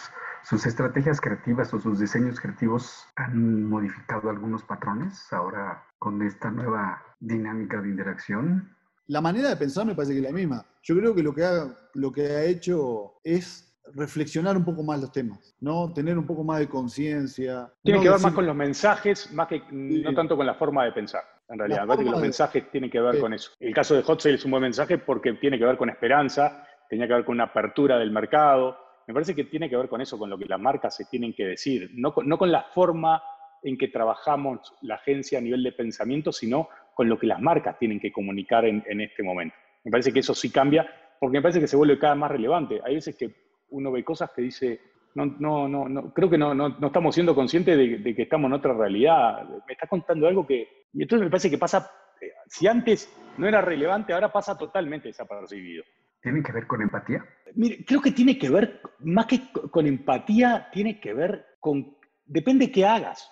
estrategias 0.66 1.22
creativas 1.22 1.74
o 1.74 1.80
sus 1.80 2.00
diseños 2.00 2.40
creativos 2.40 3.08
han 3.16 3.66
modificado 3.66 4.30
algunos 4.30 4.64
patrones 4.64 5.32
ahora 5.32 5.84
con 5.98 6.22
esta 6.22 6.52
nueva 6.52 7.04
dinámica 7.20 7.82
de 7.82 7.90
interacción. 7.90 8.76
La 9.08 9.22
manera 9.22 9.50
de 9.50 9.56
pensar 9.56 9.86
me 9.86 9.96
parece 9.96 10.14
que 10.14 10.20
es 10.20 10.26
la 10.26 10.32
misma. 10.32 10.66
Yo 10.84 10.96
creo 10.96 11.16
que 11.16 11.24
lo 11.24 11.34
que 11.34 11.44
ha, 11.44 11.68
lo 11.94 12.12
que 12.12 12.22
ha 12.28 12.44
hecho 12.44 13.16
es 13.24 13.70
reflexionar 13.94 14.56
un 14.56 14.66
poco 14.66 14.84
más 14.84 15.02
los 15.02 15.12
temas, 15.12 15.56
¿no? 15.60 15.92
Tener 15.94 16.18
un 16.18 16.26
poco 16.26 16.44
más 16.44 16.60
de 16.60 16.68
conciencia. 16.68 17.72
Tiene 17.84 18.02
que 18.02 18.10
ver 18.10 18.20
más 18.20 18.34
con 18.34 18.46
los 18.46 18.56
mensajes, 18.56 19.32
más 19.34 19.48
que 19.48 19.64
no 19.72 20.14
tanto 20.14 20.38
con 20.38 20.46
la 20.46 20.56
forma 20.56 20.86
de 20.86 20.92
pensar. 20.92 21.24
En 21.50 21.58
realidad, 21.58 21.88
que 21.98 22.04
los 22.04 22.22
mensajes 22.22 22.70
tienen 22.70 22.92
que 22.92 23.00
ver 23.00 23.20
con 23.20 23.34
eso. 23.34 23.52
El 23.60 23.74
caso 23.74 23.96
de 23.96 24.04
Hot 24.04 24.22
Sale 24.22 24.36
es 24.36 24.46
un 24.46 24.52
buen 24.52 24.62
mensaje 24.62 25.00
porque 25.00 25.34
tiene 25.34 25.58
que 25.58 25.66
ver 25.66 25.78
con 25.78 25.90
esperanza, 25.90 26.64
tenía 26.88 27.08
que 27.08 27.14
ver 27.14 27.26
con 27.26 27.36
una 27.36 27.46
apertura 27.46 27.98
del 27.98 28.12
mercado. 28.12 28.78
Me 29.10 29.14
parece 29.14 29.34
que 29.34 29.46
tiene 29.46 29.68
que 29.68 29.76
ver 29.76 29.90
con 29.90 30.02
eso, 30.02 30.20
con 30.20 30.30
lo 30.30 30.38
que 30.38 30.46
las 30.46 30.60
marcas 30.60 30.96
se 30.96 31.06
tienen 31.06 31.34
que 31.34 31.44
decir, 31.44 31.90
no 31.96 32.14
con, 32.14 32.52
la 32.52 32.62
forma 32.62 33.20
en 33.64 33.76
que 33.76 33.88
trabajamos 33.88 34.76
la 34.84 34.96
agencia 34.96 35.40
a 35.40 35.42
nivel 35.42 35.64
de 35.64 35.72
pensamiento, 35.72 36.32
sino 36.32 36.70
con 36.94 37.10
lo 37.10 37.18
que 37.18 37.26
las 37.26 37.42
marcas 37.42 37.80
tienen 37.80 38.00
que 38.00 38.12
comunicar 38.12 38.66
en, 38.66 39.02
este 39.02 39.24
momento. 39.24 39.56
Me 39.84 39.90
parece 39.90 40.14
que 40.14 40.20
eso 40.20 40.36
sí 40.36 40.52
cambia, 40.52 40.88
porque 41.20 41.40
me 41.40 41.42
parece 41.42 41.60
que 41.60 41.66
se 41.66 41.76
vuelve 41.76 41.98
cada 41.98 42.14
vez 42.14 42.20
más 42.20 42.30
relevante. 42.30 42.82
Hay 42.86 42.94
veces 42.94 43.16
que 43.16 43.34
uno 43.72 43.92
ve 43.92 44.04
cosas 44.04 44.30
que 44.30 44.44
dice, 44.44 44.80
no, 45.16 45.26
no, 45.26 45.90
no, 45.90 46.14
creo 46.14 46.30
que 46.30 46.38
no, 46.38 46.78
estamos 46.86 47.16
siendo 47.16 47.34
conscientes 47.34 48.04
de, 48.04 48.16
que 48.16 48.22
estamos 48.22 48.48
en 48.50 48.54
otra 48.54 48.76
realidad. 48.76 49.44
Me 49.66 49.74
está 49.74 49.88
contando 49.88 50.28
algo 50.28 50.46
que... 50.46 50.86
Y 50.94 51.02
entonces 51.02 51.26
me 51.26 51.32
parece 51.32 51.50
que 51.50 51.58
pasa, 51.58 51.92
eh, 52.22 52.32
si 52.46 52.68
antes 52.68 53.12
no 53.40 53.48
era 53.48 53.60
relevante, 53.60 54.14
ahora 54.14 54.32
pasa 54.32 54.56
totalmente 54.56 55.08
desapercibido. 55.08 55.84
¿Tiene 56.22 56.44
que 56.44 56.52
ver 56.52 56.68
con 56.68 56.82
empatía? 56.82 57.26
Mire, 57.56 57.84
creo 57.86 58.02
que 58.02 58.12
tiene 58.12 58.38
que 58.38 58.50
ver, 58.50 58.82
más 59.00 59.26
que 59.26 59.42
con 59.72 59.88
empatía, 59.88 60.70
tiene 60.72 61.00
que 61.00 61.14
ver 61.14 61.46
con, 61.60 61.98
depende 62.26 62.72
qué 62.72 62.86
hagas. 62.86 63.32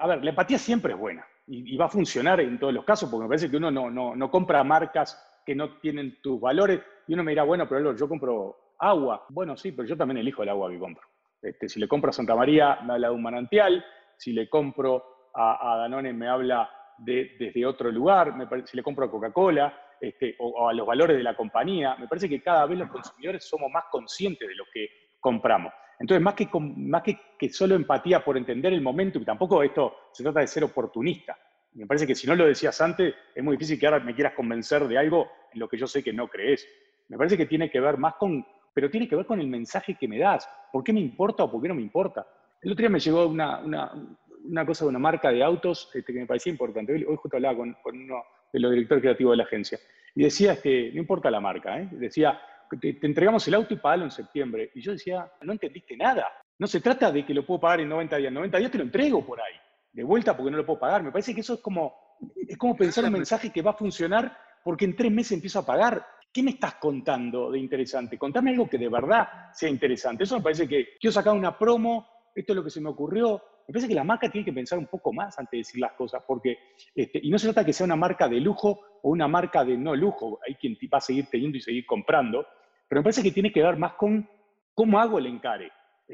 A 0.00 0.06
ver, 0.06 0.22
la 0.22 0.30
empatía 0.30 0.58
siempre 0.58 0.92
es 0.92 0.98
buena 0.98 1.24
y, 1.46 1.76
va 1.76 1.86
a 1.86 1.90
funcionar 1.90 2.40
en 2.40 2.58
todos 2.58 2.74
los 2.74 2.84
casos, 2.84 3.08
porque 3.10 3.22
me 3.22 3.28
parece 3.28 3.50
que 3.50 3.56
uno 3.56 3.70
no, 3.70 3.90
no, 3.90 4.14
no 4.14 4.30
compra 4.30 4.62
marcas 4.64 5.42
que 5.44 5.54
no 5.54 5.78
tienen 5.78 6.20
tus 6.20 6.40
valores 6.40 6.80
y 7.06 7.14
uno 7.14 7.24
me 7.24 7.32
dirá, 7.32 7.44
bueno, 7.44 7.68
pero 7.68 7.96
yo 7.96 8.08
compro 8.08 8.68
Agua. 8.78 9.26
Bueno, 9.30 9.56
sí, 9.56 9.72
pero 9.72 9.88
yo 9.88 9.96
también 9.96 10.18
elijo 10.18 10.42
el 10.42 10.48
agua 10.50 10.70
que 10.70 10.78
compro. 10.78 11.04
Este, 11.42 11.68
si 11.68 11.80
le 11.80 11.88
compro 11.88 12.10
a 12.10 12.12
Santa 12.12 12.34
María, 12.34 12.78
me 12.84 12.94
habla 12.94 13.08
de 13.08 13.14
un 13.14 13.22
manantial. 13.22 13.84
Si 14.16 14.32
le 14.32 14.48
compro 14.48 15.30
a, 15.34 15.76
Danone, 15.78 16.12
me 16.12 16.28
habla 16.28 16.70
de, 16.98 17.36
desde 17.38 17.66
otro 17.66 17.90
lugar. 17.90 18.34
si 18.66 18.76
le 18.76 18.82
compro 18.82 19.06
a 19.06 19.10
Coca-Cola 19.10 19.72
este, 20.00 20.36
o, 20.38 20.68
a 20.68 20.72
los 20.72 20.86
valores 20.86 21.16
de 21.16 21.22
la 21.22 21.36
compañía, 21.36 21.96
me 21.96 22.08
parece 22.08 22.28
que 22.28 22.42
cada 22.42 22.66
vez 22.66 22.78
los 22.78 22.90
consumidores 22.90 23.44
somos 23.44 23.70
más 23.70 23.84
conscientes 23.90 24.48
de 24.48 24.54
lo 24.54 24.64
que 24.72 24.88
compramos. 25.20 25.72
Entonces, 26.00 26.22
más 26.22 26.34
que, 26.34 26.48
más 26.52 27.02
que, 27.02 27.18
que 27.38 27.48
solo 27.48 27.74
empatía 27.74 28.24
por 28.24 28.36
entender 28.36 28.72
el 28.72 28.80
momento, 28.80 29.18
y 29.18 29.24
tampoco 29.24 29.62
esto 29.62 29.96
se 30.12 30.22
trata 30.22 30.40
de 30.40 30.46
ser 30.46 30.64
oportunista. 30.64 31.36
Me 31.74 31.86
parece 31.86 32.06
que 32.06 32.14
si 32.14 32.26
no 32.26 32.34
lo 32.34 32.46
decías 32.46 32.80
antes, 32.80 33.14
es 33.34 33.44
muy 33.44 33.56
difícil 33.56 33.78
que 33.78 33.86
ahora 33.86 34.00
me 34.00 34.14
quieras 34.14 34.34
convencer 34.34 34.86
de 34.86 34.98
algo 34.98 35.28
en 35.52 35.60
lo 35.60 35.68
que 35.68 35.76
yo 35.76 35.86
sé 35.86 36.02
que 36.02 36.12
no 36.12 36.28
crees. 36.28 36.66
Me 37.08 37.16
parece 37.16 37.36
que 37.36 37.46
tiene 37.46 37.70
que 37.70 37.80
ver 37.80 37.98
más 37.98 38.14
con 38.14 38.44
pero 38.78 38.90
tiene 38.90 39.08
que 39.08 39.16
ver 39.16 39.26
con 39.26 39.40
el 39.40 39.48
mensaje 39.48 39.96
que 39.96 40.06
me 40.06 40.20
das. 40.20 40.48
¿Por 40.70 40.84
qué 40.84 40.92
me 40.92 41.00
importa 41.00 41.42
o 41.42 41.50
por 41.50 41.60
qué 41.60 41.66
no 41.66 41.74
me 41.74 41.82
importa? 41.82 42.24
El 42.62 42.70
otro 42.70 42.82
día 42.82 42.90
me 42.90 43.00
llegó 43.00 43.26
una, 43.26 43.58
una, 43.58 44.64
cosa 44.64 44.84
de 44.84 44.90
una 44.90 45.00
marca 45.00 45.32
de 45.32 45.42
autos 45.42 45.90
este, 45.94 46.12
que 46.12 46.20
me 46.20 46.26
parecía 46.26 46.52
importante. 46.52 46.92
Hoy, 46.92 47.04
justo 47.04 47.36
hablaba 47.36 47.56
con, 47.56 47.76
con, 47.82 48.00
uno 48.00 48.22
de 48.52 48.60
los 48.60 48.70
directores 48.70 49.02
creativos 49.02 49.32
de 49.32 49.36
la 49.38 49.44
agencia. 49.44 49.78
Y 50.14 50.24
decía, 50.24 50.52
este, 50.52 50.90
no 50.92 51.00
importa 51.00 51.30
la 51.30 51.40
marca, 51.40 51.80
¿eh? 51.80 51.88
decía, 51.92 52.40
te, 52.80 52.94
te, 52.94 53.06
entregamos 53.06 53.46
el 53.48 53.54
auto 53.54 53.74
y 53.74 53.76
pagalo 53.76 54.04
en 54.04 54.10
septiembre. 54.10 54.70
Y 54.74 54.80
yo 54.80 54.92
decía, 54.92 55.30
no 55.42 55.52
entendiste 55.52 55.96
nada. 55.96 56.26
No 56.58 56.66
se 56.66 56.80
trata 56.80 57.12
de 57.12 57.24
que 57.24 57.34
lo 57.34 57.46
puedo 57.46 57.60
pagar 57.60 57.80
en 57.80 57.88
90 57.88 58.16
días. 58.16 58.28
En 58.28 58.34
90 58.34 58.58
días 58.58 58.70
te 58.70 58.78
lo 58.78 58.84
entrego 58.84 59.24
por 59.24 59.40
ahí, 59.40 59.54
de 59.92 60.02
vuelta 60.02 60.36
porque 60.36 60.50
no 60.50 60.56
lo 60.56 60.66
puedo 60.66 60.80
pagar. 60.80 61.02
Me 61.02 61.12
parece 61.12 61.34
que 61.34 61.40
eso 61.40 61.54
es 61.54 61.60
como, 61.60 62.18
es 62.36 62.56
como 62.56 62.76
pensar 62.76 63.04
un 63.04 63.12
mensaje 63.12 63.50
que 63.50 63.62
va 63.62 63.70
a 63.70 63.74
funcionar 63.74 64.36
porque 64.64 64.84
en 64.84 64.96
tres 64.96 65.12
meses 65.12 65.32
empiezo 65.32 65.60
a 65.60 65.66
pagar. 65.66 66.04
¿qué 66.32 66.42
me 66.42 66.50
estás 66.52 66.74
contando 66.74 67.50
de 67.50 67.58
interesante? 67.58 68.18
Contame 68.18 68.50
algo 68.50 68.68
que 68.68 68.78
de 68.78 68.88
verdad 68.88 69.26
sea 69.52 69.68
interesante. 69.68 70.24
Eso 70.24 70.36
me 70.36 70.42
parece 70.42 70.68
que 70.68 70.96
quiero 71.00 71.12
sacar 71.12 71.34
una 71.34 71.56
promo, 71.58 72.06
esto 72.34 72.52
es 72.52 72.56
lo 72.56 72.64
que 72.64 72.70
se 72.70 72.80
me 72.80 72.90
ocurrió. 72.90 73.42
Me 73.68 73.72
parece 73.72 73.88
que 73.88 73.94
la 73.94 74.04
marca 74.04 74.30
tiene 74.30 74.46
que 74.46 74.52
pensar 74.52 74.78
un 74.78 74.86
poco 74.86 75.12
más 75.12 75.38
antes 75.38 75.52
de 75.52 75.58
decir 75.58 75.80
las 75.80 75.92
cosas, 75.92 76.22
porque, 76.26 76.58
este, 76.94 77.20
y 77.22 77.30
no 77.30 77.38
se 77.38 77.48
trata 77.48 77.66
que 77.66 77.72
sea 77.72 77.84
una 77.84 77.96
marca 77.96 78.26
de 78.26 78.40
lujo 78.40 78.80
o 79.02 79.10
una 79.10 79.28
marca 79.28 79.64
de 79.64 79.76
no 79.76 79.94
lujo, 79.94 80.40
hay 80.46 80.54
quien 80.54 80.76
va 80.92 80.98
a 80.98 81.02
seguir 81.02 81.26
teniendo 81.30 81.58
y 81.58 81.60
seguir 81.60 81.84
comprando, 81.84 82.46
pero 82.88 83.00
me 83.00 83.04
parece 83.04 83.22
que 83.22 83.30
tiene 83.30 83.52
que 83.52 83.62
ver 83.62 83.76
más 83.76 83.92
con 83.92 84.28
cómo 84.74 84.98
hago 84.98 85.18
el 85.18 85.26
encare, 85.26 85.70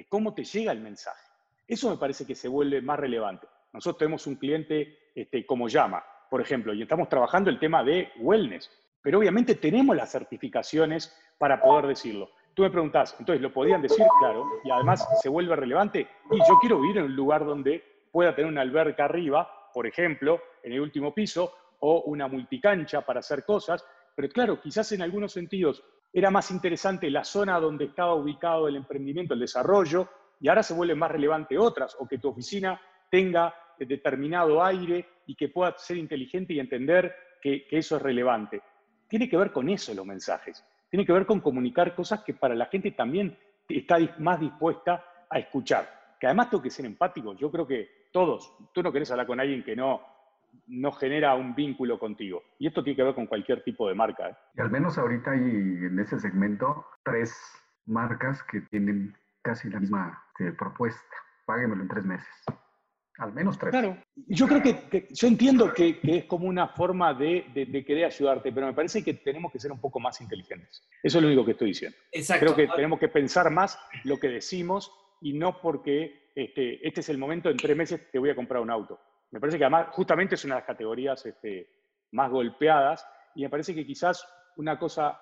cómo 0.08 0.34
te 0.34 0.42
llega 0.42 0.72
el 0.72 0.80
mensaje. 0.80 1.22
Eso 1.66 1.88
me 1.88 1.96
parece 1.96 2.26
que 2.26 2.34
se 2.34 2.48
vuelve 2.48 2.82
más 2.82 2.98
relevante. 2.98 3.46
Nosotros 3.72 3.98
tenemos 3.98 4.26
un 4.26 4.34
cliente 4.34 5.10
este, 5.14 5.46
como 5.46 5.68
llama, 5.68 6.04
por 6.28 6.40
ejemplo, 6.40 6.74
y 6.74 6.82
estamos 6.82 7.08
trabajando 7.08 7.50
el 7.50 7.60
tema 7.60 7.84
de 7.84 8.10
wellness 8.18 8.68
pero 9.04 9.18
obviamente 9.18 9.54
tenemos 9.54 9.94
las 9.94 10.10
certificaciones 10.10 11.14
para 11.36 11.60
poder 11.60 11.88
decirlo. 11.88 12.30
Tú 12.54 12.62
me 12.62 12.70
preguntás, 12.70 13.16
entonces, 13.18 13.42
¿lo 13.42 13.52
podían 13.52 13.82
decir? 13.82 14.06
Claro, 14.20 14.46
y 14.62 14.70
además 14.70 15.06
se 15.20 15.28
vuelve 15.28 15.56
relevante. 15.56 16.06
Y 16.30 16.38
yo 16.38 16.58
quiero 16.60 16.80
vivir 16.80 16.98
en 16.98 17.04
un 17.04 17.16
lugar 17.16 17.44
donde 17.44 17.82
pueda 18.12 18.34
tener 18.34 18.50
una 18.50 18.60
alberca 18.60 19.06
arriba, 19.06 19.70
por 19.72 19.86
ejemplo, 19.86 20.40
en 20.62 20.72
el 20.72 20.80
último 20.80 21.12
piso, 21.12 21.52
o 21.80 22.02
una 22.02 22.28
multicancha 22.28 23.00
para 23.00 23.20
hacer 23.20 23.44
cosas. 23.44 23.84
Pero 24.14 24.28
claro, 24.28 24.60
quizás 24.60 24.92
en 24.92 25.02
algunos 25.02 25.32
sentidos 25.32 25.82
era 26.12 26.30
más 26.30 26.52
interesante 26.52 27.10
la 27.10 27.24
zona 27.24 27.58
donde 27.58 27.86
estaba 27.86 28.14
ubicado 28.14 28.68
el 28.68 28.76
emprendimiento, 28.76 29.34
el 29.34 29.40
desarrollo, 29.40 30.08
y 30.40 30.48
ahora 30.48 30.62
se 30.62 30.74
vuelven 30.74 30.98
más 30.98 31.10
relevante 31.10 31.58
otras, 31.58 31.96
o 31.98 32.06
que 32.06 32.18
tu 32.18 32.28
oficina 32.28 32.80
tenga 33.10 33.52
determinado 33.78 34.62
aire 34.62 35.08
y 35.26 35.34
que 35.34 35.48
pueda 35.48 35.76
ser 35.76 35.96
inteligente 35.96 36.52
y 36.52 36.60
entender 36.60 37.14
que, 37.42 37.66
que 37.66 37.78
eso 37.78 37.96
es 37.96 38.02
relevante 38.02 38.62
tiene 39.14 39.28
que 39.28 39.36
ver 39.36 39.52
con 39.52 39.68
eso 39.68 39.94
los 39.94 40.06
mensajes. 40.06 40.64
Tiene 40.94 41.06
que 41.06 41.12
ver 41.12 41.26
con 41.26 41.40
comunicar 41.40 41.92
cosas 41.96 42.22
que 42.22 42.34
para 42.34 42.54
la 42.54 42.66
gente 42.66 42.92
también 42.92 43.36
está 43.68 43.96
más 44.20 44.38
dispuesta 44.38 45.04
a 45.28 45.40
escuchar. 45.40 46.14
Que 46.20 46.28
además 46.28 46.50
tengo 46.50 46.62
que 46.62 46.70
ser 46.70 46.86
empático. 46.86 47.34
Yo 47.34 47.50
creo 47.50 47.66
que 47.66 48.10
todos, 48.12 48.56
tú 48.72 48.80
no 48.80 48.92
querés 48.92 49.10
hablar 49.10 49.26
con 49.26 49.40
alguien 49.40 49.64
que 49.64 49.74
no, 49.74 50.02
no 50.68 50.92
genera 50.92 51.34
un 51.34 51.52
vínculo 51.52 51.98
contigo. 51.98 52.44
Y 52.60 52.68
esto 52.68 52.84
tiene 52.84 52.96
que 52.96 53.02
ver 53.02 53.14
con 53.16 53.26
cualquier 53.26 53.64
tipo 53.64 53.88
de 53.88 53.96
marca. 53.96 54.28
¿eh? 54.28 54.36
Y 54.54 54.60
al 54.60 54.70
menos 54.70 54.96
ahorita 54.96 55.32
hay 55.32 55.40
en 55.40 55.98
ese 55.98 56.20
segmento 56.20 56.86
tres 57.02 57.36
marcas 57.86 58.44
que 58.44 58.60
tienen 58.60 59.16
casi 59.42 59.70
la 59.70 59.80
misma 59.80 60.22
eh, 60.38 60.52
propuesta. 60.56 61.16
Páguemelo 61.44 61.82
en 61.82 61.88
tres 61.88 62.04
meses. 62.04 62.44
Al 63.18 63.32
menos 63.32 63.58
tres. 63.58 63.70
Claro, 63.70 63.96
yo 64.26 64.48
creo 64.48 64.60
que, 64.60 65.06
yo 65.10 65.28
entiendo 65.28 65.72
que, 65.72 66.00
es 66.02 66.24
como 66.24 66.48
una 66.48 66.68
forma 66.68 67.14
de, 67.14 67.44
querer 67.86 68.06
ayudarte, 68.06 68.50
pero 68.52 68.66
me 68.66 68.72
parece 68.72 69.04
que 69.04 69.14
tenemos 69.14 69.52
que 69.52 69.60
ser 69.60 69.70
un 69.70 69.80
poco 69.80 70.00
más 70.00 70.20
inteligentes. 70.20 70.88
Eso 71.02 71.18
es 71.18 71.22
lo 71.22 71.28
único 71.28 71.44
que 71.44 71.52
estoy 71.52 71.68
diciendo. 71.68 71.96
Exacto. 72.10 72.44
Creo 72.44 72.56
que 72.56 72.74
tenemos 72.74 72.98
que 72.98 73.08
pensar 73.08 73.50
más 73.50 73.78
lo 74.02 74.18
que 74.18 74.28
decimos 74.28 74.92
y 75.20 75.32
no 75.32 75.60
porque 75.60 76.30
este, 76.34 76.86
este 76.86 77.00
es 77.00 77.08
el 77.08 77.18
momento, 77.18 77.50
en 77.50 77.56
tres 77.56 77.76
meses 77.76 78.10
te 78.10 78.18
voy 78.18 78.30
a 78.30 78.34
comprar 78.34 78.60
un 78.60 78.70
auto. 78.70 78.98
Me 79.30 79.40
parece 79.40 79.58
que 79.58 79.64
además 79.64 79.88
justamente 79.92 80.34
es 80.34 80.44
una 80.44 80.56
de 80.56 80.60
las 80.60 80.66
categorías 80.66 81.24
este, 81.24 81.68
más 82.12 82.30
golpeadas 82.30 83.06
y 83.34 83.42
me 83.42 83.50
parece 83.50 83.74
que 83.74 83.86
quizás 83.86 84.26
una 84.56 84.78
cosa, 84.78 85.20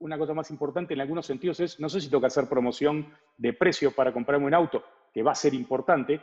una 0.00 0.18
cosa 0.18 0.34
más 0.34 0.50
importante 0.50 0.94
en 0.94 1.00
algunos 1.00 1.26
sentidos 1.26 1.60
es, 1.60 1.80
no 1.80 1.88
sé 1.88 2.00
si 2.00 2.10
que 2.10 2.26
hacer 2.26 2.48
promoción 2.48 3.12
de 3.36 3.52
precio 3.52 3.92
para 3.92 4.12
comprarme 4.12 4.46
un 4.46 4.54
auto, 4.54 4.84
que 5.12 5.22
va 5.22 5.32
a 5.32 5.36
ser 5.36 5.54
importante, 5.54 6.20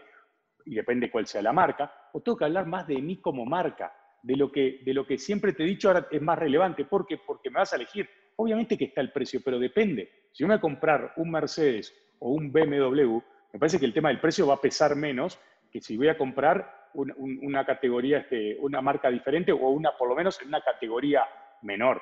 y 0.65 0.75
depende 0.75 1.11
cuál 1.11 1.27
sea 1.27 1.41
la 1.41 1.53
marca, 1.53 2.09
o 2.13 2.21
tengo 2.21 2.37
que 2.37 2.45
hablar 2.45 2.65
más 2.65 2.87
de 2.87 3.01
mí 3.01 3.17
como 3.17 3.45
marca, 3.45 3.93
de 4.21 4.35
lo 4.35 4.51
que, 4.51 4.81
de 4.83 4.93
lo 4.93 5.05
que 5.05 5.19
siempre 5.19 5.53
te 5.53 5.63
he 5.63 5.67
dicho 5.67 5.87
ahora 5.87 6.07
es 6.09 6.21
más 6.21 6.39
relevante. 6.39 6.85
¿Por? 6.85 7.05
Porque 7.25 7.49
me 7.51 7.59
vas 7.59 7.73
a 7.73 7.75
elegir. 7.75 8.09
Obviamente 8.37 8.77
que 8.77 8.85
está 8.85 9.01
el 9.01 9.11
precio, 9.11 9.39
pero 9.45 9.59
depende. 9.59 10.09
Si 10.31 10.43
yo 10.43 10.47
me 10.47 10.55
voy 10.55 10.57
a 10.57 10.61
comprar 10.61 11.13
un 11.17 11.29
Mercedes 11.29 11.95
o 12.19 12.31
un 12.31 12.51
BMW, 12.51 13.19
me 13.53 13.59
parece 13.59 13.79
que 13.79 13.85
el 13.85 13.93
tema 13.93 14.09
del 14.09 14.19
precio 14.19 14.47
va 14.47 14.55
a 14.55 14.61
pesar 14.61 14.95
menos 14.95 15.39
que 15.71 15.79
si 15.79 15.95
voy 15.95 16.07
a 16.07 16.17
comprar 16.17 16.89
una 16.93 17.65
categoría, 17.65 18.19
este, 18.19 18.57
una 18.59 18.81
marca 18.81 19.11
diferente 19.11 19.51
o 19.51 19.69
una, 19.69 19.95
por 19.95 20.09
lo 20.09 20.15
menos, 20.15 20.41
en 20.41 20.47
una 20.47 20.61
categoría 20.61 21.23
menor. 21.61 22.01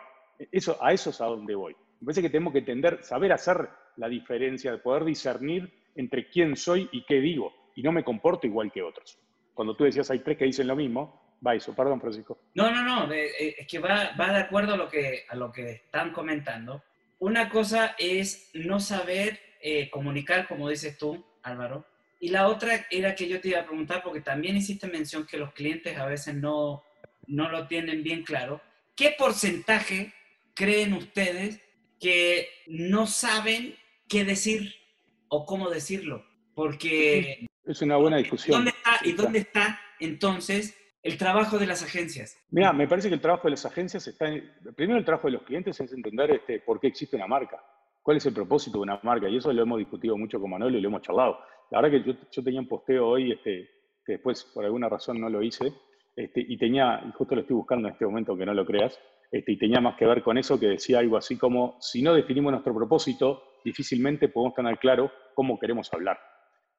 Eso, 0.51 0.77
a 0.81 0.93
eso 0.93 1.09
es 1.09 1.19
a 1.19 1.25
donde 1.25 1.55
voy. 1.55 1.75
Me 1.99 2.05
parece 2.05 2.21
que 2.21 2.29
tenemos 2.29 2.53
que 2.53 2.59
entender, 2.59 3.03
saber 3.03 3.33
hacer 3.33 3.67
la 3.97 4.07
diferencia, 4.07 4.71
de 4.71 4.77
poder 4.77 5.03
discernir 5.03 5.71
entre 5.95 6.29
quién 6.29 6.55
soy 6.55 6.89
y 6.91 7.05
qué 7.05 7.19
digo 7.19 7.51
y 7.75 7.83
no 7.83 7.91
me 7.91 8.03
comporto 8.03 8.47
igual 8.47 8.71
que 8.71 8.81
otros. 8.81 9.19
Cuando 9.53 9.75
tú 9.75 9.83
decías 9.83 10.09
hay 10.11 10.19
tres 10.19 10.37
que 10.37 10.45
dicen 10.45 10.67
lo 10.67 10.75
mismo, 10.75 11.37
va 11.45 11.55
eso. 11.55 11.75
Perdón, 11.75 12.01
Francisco. 12.01 12.39
No, 12.55 12.71
no, 12.71 12.83
no, 12.83 13.11
es 13.11 13.67
que 13.67 13.79
va, 13.79 14.15
va 14.19 14.33
de 14.33 14.39
acuerdo 14.39 14.73
a 14.73 14.77
lo, 14.77 14.89
que, 14.89 15.25
a 15.27 15.35
lo 15.35 15.51
que 15.51 15.71
están 15.71 16.11
comentando. 16.11 16.83
Una 17.19 17.49
cosa 17.49 17.95
es 17.97 18.49
no 18.53 18.79
saber 18.79 19.39
eh, 19.61 19.89
comunicar, 19.89 20.47
como 20.47 20.69
dices 20.69 20.97
tú, 20.97 21.23
Álvaro. 21.43 21.85
Y 22.19 22.29
la 22.29 22.47
otra 22.47 22.85
era 22.89 23.15
que 23.15 23.27
yo 23.27 23.39
te 23.41 23.49
iba 23.49 23.59
a 23.59 23.65
preguntar, 23.65 24.01
porque 24.03 24.21
también 24.21 24.57
hiciste 24.57 24.87
mención 24.87 25.25
que 25.25 25.37
los 25.37 25.53
clientes 25.53 25.97
a 25.97 26.05
veces 26.05 26.35
no, 26.35 26.83
no 27.27 27.49
lo 27.49 27.67
tienen 27.67 28.03
bien 28.03 28.23
claro. 28.23 28.61
¿Qué 28.95 29.15
porcentaje 29.17 30.13
creen 30.53 30.93
ustedes 30.93 31.61
que 31.99 32.47
no 32.67 33.07
saben 33.07 33.75
qué 34.07 34.23
decir 34.25 34.73
o 35.27 35.45
cómo 35.45 35.69
decirlo? 35.69 36.25
Porque... 36.55 37.47
Es 37.65 37.81
una 37.81 37.95
buena 37.97 38.17
discusión. 38.17 38.57
¿dónde 38.57 38.71
está, 38.71 39.05
¿Y 39.05 39.11
dónde 39.13 39.39
está 39.39 39.79
entonces 39.99 40.77
el 41.01 41.17
trabajo 41.17 41.57
de 41.57 41.65
las 41.65 41.81
agencias? 41.81 42.37
Mira, 42.51 42.73
me 42.73 42.87
parece 42.87 43.07
que 43.07 43.15
el 43.15 43.21
trabajo 43.21 43.45
de 43.45 43.51
las 43.51 43.65
agencias 43.65 44.05
está 44.07 44.27
en, 44.27 44.51
primero 44.75 44.99
el 44.99 45.05
trabajo 45.05 45.27
de 45.27 45.33
los 45.33 45.43
clientes 45.43 45.79
es 45.79 45.93
entender 45.93 46.31
este, 46.31 46.59
por 46.59 46.79
qué 46.79 46.87
existe 46.87 47.15
una 47.15 47.27
marca, 47.27 47.63
cuál 48.01 48.17
es 48.17 48.25
el 48.25 48.33
propósito 48.33 48.79
de 48.79 48.83
una 48.83 48.99
marca, 49.03 49.29
y 49.29 49.37
eso 49.37 49.51
lo 49.53 49.63
hemos 49.63 49.79
discutido 49.79 50.17
mucho 50.17 50.39
con 50.39 50.49
Manuel 50.49 50.75
y 50.75 50.81
lo 50.81 50.89
hemos 50.89 51.01
charlado. 51.01 51.39
La 51.71 51.81
verdad 51.81 52.03
que 52.03 52.17
yo, 52.31 52.43
tenía 52.43 52.59
un 52.59 52.67
posteo 52.67 53.07
hoy, 53.07 53.31
este, 53.31 53.69
que 54.05 54.13
después 54.13 54.43
por 54.53 54.65
alguna 54.65 54.89
razón 54.89 55.21
no 55.21 55.29
lo 55.29 55.41
hice, 55.41 55.73
este, 56.15 56.41
y 56.41 56.57
tenía, 56.57 57.01
y 57.07 57.11
justo 57.13 57.33
lo 57.33 57.41
estoy 57.41 57.55
buscando 57.55 57.87
en 57.87 57.93
este 57.93 58.05
momento, 58.05 58.37
que 58.37 58.45
no 58.45 58.53
lo 58.53 58.65
creas, 58.65 58.99
este, 59.31 59.53
y 59.53 59.57
tenía 59.57 59.79
más 59.79 59.95
que 59.95 60.05
ver 60.05 60.21
con 60.21 60.37
eso, 60.37 60.59
que 60.59 60.67
decía 60.67 60.99
algo 60.99 61.15
así 61.15 61.37
como, 61.37 61.77
si 61.79 62.01
no 62.01 62.13
definimos 62.13 62.51
nuestro 62.51 62.75
propósito, 62.75 63.41
difícilmente 63.63 64.27
podemos 64.27 64.53
tener 64.53 64.77
claro 64.77 65.11
cómo 65.33 65.57
queremos 65.57 65.91
hablar. 65.93 66.19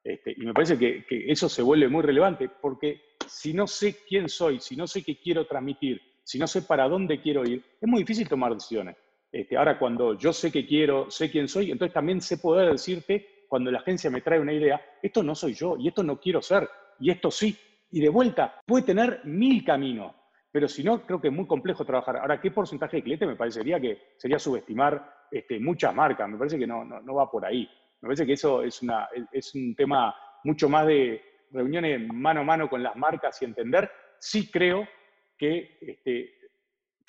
Este, 0.05 0.35
y 0.37 0.45
me 0.45 0.53
parece 0.53 0.77
que, 0.77 1.03
eso 1.09 1.49
se 1.49 1.63
vuelve 1.63 1.89
muy 1.89 2.03
relevante, 2.03 2.47
porque 2.61 3.01
si 3.27 3.53
no 3.53 3.65
sé 3.65 3.97
quién 4.07 4.29
soy, 4.29 4.59
si 4.59 4.75
no 4.75 4.85
sé 4.85 5.03
qué 5.03 5.19
quiero 5.19 5.47
transmitir, 5.47 5.99
si 6.23 6.37
no 6.37 6.45
sé 6.45 6.61
para 6.61 6.87
dónde 6.87 7.19
quiero 7.19 7.43
ir, 7.43 7.63
es 7.81 7.89
muy 7.89 8.03
difícil 8.03 8.29
tomar 8.29 8.53
decisiones. 8.53 8.95
Este, 9.31 9.57
ahora, 9.57 9.79
cuando 9.79 10.15
yo 10.15 10.31
sé 10.31 10.51
qué 10.51 10.67
quiero, 10.67 11.09
sé 11.09 11.31
quién 11.31 11.47
soy, 11.47 11.71
entonces 11.71 11.93
también 11.93 12.21
sé 12.21 12.37
poder 12.37 12.71
decirte, 12.71 13.45
cuando 13.49 13.71
la 13.71 13.79
agencia 13.79 14.11
me 14.11 14.21
trae 14.21 14.39
una 14.39 14.53
idea, 14.53 14.79
esto 15.01 15.23
no 15.23 15.33
soy 15.33 15.55
yo, 15.55 15.75
y 15.77 15.87
esto 15.87 16.03
no 16.03 16.19
quiero 16.19 16.39
ser, 16.39 16.69
y 16.99 17.09
esto 17.09 17.31
sí. 17.31 17.57
Y 17.89 17.99
de 17.99 18.09
vuelta, 18.09 18.61
puede 18.63 18.85
tener 18.85 19.21
mil 19.23 19.65
caminos, 19.65 20.13
pero 20.51 20.67
si 20.67 20.83
no, 20.83 21.05
creo 21.05 21.19
que 21.19 21.29
es 21.29 21.33
muy 21.33 21.47
complejo 21.47 21.83
trabajar. 21.83 22.17
Ahora, 22.17 22.39
¿qué 22.39 22.51
porcentaje 22.51 22.97
de 22.97 23.03
clientes 23.03 23.27
me 23.27 23.35
parecería 23.35 23.79
que 23.79 24.13
sería 24.17 24.39
subestimar 24.39 25.25
este, 25.31 25.59
muchas 25.59 25.93
marcas? 25.93 26.29
Me 26.29 26.37
parece 26.37 26.59
que 26.59 26.67
no, 26.67 26.85
no, 26.85 27.13
va 27.13 27.29
por 27.29 27.43
ahí. 27.43 27.67
Me 28.05 28.09
parece 28.09 28.27
que 28.27 28.33
eso 28.33 28.61
es, 28.61 28.83
una, 28.83 29.09
es 29.31 29.55
un 29.55 29.75
tema 29.75 30.15
mucho 30.43 30.69
más 30.69 30.85
de 30.85 31.21
reuniones 31.49 32.07
mano 32.13 32.41
a 32.41 32.43
mano 32.43 32.69
con 32.69 32.83
las 32.83 32.95
marcas 32.95 33.41
y 33.41 33.45
entender. 33.45 33.89
Sí 34.19 34.51
creo 34.51 34.87
que 35.35 35.79
este, 35.81 36.35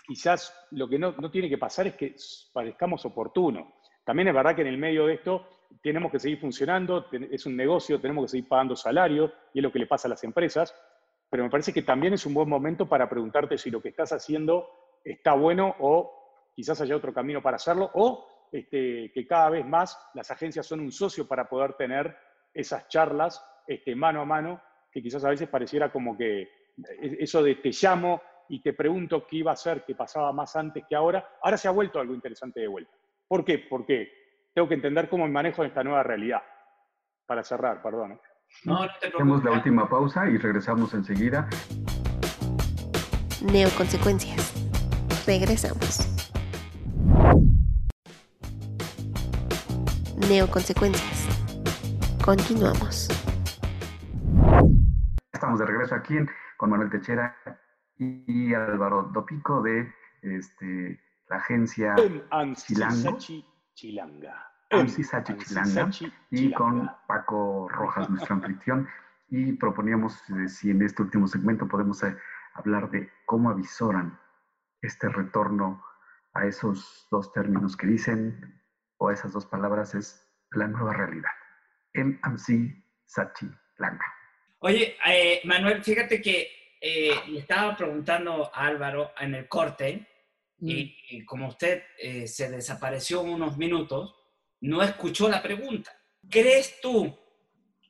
quizás 0.07 0.55
lo 0.71 0.89
que 0.89 0.99
no, 0.99 1.13
no 1.13 1.31
tiene 1.31 1.51
que 1.51 1.59
pasar 1.59 1.89
es 1.89 1.97
que 1.97 2.17
parezcamos 2.51 3.05
oportunos. 3.05 3.75
También 4.05 4.29
es 4.29 4.35
verdad 4.35 4.57
que 4.57 4.63
en 4.63 4.69
el 4.69 4.79
medio 4.79 5.07
de 5.07 5.15
esto 5.15 5.47
tenemos 5.83 6.11
que 6.11 6.19
seguir 6.19 6.41
funcionando, 6.41 7.07
es 7.13 7.45
un 7.45 7.57
negocio, 7.57 8.01
tenemos 8.01 8.25
que 8.25 8.31
seguir 8.31 8.49
pagando 8.49 8.75
salarios 8.75 9.31
y 9.53 9.59
es 9.59 9.63
lo 9.63 9.71
que 9.71 9.81
le 9.81 9.87
pasa 9.87 10.09
a 10.09 10.11
las 10.11 10.25
empresas 10.25 10.75
pero 11.29 11.43
me 11.43 11.51
parece 11.51 11.73
que 11.73 11.83
también 11.83 12.15
es 12.15 12.25
un 12.25 12.35
buen 12.35 12.49
momento 12.49 12.89
para 12.89 13.09
preguntarte 13.09 13.59
si 13.59 13.71
lo 13.71 13.83
que 13.83 13.89
estás 13.89 14.13
haciendo 14.13 14.71
está 15.05 15.35
bueno 15.35 15.75
o 15.81 16.51
quizás 16.55 16.81
haya 16.81 16.97
otro 16.97 17.13
camino 17.13 17.43
para 17.43 17.57
hacerlo, 17.57 17.91
o 17.95 18.36
este, 18.53 19.11
que 19.13 19.27
cada 19.27 19.51
vez 19.51 19.67
más 19.67 19.99
las 20.15 20.31
agencias 20.31 20.67
son 20.67 20.81
un 20.81 20.93
socio 20.93 21.27
para 21.27 21.49
poder 21.49 21.75
tener 21.75 22.17
esas 22.53 22.89
charlas 22.89 23.45
este, 23.67 23.95
mano 23.95 24.23
a 24.23 24.25
mano, 24.25 24.63
que 24.91 25.03
quizás 25.03 25.25
a 25.25 25.31
veces 25.31 25.49
pareciera 25.49 25.91
como 25.91 26.17
que 26.17 26.43
e-, 26.43 27.17
eso 27.21 27.43
de 27.43 27.57
te 27.57 27.71
llamo 27.71 28.23
y 28.49 28.63
te 28.63 28.73
pregunto 28.73 29.27
qué 29.27 29.37
iba 29.39 29.53
a 29.53 29.57
ser, 29.57 29.85
que 29.85 29.95
pasaba 29.95 30.33
más 30.33 30.55
antes 30.57 30.85
que 30.89 30.95
ahora, 30.95 31.29
ahora 31.43 31.57
se 31.57 31.69
ha 31.69 31.73
vuelto 31.73 31.99
algo 31.99 32.15
interesante 32.15 32.61
de 32.61 32.69
vuelta. 32.69 32.93
¿Por 33.27 33.45
qué? 33.45 33.59
Porque 33.59 34.09
tengo 34.55 34.69
que 34.69 34.75
entender 34.75 35.09
cómo 35.09 35.27
me 35.27 35.33
manejo 35.33 35.63
en 35.63 35.69
esta 35.69 35.83
nueva 35.83 36.03
realidad. 36.03 36.43
Para 37.27 37.43
cerrar, 37.43 37.83
perdón. 37.83 38.13
¿eh? 38.13 38.21
No, 38.65 38.83
Hacemos 38.83 39.45
la 39.45 39.51
última 39.51 39.89
pausa 39.89 40.29
y 40.29 40.39
regresamos 40.39 40.95
enseguida. 40.95 41.49
Neoconsecuencias. 43.43 44.55
Regresamos. 45.27 46.16
Neoconsecuencias. 50.29 51.29
Continuamos. 52.25 53.09
Estamos 55.33 55.61
de 55.61 55.67
regreso 55.67 55.95
aquí 55.95 56.15
con 56.57 56.71
Manuel 56.71 56.91
Techera 56.91 57.37
y 57.97 58.53
Álvaro 58.53 59.05
Dopico 59.13 59.63
de 59.63 59.93
este, 60.23 61.01
la 61.29 61.37
agencia 61.37 61.95
Chilanga 62.55 63.19
y 66.31 66.53
con 66.53 66.91
Paco 67.07 67.69
Rojas, 67.69 68.11
nuestro 68.11 68.35
anfitrión. 68.35 68.89
Y 69.29 69.53
proponíamos 69.53 70.23
eh, 70.31 70.49
si 70.49 70.71
en 70.71 70.83
este 70.83 71.03
último 71.03 71.29
segmento 71.29 71.69
podemos 71.69 72.03
eh, 72.03 72.17
hablar 72.55 72.91
de 72.91 73.11
cómo 73.27 73.51
avisoran 73.51 74.19
este 74.83 75.09
retorno 75.09 75.83
a 76.35 76.47
esos 76.47 77.07
dos 77.11 77.33
términos 77.33 77.77
que 77.77 77.87
dicen, 77.87 78.61
o 78.99 79.11
esas 79.11 79.33
dos 79.33 79.47
palabras, 79.47 79.95
es 79.95 80.27
la 80.53 80.67
nueva 80.67 80.93
realidad. 80.93 81.31
MC 81.95 82.85
Sachi 83.07 83.47
Langa. 83.79 84.05
Oye, 84.61 84.97
eh, 85.07 85.41
Manuel, 85.45 85.83
fíjate 85.83 86.21
que 86.21 86.51
le 86.81 87.39
estaba 87.39 87.77
preguntando 87.77 88.51
a 88.55 88.67
Álvaro 88.67 89.13
en 89.19 89.35
el 89.35 89.49
corte, 89.49 90.09
y, 90.59 90.97
y, 91.11 91.25
como 91.25 91.49
usted 91.49 91.83
se 92.27 92.51
desapareció 92.51 93.23
unos 93.23 93.59
minutos, 93.59 94.15
no 94.61 94.83
escuchó 94.83 95.29
la 95.29 95.43
pregunta. 95.43 95.93
¿Crees 96.29 96.81
tú 96.81 97.17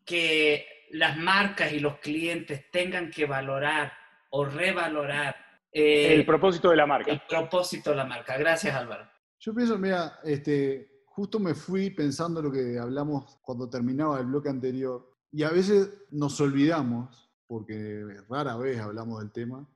que 0.05 0.67
las 0.91 1.17
marcas 1.17 1.73
y 1.73 1.81
los 1.81 1.99
clientes 1.99 2.71
tengan 2.71 3.11
que 3.11 3.27
valorar 3.27 3.93
o 4.31 4.45
revalorar 4.45 5.37
eh, 5.73 6.15
el 6.15 6.27
propósito 6.27 6.71
de 6.71 6.77
la 6.77 6.87
marca? 6.87 7.13
El 7.13 7.23
propósito 7.23 7.91
de 7.91 7.97
la 7.97 8.05
marca. 8.05 8.37
Gracias, 8.37 8.75
Álvaro. 8.75 9.09
Yo 9.39 9.55
pienso, 9.55 9.79
mira, 9.79 10.19
este, 10.25 10.96
justo 11.17 11.41
me 11.41 11.55
fui 11.55 11.89
pensando 11.89 12.43
lo 12.43 12.53
que 12.53 12.79
hablamos 12.79 13.39
cuando 13.41 13.71
terminaba 13.71 14.21
el 14.21 14.27
bloque 14.27 14.51
anterior 14.51 15.11
y 15.33 15.45
a 15.45 15.51
veces 15.51 15.89
nos 16.11 16.39
olvidamos, 16.43 17.31
porque 17.47 18.05
rara 18.29 18.57
vez 18.59 18.79
hablamos 18.79 19.21
del 19.21 19.33
tema, 19.33 19.67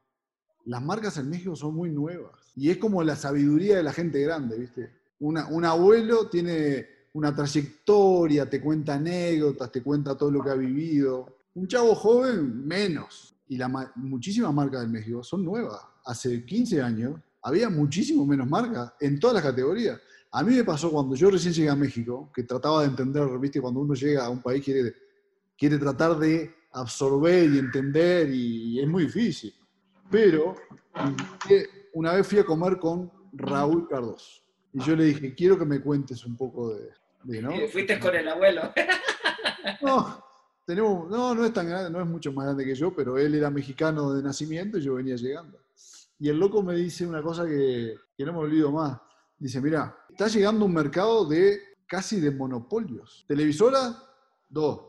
las 0.67 0.83
marcas 0.83 1.17
en 1.17 1.31
México 1.31 1.57
son 1.57 1.75
muy 1.75 1.91
nuevas 1.91 2.53
y 2.55 2.69
es 2.69 2.77
como 2.77 3.03
la 3.03 3.17
sabiduría 3.17 3.79
de 3.79 3.83
la 3.83 3.95
gente 3.95 4.21
grande, 4.21 4.59
¿viste? 4.59 5.01
un 5.21 5.65
abuelo 5.65 6.29
tiene 6.29 6.87
una 7.15 7.35
trayectoria, 7.35 8.49
te 8.49 8.61
cuenta 8.61 8.95
anécdotas, 8.95 9.73
te 9.73 9.83
cuenta 9.83 10.17
todo 10.17 10.31
lo 10.31 10.43
que 10.43 10.51
ha 10.51 10.55
vivido. 10.55 11.41
Un 11.55 11.67
chavo 11.67 11.95
joven, 11.95 12.67
menos. 12.67 13.35
Y 13.49 13.57
la, 13.57 13.69
muchísimas 13.97 14.55
marcas 14.55 14.83
del 14.83 14.91
México 14.91 15.23
son 15.25 15.45
nuevas. 15.45 15.81
Hace 16.05 16.45
15 16.45 16.81
años 16.81 17.21
había 17.43 17.69
muchísimo 17.69 18.25
menos 18.25 18.49
marcas 18.49 18.93
en 19.01 19.19
todas 19.19 19.35
las 19.35 19.43
categorías. 19.43 20.01
A 20.33 20.43
mí 20.43 20.55
me 20.55 20.65
pasó 20.65 20.91
cuando 20.91 21.17
yo 21.17 21.31
recién 21.31 21.53
llegué 21.53 21.71
a 21.71 21.77
México, 21.77 22.31
que 22.35 22.45
trataba 22.45 22.83
de 22.83 22.89
entender, 22.89 23.27
viste, 23.39 23.61
cuando 23.61 23.81
uno 23.81 23.95
llega 23.95 24.25
a 24.25 24.31
un 24.31 24.41
país 24.41 24.65
quiere, 24.65 24.95
quiere 25.59 25.77
tratar 25.79 26.17
de 26.19 26.55
absorber 26.73 27.51
y 27.51 27.59
entender 27.59 28.31
y 28.33 28.81
es 28.81 28.89
muy 28.89 29.05
difícil. 29.05 29.53
Pero 30.11 30.55
una 31.95 32.13
vez 32.13 32.27
fui 32.27 32.39
a 32.39 32.45
comer 32.45 32.79
con 32.79 33.11
Raúl 33.33 33.89
Cardoso 33.89 34.43
y 34.73 34.81
yo 34.81 34.95
le 34.95 35.05
dije, 35.05 35.35
quiero 35.35 35.59
que 35.59 35.65
me 35.65 35.81
cuentes 35.81 36.25
un 36.25 36.37
poco 36.37 36.75
de... 36.75 37.43
¿no? 37.43 37.53
fuiste 37.71 37.99
con 37.99 38.15
el 38.15 38.29
abuelo. 38.29 38.73
no, 39.83 40.25
tenemos, 40.65 41.11
no, 41.11 41.35
no 41.35 41.45
es 41.45 41.53
tan 41.53 41.69
grande, 41.69 41.91
no 41.91 42.01
es 42.01 42.07
mucho 42.07 42.33
más 42.33 42.47
grande 42.47 42.65
que 42.65 42.75
yo, 42.75 42.95
pero 42.95 43.19
él 43.19 43.35
era 43.35 43.51
mexicano 43.51 44.13
de 44.13 44.23
nacimiento 44.23 44.79
y 44.79 44.83
yo 44.83 44.95
venía 44.95 45.17
llegando. 45.17 45.59
Y 46.19 46.29
el 46.29 46.39
loco 46.39 46.63
me 46.63 46.75
dice 46.77 47.07
una 47.07 47.23
cosa 47.23 47.47
que, 47.47 47.97
que 48.17 48.25
no 48.25 48.33
me 48.33 48.39
olvido 48.39 48.71
más. 48.71 48.99
Dice, 49.39 49.61
mira, 49.61 49.97
está 50.21 50.29
llegando 50.37 50.67
un 50.67 50.75
mercado 50.75 51.25
de 51.25 51.63
casi 51.87 52.21
de 52.21 52.31
monopolios. 52.31 53.25
Televisora, 53.27 53.97
dos. 54.51 54.83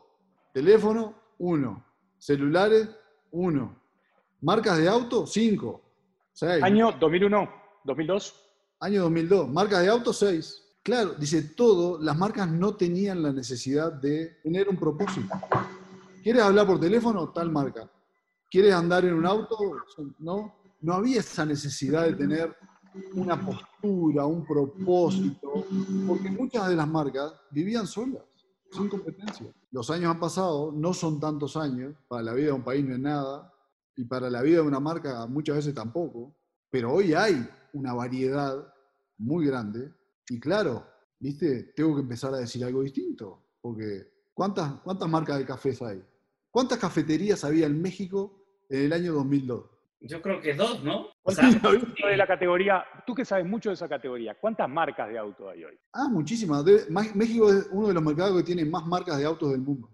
Teléfono, 0.53 1.15
uno. 1.38 1.86
Celulares, 2.17 2.89
uno. 3.32 3.82
Marcas 4.41 4.77
de 4.77 4.89
auto, 4.89 5.25
cinco. 5.25 5.82
Año 6.61 6.91
2001, 6.99 7.49
2002. 7.86 8.36
Año 8.82 9.03
2002, 9.03 9.47
marcas 9.47 9.84
de 9.84 9.89
auto 9.89 10.11
6. 10.11 10.63
Claro, 10.84 11.13
dice 11.13 11.43
todo, 11.55 11.97
las 12.01 12.17
marcas 12.17 12.49
no 12.49 12.75
tenían 12.75 13.23
la 13.23 13.32
necesidad 13.32 13.93
de 13.93 14.41
tener 14.43 14.67
un 14.67 14.75
propósito. 14.75 15.34
¿Quieres 16.21 16.43
hablar 16.43 16.67
por 16.67 16.77
teléfono? 16.77 17.29
Tal 17.29 17.49
marca. 17.49 17.89
¿Quieres 18.49 18.73
andar 18.73 19.05
en 19.05 19.13
un 19.13 19.25
auto? 19.25 19.57
No, 20.19 20.53
no 20.82 20.93
había 20.93 21.21
esa 21.21 21.45
necesidad 21.45 22.03
de 22.07 22.15
tener 22.15 22.53
una 23.13 23.39
postura, 23.39 24.25
un 24.25 24.45
propósito, 24.45 25.65
porque 26.07 26.29
muchas 26.29 26.69
de 26.69 26.75
las 26.75 26.87
marcas 26.87 27.33
vivían 27.51 27.87
solas, 27.87 28.23
sin 28.71 28.89
competencia. 28.89 29.47
Los 29.71 29.89
años 29.89 30.11
han 30.11 30.19
pasado, 30.19 30.71
no 30.71 30.93
son 30.93 31.19
tantos 31.19 31.55
años, 31.55 31.95
para 32.07 32.23
la 32.23 32.33
vida 32.33 32.47
de 32.47 32.53
un 32.53 32.63
país 32.63 32.85
no 32.85 32.93
es 32.93 32.99
nada, 32.99 33.53
y 33.95 34.05
para 34.05 34.29
la 34.29 34.41
vida 34.41 34.57
de 34.57 34.67
una 34.67 34.79
marca 34.79 35.25
muchas 35.27 35.57
veces 35.57 35.73
tampoco, 35.73 36.33
pero 36.69 36.93
hoy 36.93 37.13
hay 37.13 37.47
una 37.73 37.93
variedad 37.93 38.73
muy 39.17 39.45
grande 39.45 39.93
y 40.29 40.39
claro, 40.39 40.85
¿viste? 41.19 41.73
Tengo 41.75 41.95
que 41.95 42.01
empezar 42.01 42.33
a 42.33 42.37
decir 42.37 42.63
algo 42.63 42.81
distinto. 42.81 43.43
Porque, 43.61 44.07
¿cuántas, 44.33 44.73
cuántas 44.81 45.09
marcas 45.09 45.37
de 45.37 45.45
cafés 45.45 45.81
hay? 45.81 46.03
¿Cuántas 46.49 46.79
cafeterías 46.79 47.43
había 47.43 47.67
en 47.67 47.81
México 47.81 48.43
en 48.69 48.85
el 48.85 48.93
año 48.93 49.13
2002? 49.13 49.65
Yo 50.04 50.20
creo 50.20 50.41
que 50.41 50.56
dos, 50.56 50.84
¿no? 50.84 51.10
O 51.22 51.32
sea, 51.32 51.47
de 51.47 52.18
la 52.18 52.26
categoría, 52.26 52.84
tú 53.06 53.14
que 53.14 53.24
sabes 53.24 53.45
mucho 53.45 53.70
de 53.70 53.76
esa 53.76 53.88
categoría, 53.88 54.34
¿cuántas 54.34 54.68
marcas 54.68 55.08
de 55.10 55.18
auto 55.20 55.47
hay 55.47 55.64
hoy? 55.64 55.78
Ah, 55.93 56.08
muchísimas. 56.10 56.66
México 56.89 57.52
es 57.52 57.68
uno 57.72 57.88
de 57.88 57.93
los 57.93 58.02
mercados 58.02 58.36
que 58.38 58.43
tiene 58.43 58.66
más 58.66 58.84
marcas 58.88 59.20
de 59.20 59.26
autos 59.26 59.52
del 59.52 59.62
mundo. 59.62 59.88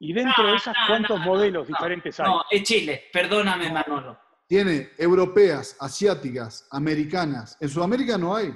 Y 0.00 0.14
dentro 0.14 0.46
de 0.46 0.56
esas, 0.56 0.74
¿cuántos 0.88 1.20
modelos 1.20 1.68
diferentes 1.68 2.18
hay? 2.20 2.26
No, 2.26 2.42
es 2.50 2.62
Chile, 2.62 3.04
perdóname, 3.12 3.70
Manolo. 3.70 4.18
Tiene 4.46 4.90
europeas, 4.96 5.76
asiáticas, 5.78 6.66
americanas. 6.70 7.58
En 7.60 7.68
Sudamérica 7.68 8.16
no 8.16 8.34
hay. 8.34 8.54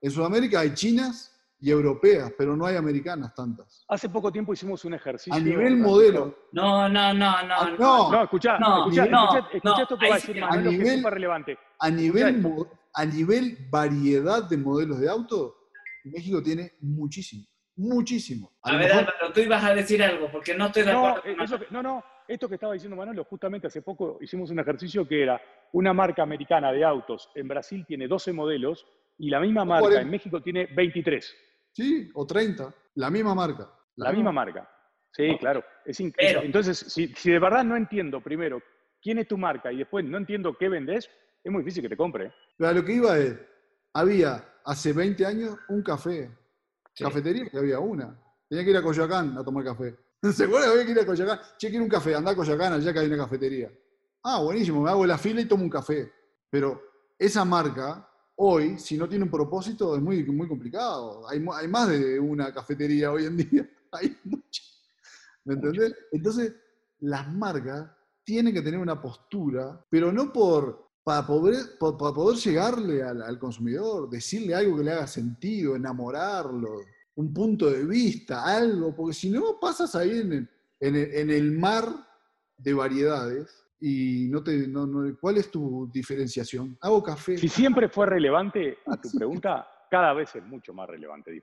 En 0.00 0.10
Sudamérica 0.10 0.60
hay 0.60 0.72
chinas 0.72 1.38
y 1.60 1.70
europeas, 1.70 2.32
pero 2.36 2.56
no 2.56 2.64
hay 2.64 2.76
americanas 2.76 3.34
tantas. 3.34 3.84
Hace 3.88 4.08
poco 4.08 4.32
tiempo 4.32 4.52
hicimos 4.52 4.84
un 4.84 4.94
ejercicio. 4.94 5.34
A 5.34 5.38
nivel 5.38 5.76
modelo. 5.76 6.34
No, 6.52 6.88
no, 6.88 7.12
no, 7.12 7.42
no. 7.42 7.54
Ah, 7.54 7.76
no, 7.78 8.10
no, 8.10 8.22
escuchá, 8.22 8.58
no, 8.58 8.90
escuchá, 8.90 9.04
esto 9.82 9.98
que 9.98 10.08
va 10.08 10.14
a 10.14 10.18
decir 10.18 10.40
Manuel, 10.40 10.78
que 10.78 10.82
es 10.82 10.96
súper 10.96 11.14
relevante. 11.14 11.58
A 11.78 11.90
nivel, 11.90 12.44
a 12.94 13.04
nivel 13.04 13.58
variedad 13.70 14.48
de 14.48 14.56
modelos 14.56 15.00
de 15.00 15.10
auto, 15.10 15.54
México 16.04 16.42
tiene 16.42 16.72
muchísimo, 16.80 17.44
muchísimo. 17.76 18.52
A, 18.62 18.76
ver, 18.76 18.92
Álvaro, 18.92 19.32
tú 19.34 19.40
ibas 19.40 19.62
a 19.62 19.74
decir 19.74 20.02
algo, 20.02 20.30
porque 20.32 20.54
no 20.54 20.66
estoy 20.66 20.84
de 20.84 20.92
acuerdo. 20.92 21.22
Eh, 21.26 21.36
no, 21.70 21.82
no, 21.82 22.02
esto 22.26 22.48
que 22.48 22.54
estaba 22.54 22.72
diciendo 22.72 22.96
Manuel, 22.96 23.22
justamente 23.24 23.66
hace 23.66 23.82
poco 23.82 24.18
hicimos 24.22 24.50
un 24.50 24.60
ejercicio 24.60 25.06
que 25.06 25.22
era 25.22 25.40
una 25.72 25.92
marca 25.92 26.22
americana 26.22 26.72
de 26.72 26.84
autos 26.84 27.28
en 27.34 27.46
Brasil 27.48 27.84
tiene 27.86 28.08
12 28.08 28.32
modelos 28.32 28.86
y 29.18 29.28
la 29.28 29.40
misma 29.40 29.64
marca 29.66 30.00
en 30.00 30.08
México 30.08 30.40
tiene 30.40 30.66
23. 30.74 31.49
Sí, 31.72 32.10
o 32.14 32.26
30, 32.26 32.74
la 32.96 33.10
misma 33.10 33.34
marca. 33.34 33.70
La, 33.96 34.12
misma 34.12 34.32
marca. 34.32 34.68
Sí, 35.12 35.36
claro. 35.38 35.64
Es 35.84 36.00
increíble. 36.00 36.44
Entonces, 36.44 36.78
si, 36.78 37.06
de 37.06 37.38
verdad 37.38 37.64
no 37.64 37.76
entiendo 37.76 38.20
primero 38.20 38.62
quién 39.00 39.18
es 39.18 39.28
tu 39.28 39.38
marca 39.38 39.72
y 39.72 39.78
después 39.78 40.04
no 40.04 40.18
entiendo 40.18 40.56
qué 40.58 40.68
vendes, 40.68 41.08
es 41.42 41.52
muy 41.52 41.62
difícil 41.62 41.82
que 41.82 41.88
te 41.88 41.96
compre. 41.96 42.32
Pero 42.56 42.72
lo 42.72 42.84
que 42.84 42.92
iba 42.92 43.18
es, 43.18 43.36
había 43.94 44.44
hace 44.64 44.92
20 44.92 45.26
años 45.26 45.56
un 45.68 45.82
café, 45.82 46.30
cafetería 46.96 47.48
que 47.48 47.58
había 47.58 47.78
una. 47.78 48.18
Tenía 48.48 48.64
que 48.64 48.70
ir 48.70 48.76
a 48.76 48.82
Coyoacán 48.82 49.38
a 49.38 49.44
tomar 49.44 49.64
café. 49.64 49.96
Seguro 50.32 50.60
que 50.60 50.70
había 50.70 50.84
que 50.84 50.92
ir 50.92 51.00
a 51.00 51.06
Coyoacán. 51.06 51.40
Che, 51.56 51.70
quiero 51.70 51.84
un 51.84 51.90
café, 51.90 52.14
anda 52.14 52.32
a 52.32 52.36
Coyoacán, 52.36 52.74
allá 52.74 52.92
que 52.92 52.98
hay 52.98 53.06
una 53.06 53.18
cafetería. 53.18 53.70
Ah, 54.24 54.42
buenísimo, 54.42 54.82
me 54.82 54.90
hago 54.90 55.06
la 55.06 55.16
fila 55.16 55.40
y 55.40 55.46
tomo 55.46 55.62
un 55.62 55.70
café. 55.70 56.12
Pero 56.50 56.82
esa 57.18 57.44
marca 57.44 58.09
hoy, 58.42 58.78
si 58.78 58.96
no 58.96 59.06
tiene 59.06 59.24
un 59.24 59.30
propósito, 59.30 59.94
es 59.94 60.02
muy, 60.02 60.24
muy 60.24 60.48
complicado. 60.48 61.28
Hay, 61.28 61.44
hay 61.54 61.68
más 61.68 61.88
de 61.90 62.18
una 62.18 62.52
cafetería 62.52 63.12
hoy 63.12 63.26
en 63.26 63.36
día. 63.36 63.70
Hay 63.92 64.16
muchas. 64.24 64.80
¿Me 65.44 65.54
entendés? 65.54 65.94
Entonces, 66.12 66.54
las 67.00 67.28
marcas 67.32 67.90
tienen 68.24 68.54
que 68.54 68.62
tener 68.62 68.78
una 68.78 69.02
postura, 69.02 69.84
pero 69.90 70.12
no 70.12 70.32
por, 70.32 70.90
para, 71.02 71.26
poder, 71.26 71.76
para 71.78 72.14
poder 72.14 72.38
llegarle 72.38 73.02
al, 73.02 73.38
consumidor, 73.38 74.08
decirle 74.08 74.54
algo 74.54 74.76
que 74.76 74.84
le 74.84 74.92
haga 74.92 75.08
sentido, 75.08 75.74
enamorarlo, 75.74 76.82
un 77.16 77.34
punto 77.34 77.68
de 77.68 77.84
vista, 77.84 78.44
algo, 78.44 78.94
porque 78.94 79.14
si 79.14 79.28
no 79.28 79.58
pasas 79.60 79.94
ahí 79.96 80.20
en 80.20 80.48
en 80.80 81.30
el 81.30 81.52
mar 81.52 81.92
de 82.56 82.72
variedades 82.72 83.59
y 83.80 84.28
no 84.28 84.42
te, 84.42 84.68
no, 84.68 84.86
¿cuál 85.20 85.38
es 85.38 85.50
tu 85.50 85.90
diferenciación? 85.92 86.76
Hago 86.80 87.02
café. 87.02 87.36
Si 87.38 87.48
siempre 87.48 87.88
fue 87.88 88.06
relevante 88.06 88.78
a 88.86 88.96
tu 89.00 89.10
pregunta, 89.18 89.66
cada 89.90 90.12
vez 90.12 90.34
es 90.36 90.44
mucho 90.44 90.74
más 90.74 90.88
relevante. 90.88 91.34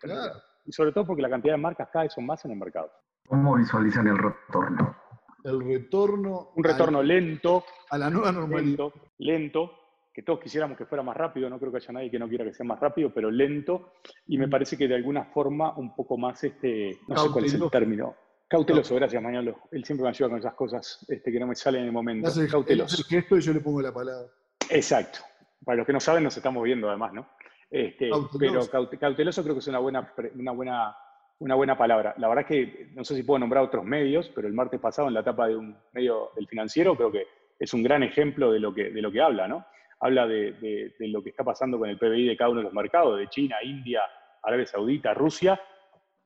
Y 0.66 0.72
sobre 0.72 0.92
todo 0.92 1.06
porque 1.06 1.22
la 1.22 1.30
cantidad 1.30 1.54
de 1.54 1.62
marcas 1.62 1.90
cada 1.92 2.04
vez 2.04 2.14
son 2.14 2.26
más 2.26 2.44
en 2.46 2.52
el 2.52 2.58
mercado. 2.58 2.92
¿Cómo 3.28 3.56
visualizan 3.56 4.08
el 4.08 4.18
retorno? 4.18 4.96
El 5.44 5.62
retorno. 5.62 6.52
Un 6.56 6.64
retorno 6.64 7.02
lento. 7.02 7.66
A 7.90 7.98
la 7.98 8.10
nueva 8.10 8.32
normalidad. 8.32 8.68
Lento, 8.68 8.94
lento, 9.18 9.72
que 10.14 10.24
todos 10.24 10.40
quisiéramos 10.40 10.78
que 10.78 10.86
fuera 10.86 11.04
más 11.04 11.16
rápido, 11.16 11.50
no 11.50 11.60
creo 11.60 11.72
que 11.72 11.78
haya 11.78 11.94
nadie 11.94 12.10
que 12.10 12.20
no 12.20 12.28
quiera 12.28 12.44
que 12.44 12.54
sea 12.54 12.66
más 12.66 12.80
rápido, 12.80 13.14
pero 13.14 13.30
lento, 13.30 13.94
y 14.28 14.38
me 14.38 14.48
mm. 14.48 14.50
parece 14.50 14.78
que 14.78 14.88
de 14.88 14.96
alguna 14.96 15.26
forma 15.26 15.78
un 15.78 15.96
poco 15.96 16.18
más, 16.18 16.44
este, 16.44 16.98
no 17.08 17.18
sé 17.18 17.30
cuál 17.32 17.46
es 17.46 17.54
el 17.54 17.70
término, 17.70 18.16
Cauteloso, 18.48 18.96
gracias, 18.96 19.22
Mañolo. 19.22 19.60
Él 19.72 19.84
siempre 19.84 20.04
me 20.04 20.10
ayuda 20.10 20.30
con 20.30 20.40
esas 20.40 20.54
cosas 20.54 21.06
este, 21.10 21.32
que 21.32 21.40
no 21.40 21.48
me 21.48 21.56
salen 21.56 21.82
en 21.82 21.88
el 21.88 21.94
momento. 21.94 22.28
Hace, 22.28 22.48
cauteloso. 22.48 22.98
el 22.98 23.04
gesto 23.04 23.38
y 23.38 23.42
yo 23.42 23.54
le 23.54 23.60
pongo 23.60 23.82
la 23.82 23.94
palabra. 23.94 24.28
Exacto. 24.70 25.20
Para 25.66 25.78
los 25.78 25.86
que 25.86 25.94
no 25.94 26.00
saben, 26.00 26.24
nos 26.24 26.38
estamos 26.38 26.64
viendo 26.64 26.88
además, 26.88 27.14
¿no? 27.14 27.28
Este, 27.70 28.10
pero 28.40 28.66
cauteloso 28.70 29.44
creo 29.44 29.56
que 29.56 29.60
es 29.60 29.68
una 29.68 29.80
buena, 29.80 30.14
una, 30.36 30.52
buena, 30.52 30.98
una 31.40 31.56
buena 31.56 31.78
palabra. 31.78 32.16
La 32.18 32.30
verdad 32.30 32.46
es 32.48 32.48
que 32.48 32.90
no 32.94 33.04
sé 33.04 33.16
si 33.16 33.24
puedo 33.24 33.40
nombrar 33.40 33.66
otros 33.66 33.84
medios, 33.84 34.32
pero 34.34 34.48
el 34.48 34.54
martes 34.54 34.80
pasado 34.80 35.10
en 35.10 35.14
la 35.14 35.20
etapa 35.20 35.48
de 35.48 35.58
un 35.58 35.78
medio 35.92 36.32
del 36.38 36.48
financiero 36.48 36.96
creo 36.96 37.12
que 37.12 37.28
es 37.60 37.74
un 37.74 37.84
gran 37.84 38.04
ejemplo 38.04 38.54
de 38.54 38.62
lo 38.62 38.74
que, 38.74 38.92
de 38.92 39.02
lo 39.02 39.12
que 39.12 39.20
habla, 39.20 39.50
¿no? 39.50 39.66
Habla 40.00 40.26
de, 40.26 40.94
de 40.98 41.08
lo 41.10 41.22
que 41.22 41.32
está 41.32 41.44
pasando 41.44 41.78
con 41.78 41.90
el 41.90 41.98
PBI 41.98 42.28
de 42.28 42.38
cada 42.38 42.52
uno 42.52 42.60
de 42.62 42.66
los 42.66 42.74
mercados, 42.74 43.18
de 43.20 43.28
China, 43.28 43.58
India, 43.62 44.04
Arabia 44.44 44.68
Saudita, 44.68 45.14
Rusia, 45.14 45.60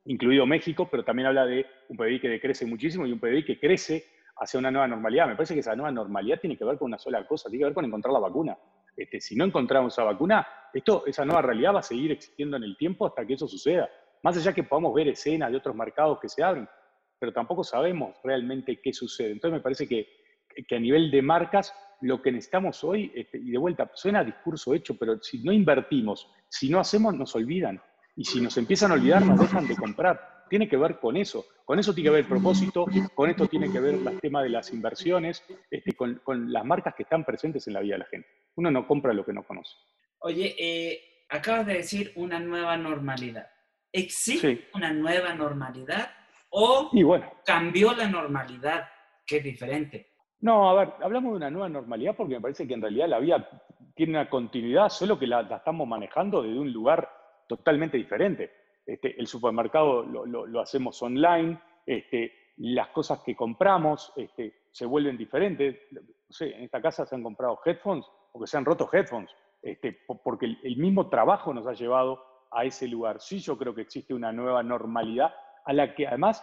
incluido 0.04 0.46
México, 0.46 0.88
pero 0.90 1.04
también 1.04 1.28
habla 1.28 1.46
de 1.46 1.66
un 1.88 1.96
PBI 1.96 2.20
que 2.20 2.28
decrece 2.28 2.66
muchísimo 2.66 3.06
y 3.06 3.12
un 3.12 3.20
PBI 3.20 3.44
que 3.44 3.58
crece 3.58 4.04
hacia 4.36 4.58
una 4.58 4.70
nueva 4.70 4.88
normalidad. 4.88 5.28
Me 5.28 5.36
parece 5.36 5.54
que 5.54 5.60
esa 5.60 5.76
nueva 5.76 5.92
normalidad 5.92 6.40
tiene 6.40 6.56
que 6.56 6.64
ver 6.64 6.78
con 6.78 6.86
una 6.86 6.98
sola 6.98 7.26
cosa, 7.26 7.48
tiene 7.48 7.60
que 7.60 7.66
ver 7.66 7.74
con 7.74 7.84
encontrar 7.84 8.12
la 8.12 8.18
vacuna. 8.18 8.56
Este, 8.96 9.20
si 9.20 9.36
no 9.36 9.44
encontramos 9.44 9.92
esa 9.94 10.04
vacuna, 10.04 10.46
esto, 10.72 11.04
esa 11.06 11.24
nueva 11.24 11.42
realidad 11.42 11.74
va 11.74 11.80
a 11.80 11.84
seguir 11.84 12.12
existiendo 12.12 12.56
en 12.56 12.64
el 12.64 12.76
tiempo 12.76 13.06
hasta 13.06 13.26
que 13.26 13.34
eso 13.34 13.46
suceda. 13.46 13.88
Más 14.22 14.36
allá 14.36 14.52
que 14.52 14.62
podamos 14.62 14.94
ver 14.94 15.08
escenas 15.08 15.50
de 15.50 15.56
otros 15.56 15.74
mercados 15.74 16.18
que 16.20 16.28
se 16.28 16.42
abren, 16.42 16.68
pero 17.18 17.32
tampoco 17.32 17.64
sabemos 17.64 18.16
realmente 18.22 18.80
qué 18.80 18.92
sucede. 18.92 19.32
Entonces 19.32 19.58
me 19.58 19.62
parece 19.62 19.88
que, 19.88 20.08
que 20.66 20.76
a 20.76 20.80
nivel 20.80 21.10
de 21.10 21.22
marcas, 21.22 21.74
lo 22.00 22.20
que 22.20 22.32
necesitamos 22.32 22.82
hoy, 22.84 23.12
este, 23.14 23.38
y 23.38 23.50
de 23.50 23.58
vuelta, 23.58 23.90
suena 23.94 24.24
discurso 24.24 24.74
hecho, 24.74 24.96
pero 24.98 25.22
si 25.22 25.42
no 25.42 25.52
invertimos, 25.52 26.28
si 26.48 26.68
no 26.68 26.80
hacemos, 26.80 27.14
nos 27.14 27.34
olvidan. 27.34 27.80
Y 28.14 28.24
si 28.24 28.40
nos 28.40 28.56
empiezan 28.58 28.90
a 28.90 28.94
olvidar, 28.94 29.24
nos 29.24 29.40
dejan 29.40 29.66
de 29.66 29.76
comprar. 29.76 30.44
Tiene 30.48 30.68
que 30.68 30.76
ver 30.76 30.98
con 30.98 31.16
eso. 31.16 31.46
Con 31.64 31.78
eso 31.78 31.94
tiene 31.94 32.08
que 32.08 32.14
ver 32.14 32.20
el 32.20 32.28
propósito, 32.28 32.84
con 33.14 33.30
esto 33.30 33.46
tiene 33.46 33.72
que 33.72 33.80
ver 33.80 33.94
el 33.94 34.20
tema 34.20 34.42
de 34.42 34.50
las 34.50 34.72
inversiones, 34.72 35.42
este, 35.70 35.94
con, 35.94 36.20
las 36.52 36.64
marcas 36.64 36.94
que 36.94 37.04
están 37.04 37.24
presentes 37.24 37.66
en 37.66 37.74
la 37.74 37.80
vida 37.80 37.94
de 37.94 38.00
la 38.00 38.06
gente. 38.06 38.28
Uno 38.56 38.70
no 38.70 38.86
compra 38.86 39.14
lo 39.14 39.24
que 39.24 39.32
no 39.32 39.44
conoce. 39.44 39.74
Oye, 40.20 40.54
eh, 40.58 41.00
acabas 41.30 41.66
de 41.66 41.74
decir 41.74 42.12
una 42.16 42.38
nueva 42.38 42.76
normalidad. 42.76 43.46
¿Existe 43.90 44.68
una 44.74 44.92
nueva 44.92 45.34
normalidad 45.34 46.10
o 46.50 46.90
cambió 47.44 47.94
la 47.94 48.08
normalidad, 48.08 48.88
que 49.26 49.38
es 49.38 49.44
diferente? 49.44 50.12
No, 50.40 50.68
a 50.68 50.74
ver, 50.74 50.94
hablamos 51.00 51.32
de 51.32 51.36
una 51.36 51.50
nueva 51.50 51.68
normalidad 51.68 52.14
porque 52.16 52.34
me 52.34 52.40
parece 52.40 52.66
que 52.66 52.74
en 52.74 52.82
realidad 52.82 53.08
la 53.08 53.20
vida 53.20 53.48
tiene 53.94 54.12
una 54.12 54.28
continuidad, 54.28 54.88
solo 54.88 55.18
que 55.18 55.26
la, 55.26 55.42
la 55.42 55.56
estamos 55.56 55.86
manejando 55.86 56.42
desde 56.42 56.58
un 56.58 56.72
lugar 56.72 57.08
totalmente 57.56 57.96
diferente. 57.96 58.50
Este, 58.84 59.18
el 59.18 59.26
supermercado 59.26 60.02
lo, 60.02 60.60
hacemos 60.60 61.00
online, 61.02 61.60
este, 61.86 62.32
las 62.56 62.88
cosas 62.88 63.20
que 63.20 63.36
compramos 63.36 64.12
este, 64.16 64.64
se 64.70 64.86
vuelven 64.86 65.16
diferentes. 65.16 65.76
en 66.40 66.62
esta 66.64 66.80
casa 66.80 67.06
se 67.06 67.14
han 67.14 67.22
comprado 67.22 67.60
headphones 67.64 68.06
porque 68.32 68.46
se 68.46 68.56
han 68.56 68.64
roto 68.64 68.88
headphones, 68.90 69.30
porque 70.24 70.46
el, 70.62 70.76
mismo 70.78 71.08
trabajo 71.08 71.52
nos 71.52 71.66
ha 71.66 71.74
llevado 71.74 72.24
a 72.50 72.64
ese 72.64 72.88
lugar. 72.88 73.20
Sí, 73.20 73.38
yo 73.38 73.58
creo 73.58 73.74
que 73.74 73.82
existe 73.82 74.14
una 74.14 74.32
nueva 74.32 74.62
normalidad 74.62 75.34
a 75.64 75.72
la 75.72 75.94
que 75.94 76.06
además 76.06 76.42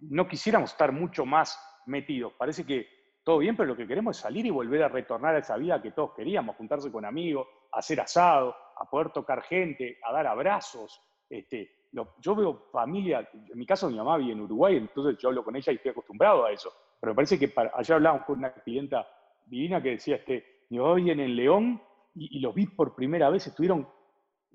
no 0.00 0.26
quisiéramos 0.26 0.72
estar 0.72 0.92
mucho 0.92 1.26
más 1.26 1.60
metidos. 1.86 2.32
Parece 2.38 2.64
que 2.64 2.88
todo 3.22 3.38
bien, 3.38 3.56
pero 3.56 3.68
lo 3.68 3.76
que 3.76 3.86
queremos 3.86 4.16
es 4.16 4.22
salir 4.22 4.46
y 4.46 4.50
volver 4.50 4.82
a 4.82 4.88
retornar 4.88 5.34
a 5.34 5.40
esa 5.40 5.56
vida 5.56 5.82
que 5.82 5.92
todos 5.92 6.12
queríamos, 6.14 6.56
juntarse 6.56 6.90
con 6.90 7.04
amigos, 7.04 7.46
hacer 7.72 8.00
asado, 8.00 8.56
a 8.76 8.88
poder 8.88 9.10
tocar 9.10 9.42
gente, 9.42 9.98
a 10.04 10.12
dar 10.12 10.26
abrazos. 10.26 11.00
Este, 11.28 11.86
yo 12.20 12.36
veo 12.36 12.66
familia, 12.70 13.28
en 13.32 13.58
mi 13.58 13.66
caso 13.66 13.88
mi 13.88 13.96
mamá 13.96 14.18
vive 14.18 14.32
en 14.32 14.40
Uruguay, 14.40 14.76
entonces 14.76 15.16
yo 15.18 15.28
hablo 15.28 15.44
con 15.44 15.56
ella 15.56 15.72
y 15.72 15.76
estoy 15.76 15.90
acostumbrado 15.92 16.44
a 16.44 16.52
eso. 16.52 16.72
Pero 17.00 17.12
me 17.12 17.16
parece 17.16 17.38
que 17.38 17.48
para, 17.48 17.72
ayer 17.74 17.94
hablábamos 17.94 18.26
con 18.26 18.38
una 18.38 18.52
clienta 18.52 19.06
divina 19.44 19.82
que 19.82 19.90
decía, 19.90 20.16
este, 20.16 20.64
mi 20.70 20.78
mamá 20.78 20.94
vive 20.94 21.12
en 21.12 21.36
León 21.36 21.82
y, 22.14 22.40
los 22.40 22.54
vi 22.54 22.66
por 22.66 22.94
primera 22.94 23.30
vez, 23.30 23.46
estuvieron, 23.46 23.88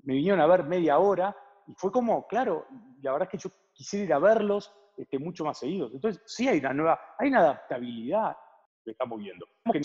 me 0.02 0.14
vinieron 0.14 0.40
a 0.40 0.46
ver 0.46 0.64
media 0.64 0.98
hora 0.98 1.36
y 1.66 1.74
fue 1.74 1.92
como, 1.92 2.26
claro, 2.26 2.66
la 3.00 3.12
verdad 3.12 3.28
es 3.32 3.40
que 3.40 3.48
yo 3.48 3.54
quisiera 3.72 4.04
ir 4.04 4.12
a 4.12 4.18
verlos 4.18 4.72
este, 4.96 5.18
mucho 5.18 5.44
más 5.44 5.58
seguidos. 5.58 5.92
Entonces 5.94 6.22
sí 6.26 6.48
hay 6.48 6.58
una 6.58 6.72
nueva, 6.72 7.00
hay 7.18 7.28
una 7.28 7.40
adaptabilidad 7.40 8.36
que 8.84 8.92
estamos 8.92 9.18
viendo. 9.18 9.46
Que 9.72 9.80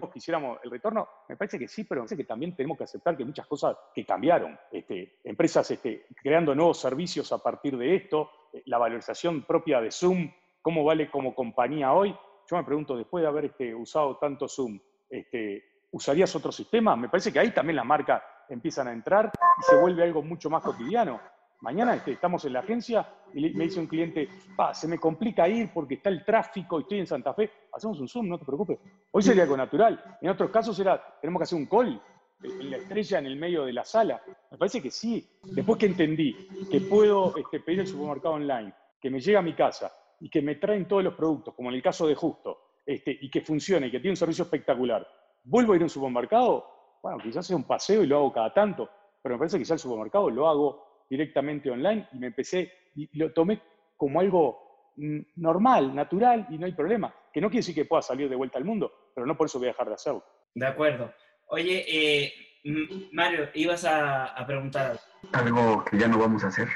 no 0.00 0.10
quisiéramos 0.10 0.58
el 0.62 0.70
retorno, 0.70 1.08
me 1.28 1.36
parece 1.36 1.58
que 1.58 1.68
sí, 1.68 1.84
pero 1.84 2.00
me 2.00 2.04
parece 2.04 2.16
que 2.16 2.24
también 2.24 2.54
tenemos 2.54 2.78
que 2.78 2.84
aceptar 2.84 3.16
que 3.16 3.24
muchas 3.24 3.46
cosas 3.46 3.76
que 3.94 4.04
cambiaron. 4.04 4.58
Este, 4.70 5.18
empresas 5.24 5.70
este, 5.70 6.06
creando 6.22 6.54
nuevos 6.54 6.78
servicios 6.78 7.32
a 7.32 7.38
partir 7.38 7.76
de 7.76 7.96
esto, 7.96 8.30
eh, 8.52 8.62
la 8.66 8.78
valorización 8.78 9.42
propia 9.44 9.80
de 9.80 9.90
Zoom, 9.90 10.30
cómo 10.62 10.84
vale 10.84 11.10
como 11.10 11.34
compañía 11.34 11.92
hoy. 11.92 12.14
Yo 12.50 12.56
me 12.56 12.64
pregunto, 12.64 12.96
después 12.96 13.22
de 13.22 13.28
haber 13.28 13.46
este, 13.46 13.74
usado 13.74 14.16
tanto 14.18 14.48
Zoom, 14.48 14.78
este, 15.08 15.64
¿usarías 15.90 16.34
otro 16.36 16.52
sistema? 16.52 16.96
Me 16.96 17.08
parece 17.08 17.32
que 17.32 17.38
ahí 17.38 17.50
también 17.52 17.76
las 17.76 17.86
marcas 17.86 18.22
empiezan 18.48 18.88
a 18.88 18.92
entrar 18.92 19.30
y 19.58 19.62
se 19.62 19.76
vuelve 19.76 20.02
algo 20.02 20.22
mucho 20.22 20.50
más 20.50 20.62
cotidiano. 20.62 21.20
Mañana 21.64 21.94
estamos 22.06 22.44
en 22.44 22.52
la 22.52 22.60
agencia 22.60 23.08
y 23.32 23.48
me 23.54 23.64
dice 23.64 23.80
un 23.80 23.86
cliente, 23.86 24.28
se 24.74 24.86
me 24.86 24.98
complica 24.98 25.48
ir 25.48 25.70
porque 25.72 25.94
está 25.94 26.10
el 26.10 26.22
tráfico 26.22 26.78
y 26.78 26.82
estoy 26.82 26.98
en 26.98 27.06
Santa 27.06 27.32
Fe. 27.32 27.50
Hacemos 27.72 27.98
un 28.00 28.06
Zoom, 28.06 28.28
no 28.28 28.38
te 28.38 28.44
preocupes. 28.44 28.78
Hoy 29.10 29.22
sería 29.22 29.44
algo 29.44 29.56
natural. 29.56 30.18
En 30.20 30.28
otros 30.28 30.50
casos 30.50 30.78
era, 30.78 31.02
tenemos 31.22 31.40
que 31.40 31.44
hacer 31.44 31.58
un 31.58 31.64
call 31.64 31.98
en 32.42 32.70
la 32.70 32.76
estrella 32.76 33.18
en 33.18 33.24
el 33.24 33.36
medio 33.36 33.64
de 33.64 33.72
la 33.72 33.82
sala. 33.82 34.22
Me 34.50 34.58
parece 34.58 34.82
que 34.82 34.90
sí. 34.90 35.26
Después 35.42 35.78
que 35.78 35.86
entendí 35.86 36.36
que 36.70 36.82
puedo 36.82 37.34
este, 37.34 37.60
pedir 37.60 37.80
el 37.80 37.86
supermercado 37.86 38.34
online, 38.34 38.74
que 39.00 39.08
me 39.08 39.18
llega 39.18 39.38
a 39.38 39.42
mi 39.42 39.54
casa 39.54 39.90
y 40.20 40.28
que 40.28 40.42
me 40.42 40.56
traen 40.56 40.86
todos 40.86 41.02
los 41.02 41.14
productos, 41.14 41.54
como 41.54 41.70
en 41.70 41.76
el 41.76 41.82
caso 41.82 42.06
de 42.06 42.14
Justo, 42.14 42.58
este, 42.84 43.16
y 43.22 43.30
que 43.30 43.40
funcione, 43.40 43.86
y 43.86 43.90
que 43.90 44.00
tiene 44.00 44.12
un 44.12 44.18
servicio 44.18 44.44
espectacular, 44.44 45.08
¿vuelvo 45.44 45.72
a 45.72 45.76
ir 45.76 45.82
a 45.82 45.86
un 45.86 45.90
supermercado? 45.90 46.98
Bueno, 47.02 47.16
quizás 47.22 47.46
sea 47.46 47.56
un 47.56 47.64
paseo 47.64 48.02
y 48.02 48.06
lo 48.06 48.18
hago 48.18 48.32
cada 48.34 48.52
tanto, 48.52 48.90
pero 49.22 49.36
me 49.36 49.38
parece 49.38 49.56
que 49.56 49.64
ya 49.64 49.72
el 49.72 49.80
supermercado 49.80 50.28
lo 50.28 50.46
hago 50.46 50.83
directamente 51.08 51.70
online 51.70 52.08
y 52.12 52.18
me 52.18 52.28
empecé, 52.28 52.72
y 52.94 53.08
lo 53.18 53.32
tomé 53.32 53.60
como 53.96 54.20
algo 54.20 54.92
mm, 54.96 55.20
normal, 55.36 55.94
natural 55.94 56.46
y 56.50 56.58
no 56.58 56.66
hay 56.66 56.72
problema. 56.72 57.14
Que 57.32 57.40
no 57.40 57.48
quiere 57.48 57.60
decir 57.60 57.74
que 57.74 57.84
pueda 57.84 58.02
salir 58.02 58.28
de 58.28 58.36
vuelta 58.36 58.58
al 58.58 58.64
mundo, 58.64 59.10
pero 59.14 59.26
no 59.26 59.36
por 59.36 59.46
eso 59.46 59.58
voy 59.58 59.68
a 59.68 59.72
dejar 59.72 59.88
de 59.88 59.94
hacerlo. 59.94 60.24
De 60.54 60.66
acuerdo. 60.66 61.12
Oye, 61.48 61.84
eh, 61.88 62.32
Mario, 63.12 63.48
ibas 63.54 63.84
a, 63.84 64.26
a 64.26 64.46
preguntar 64.46 64.98
algo 65.32 65.84
que 65.84 65.98
ya 65.98 66.08
no 66.08 66.18
vamos 66.18 66.44
a 66.44 66.48
hacer. 66.48 66.68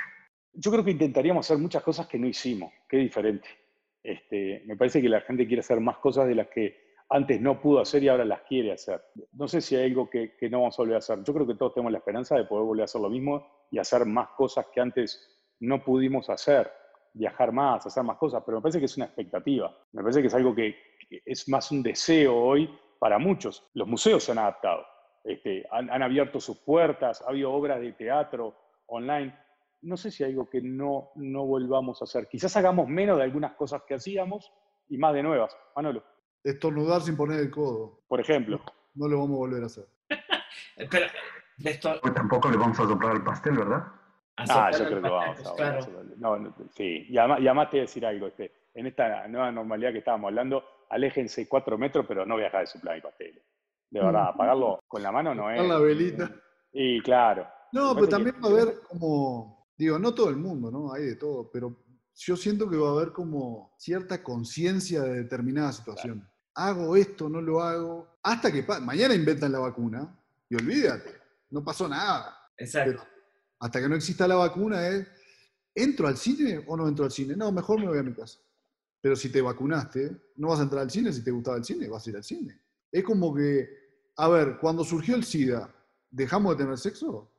Yo 0.53 0.71
creo 0.71 0.85
que 0.85 0.91
intentaríamos 0.91 1.47
hacer 1.47 1.59
muchas 1.59 1.83
cosas 1.83 2.07
que 2.07 2.19
no 2.19 2.27
hicimos, 2.27 2.73
que 2.89 2.97
es 2.97 3.03
diferente. 3.05 3.49
Este, 4.03 4.63
me 4.67 4.77
parece 4.77 5.03
que 5.03 5.09
la 5.09 5.21
gente 5.21 5.47
quiere 5.47 5.61
hacer 5.61 5.81
más 5.81 5.99
cosas 5.99 6.27
de 6.27 6.35
las 6.35 6.49
que 6.49 6.88
antes 7.11 7.41
no 7.41 7.61
pudo 7.61 7.81
hacer 7.81 8.03
y 8.03 8.09
ahora 8.09 8.25
las 8.25 8.43
quiere 8.43 8.73
hacer. 8.73 9.03
No 9.33 9.49
sé 9.49 9.61
si 9.61 9.77
hay 9.77 9.87
algo 9.87 10.11
que, 10.11 10.37
no 10.51 10.61
vamos 10.61 10.79
a 10.79 10.83
volver 10.83 10.97
a 10.97 10.99
hacer. 10.99 11.23
Yo 11.25 11.33
creo 11.33 11.47
que 11.47 11.55
todos 11.55 11.75
tenemos 11.75 11.93
la 11.93 11.99
esperanza 11.99 12.37
de 12.37 12.45
poder 12.45 12.65
volver 12.65 12.83
a 12.83 12.85
hacer 12.85 13.01
lo 13.01 13.09
mismo 13.09 13.47
y 13.71 13.79
hacer 13.79 14.05
más 14.05 14.29
cosas 14.37 14.67
que 14.73 14.81
antes 14.81 15.41
no 15.61 15.83
pudimos 15.83 16.29
hacer. 16.31 16.71
Viajar 17.15 17.53
más, 17.53 17.87
hacer 17.87 18.05
más 18.05 18.19
cosas, 18.19 18.43
pero 18.45 18.59
me 18.59 18.63
parece 18.63 18.79
que 18.79 18.85
es 18.85 18.97
una 18.97 19.07
expectativa. 19.07 19.75
Me 19.93 20.03
parece 20.03 20.21
que 20.21 20.29
es 20.29 20.35
algo 20.35 20.55
que 20.55 20.77
es 21.25 21.49
más 21.49 21.71
un 21.71 21.83
deseo 21.83 22.37
hoy 22.37 22.71
para 22.99 23.19
muchos. 23.19 23.69
Los 23.75 23.89
museos 23.89 24.25
se 24.25 24.33
han 24.33 24.39
adaptado, 24.39 24.85
este, 25.25 25.67
han, 25.71 25.91
han 25.91 26.03
abierto 26.03 26.41
sus 26.41 26.59
puertas, 26.59 27.23
ha 27.23 27.31
habido 27.31 27.53
obras 27.53 27.81
de 27.81 27.93
teatro 27.93 28.55
online 28.87 29.35
no 29.83 29.97
sé 29.97 30.11
si 30.11 30.25
hay 30.25 30.31
algo 30.31 30.49
que 30.49 30.61
no, 30.61 31.11
no 31.15 31.47
volvamos 31.47 32.01
a 32.01 32.05
hacer. 32.05 32.29
Quizás 32.29 32.57
hagamos 32.57 32.89
menos 32.89 33.17
de 33.19 33.25
algunas 33.25 33.55
cosas 33.55 33.83
que 33.87 33.95
hacíamos 33.95 34.53
y 34.89 34.99
más 34.99 35.15
de 35.15 35.23
nuevas. 35.23 35.57
Manolo. 35.77 36.03
Estornudar 36.45 37.03
sin 37.03 37.17
poner 37.17 37.41
el 37.41 37.51
codo. 37.51 38.01
Por 38.09 38.21
ejemplo. 38.21 38.61
No 38.95 39.09
lo 39.09 39.19
vamos 39.19 39.37
a 39.37 39.39
volver 39.39 39.63
a 39.63 39.67
hacer. 39.67 39.87
Pero, 40.91 41.07
pues 42.03 42.15
tampoco 42.15 42.51
le 42.51 42.57
vamos 42.57 42.79
a 42.79 42.85
soplar 42.85 43.17
el 43.17 43.25
pastel, 43.25 43.59
¿verdad? 43.59 43.85
Ah, 44.37 44.71
yo 44.71 44.87
creo 44.87 45.03
que 45.03 45.09
vamos 45.09 45.47
a, 45.47 45.55
claro. 45.57 45.81
no, 46.17 46.55
sí, 46.71 47.07
y 47.09 47.19
además, 47.19 47.41
y 47.41 47.49
además, 47.49 47.71
te 47.71 47.77
voy 47.77 47.81
a 47.81 47.83
decir 47.83 48.07
algo. 48.07 48.29
Este, 48.29 48.53
en 48.75 48.87
esta 48.87 49.27
nueva 49.27 49.51
normalidad 49.51 49.91
que 49.91 49.99
estábamos 49.99 50.29
hablando, 50.29 50.65
aléjense 50.91 51.49
cuatro 51.49 51.77
metros, 51.77 52.07
pero 52.07 52.25
no 52.25 52.35
voy 52.35 52.43
a 52.43 52.47
dejar 52.47 52.61
de 52.61 52.67
soplar 52.69 52.95
el 52.95 53.03
pastel. 53.03 53.43
De 53.91 54.01
verdad, 54.01 54.25
mm. 54.25 54.29
apagarlo 54.35 54.81
con 54.87 55.03
la 55.03 55.11
mano 55.11 55.35
no 55.35 55.51
es. 55.51 55.67
la 55.67 55.79
velita. 55.79 56.31
Y 56.73 57.01
claro. 57.03 57.49
No, 57.73 57.95
pero 57.95 58.09
también 58.09 58.37
va 58.43 58.49
a 58.49 58.53
haber 58.53 58.81
como 58.89 59.59
Digo, 59.79 59.97
no 59.97 60.13
todo 60.13 60.29
el 60.29 60.37
mundo, 60.37 60.73
¿no? 60.73 60.93
Hay 60.93 61.05
de 61.05 61.15
todo, 61.15 61.49
pero 61.53 61.85
yo 62.19 62.37
siento 62.37 62.69
que 62.69 62.77
va 62.77 62.89
a 62.89 62.93
haber 62.93 63.13
como 63.13 63.75
cierta 63.79 64.23
conciencia 64.23 65.03
de 65.03 65.23
determinada 65.23 65.73
situación. 65.73 66.29
Hago 66.55 66.97
esto, 66.97 67.29
no 67.29 67.41
lo 67.41 67.63
hago, 67.63 68.19
hasta 68.23 68.51
que 68.51 68.67
mañana 68.83 69.15
inventan 69.15 69.53
la 69.53 69.61
vacuna 69.61 70.19
y 70.49 70.57
olvídate, 70.57 71.15
no 71.51 71.65
pasó 71.65 71.89
nada. 71.89 72.35
Exacto. 72.57 73.07
hasta 73.61 73.81
que 73.81 73.89
no 73.89 73.95
exista 73.95 74.27
la 74.27 74.35
vacuna 74.35 74.89
es, 74.89 75.07
¿entro 75.73 76.09
al 76.09 76.17
cine 76.17 76.65
o 76.67 76.77
no 76.77 76.89
entro 76.89 77.05
al 77.05 77.13
cine? 77.13 77.37
No, 77.37 77.53
mejor 77.53 77.79
me 77.79 77.87
voy 77.87 77.99
a 77.99 78.03
mi 78.03 78.13
casa. 78.13 78.41
Pero 79.01 79.15
si 79.15 79.31
te 79.31 79.41
vacunaste, 79.41 80.33
no 80.37 80.49
vas 80.49 80.59
a 80.59 80.65
entrar 80.65 80.83
al 80.83 80.91
cine, 80.91 81.13
si 81.13 81.23
te 81.23 81.31
gustaba 81.31 81.57
el 81.57 81.65
cine, 81.65 81.89
vas 81.89 82.05
a 82.05 82.11
ir 82.11 82.17
al 82.17 82.25
cine. 82.25 82.61
Es 82.91 83.05
como 83.05 83.33
que, 83.33 83.69
a 84.17 84.29
ver, 84.29 84.59
cuando 84.61 84.83
surgió 84.83 85.15
el 85.15 85.23
SIDA, 85.23 85.73
¿dejamos 86.11 86.57
de 86.57 86.65
tener 86.65 86.79
sexo? 86.79 87.31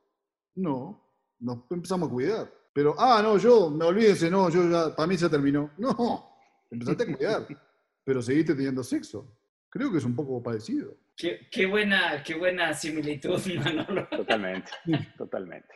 No, 0.56 1.06
nos 1.40 1.70
empezamos 1.70 2.08
a 2.08 2.12
cuidar. 2.12 2.59
Pero, 2.80 2.96
ah, 2.98 3.20
no, 3.22 3.38
yo, 3.38 3.70
me 3.70 3.84
olvídense, 3.84 4.32
no, 4.32 4.50
yo 4.50 4.70
ya, 4.70 4.96
para 4.96 5.06
mí 5.06 5.18
se 5.18 5.30
terminó. 5.30 5.72
No, 5.78 6.32
empezaste 6.72 7.04
a 7.04 7.18
cuidar, 7.18 7.48
pero 8.06 8.22
seguiste 8.22 8.56
teniendo 8.56 8.84
sexo. 8.84 9.36
Creo 9.70 9.92
que 9.92 9.98
es 9.98 10.06
un 10.06 10.16
poco 10.16 10.42
parecido. 10.42 10.96
Qué, 11.18 11.66
buena, 11.66 12.24
qué 12.24 12.36
buena 12.36 12.74
similitud, 12.74 13.38
Manolo. 13.66 14.08
Totalmente, 14.08 14.72
totalmente. 15.18 15.74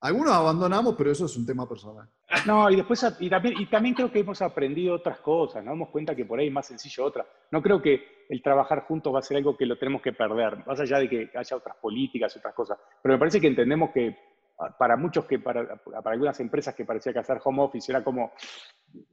Algunos 0.00 0.32
abandonamos, 0.32 0.94
pero 0.96 1.10
eso 1.10 1.26
es 1.26 1.36
un 1.36 1.44
tema 1.44 1.68
personal. 1.68 2.08
No, 2.46 2.70
y 2.70 2.76
después, 2.76 3.04
y 3.20 3.28
también, 3.28 3.60
y 3.60 3.66
también 3.66 3.94
creo 3.94 4.10
que 4.10 4.20
hemos 4.20 4.40
aprendido 4.40 4.94
otras 4.94 5.18
cosas, 5.18 5.62
nos 5.62 5.72
damos 5.72 5.90
cuenta 5.90 6.16
que 6.16 6.24
por 6.24 6.38
ahí 6.38 6.46
es 6.46 6.52
más 6.54 6.66
sencillo 6.66 7.04
otra. 7.04 7.26
No 7.50 7.60
creo 7.60 7.82
que 7.82 8.24
el 8.30 8.40
trabajar 8.40 8.84
juntos 8.84 9.14
va 9.14 9.18
a 9.18 9.22
ser 9.22 9.36
algo 9.36 9.58
que 9.58 9.66
lo 9.66 9.76
tenemos 9.76 10.00
que 10.00 10.14
perder, 10.14 10.66
más 10.66 10.80
allá 10.80 11.00
de 11.00 11.08
que 11.10 11.30
haya 11.34 11.56
otras 11.56 11.76
políticas, 11.76 12.34
otras 12.34 12.54
cosas. 12.54 12.78
Pero 13.02 13.14
me 13.14 13.18
parece 13.18 13.42
que 13.42 13.48
entendemos 13.48 13.90
que 13.92 14.35
para 14.78 14.96
muchos 14.96 15.24
que, 15.26 15.38
para, 15.38 15.76
para, 15.76 16.12
algunas 16.12 16.38
empresas 16.40 16.74
que 16.74 16.84
parecía 16.84 17.12
que 17.12 17.18
hacer 17.18 17.38
home 17.44 17.62
office 17.62 17.92
era 17.92 18.02
como, 18.02 18.32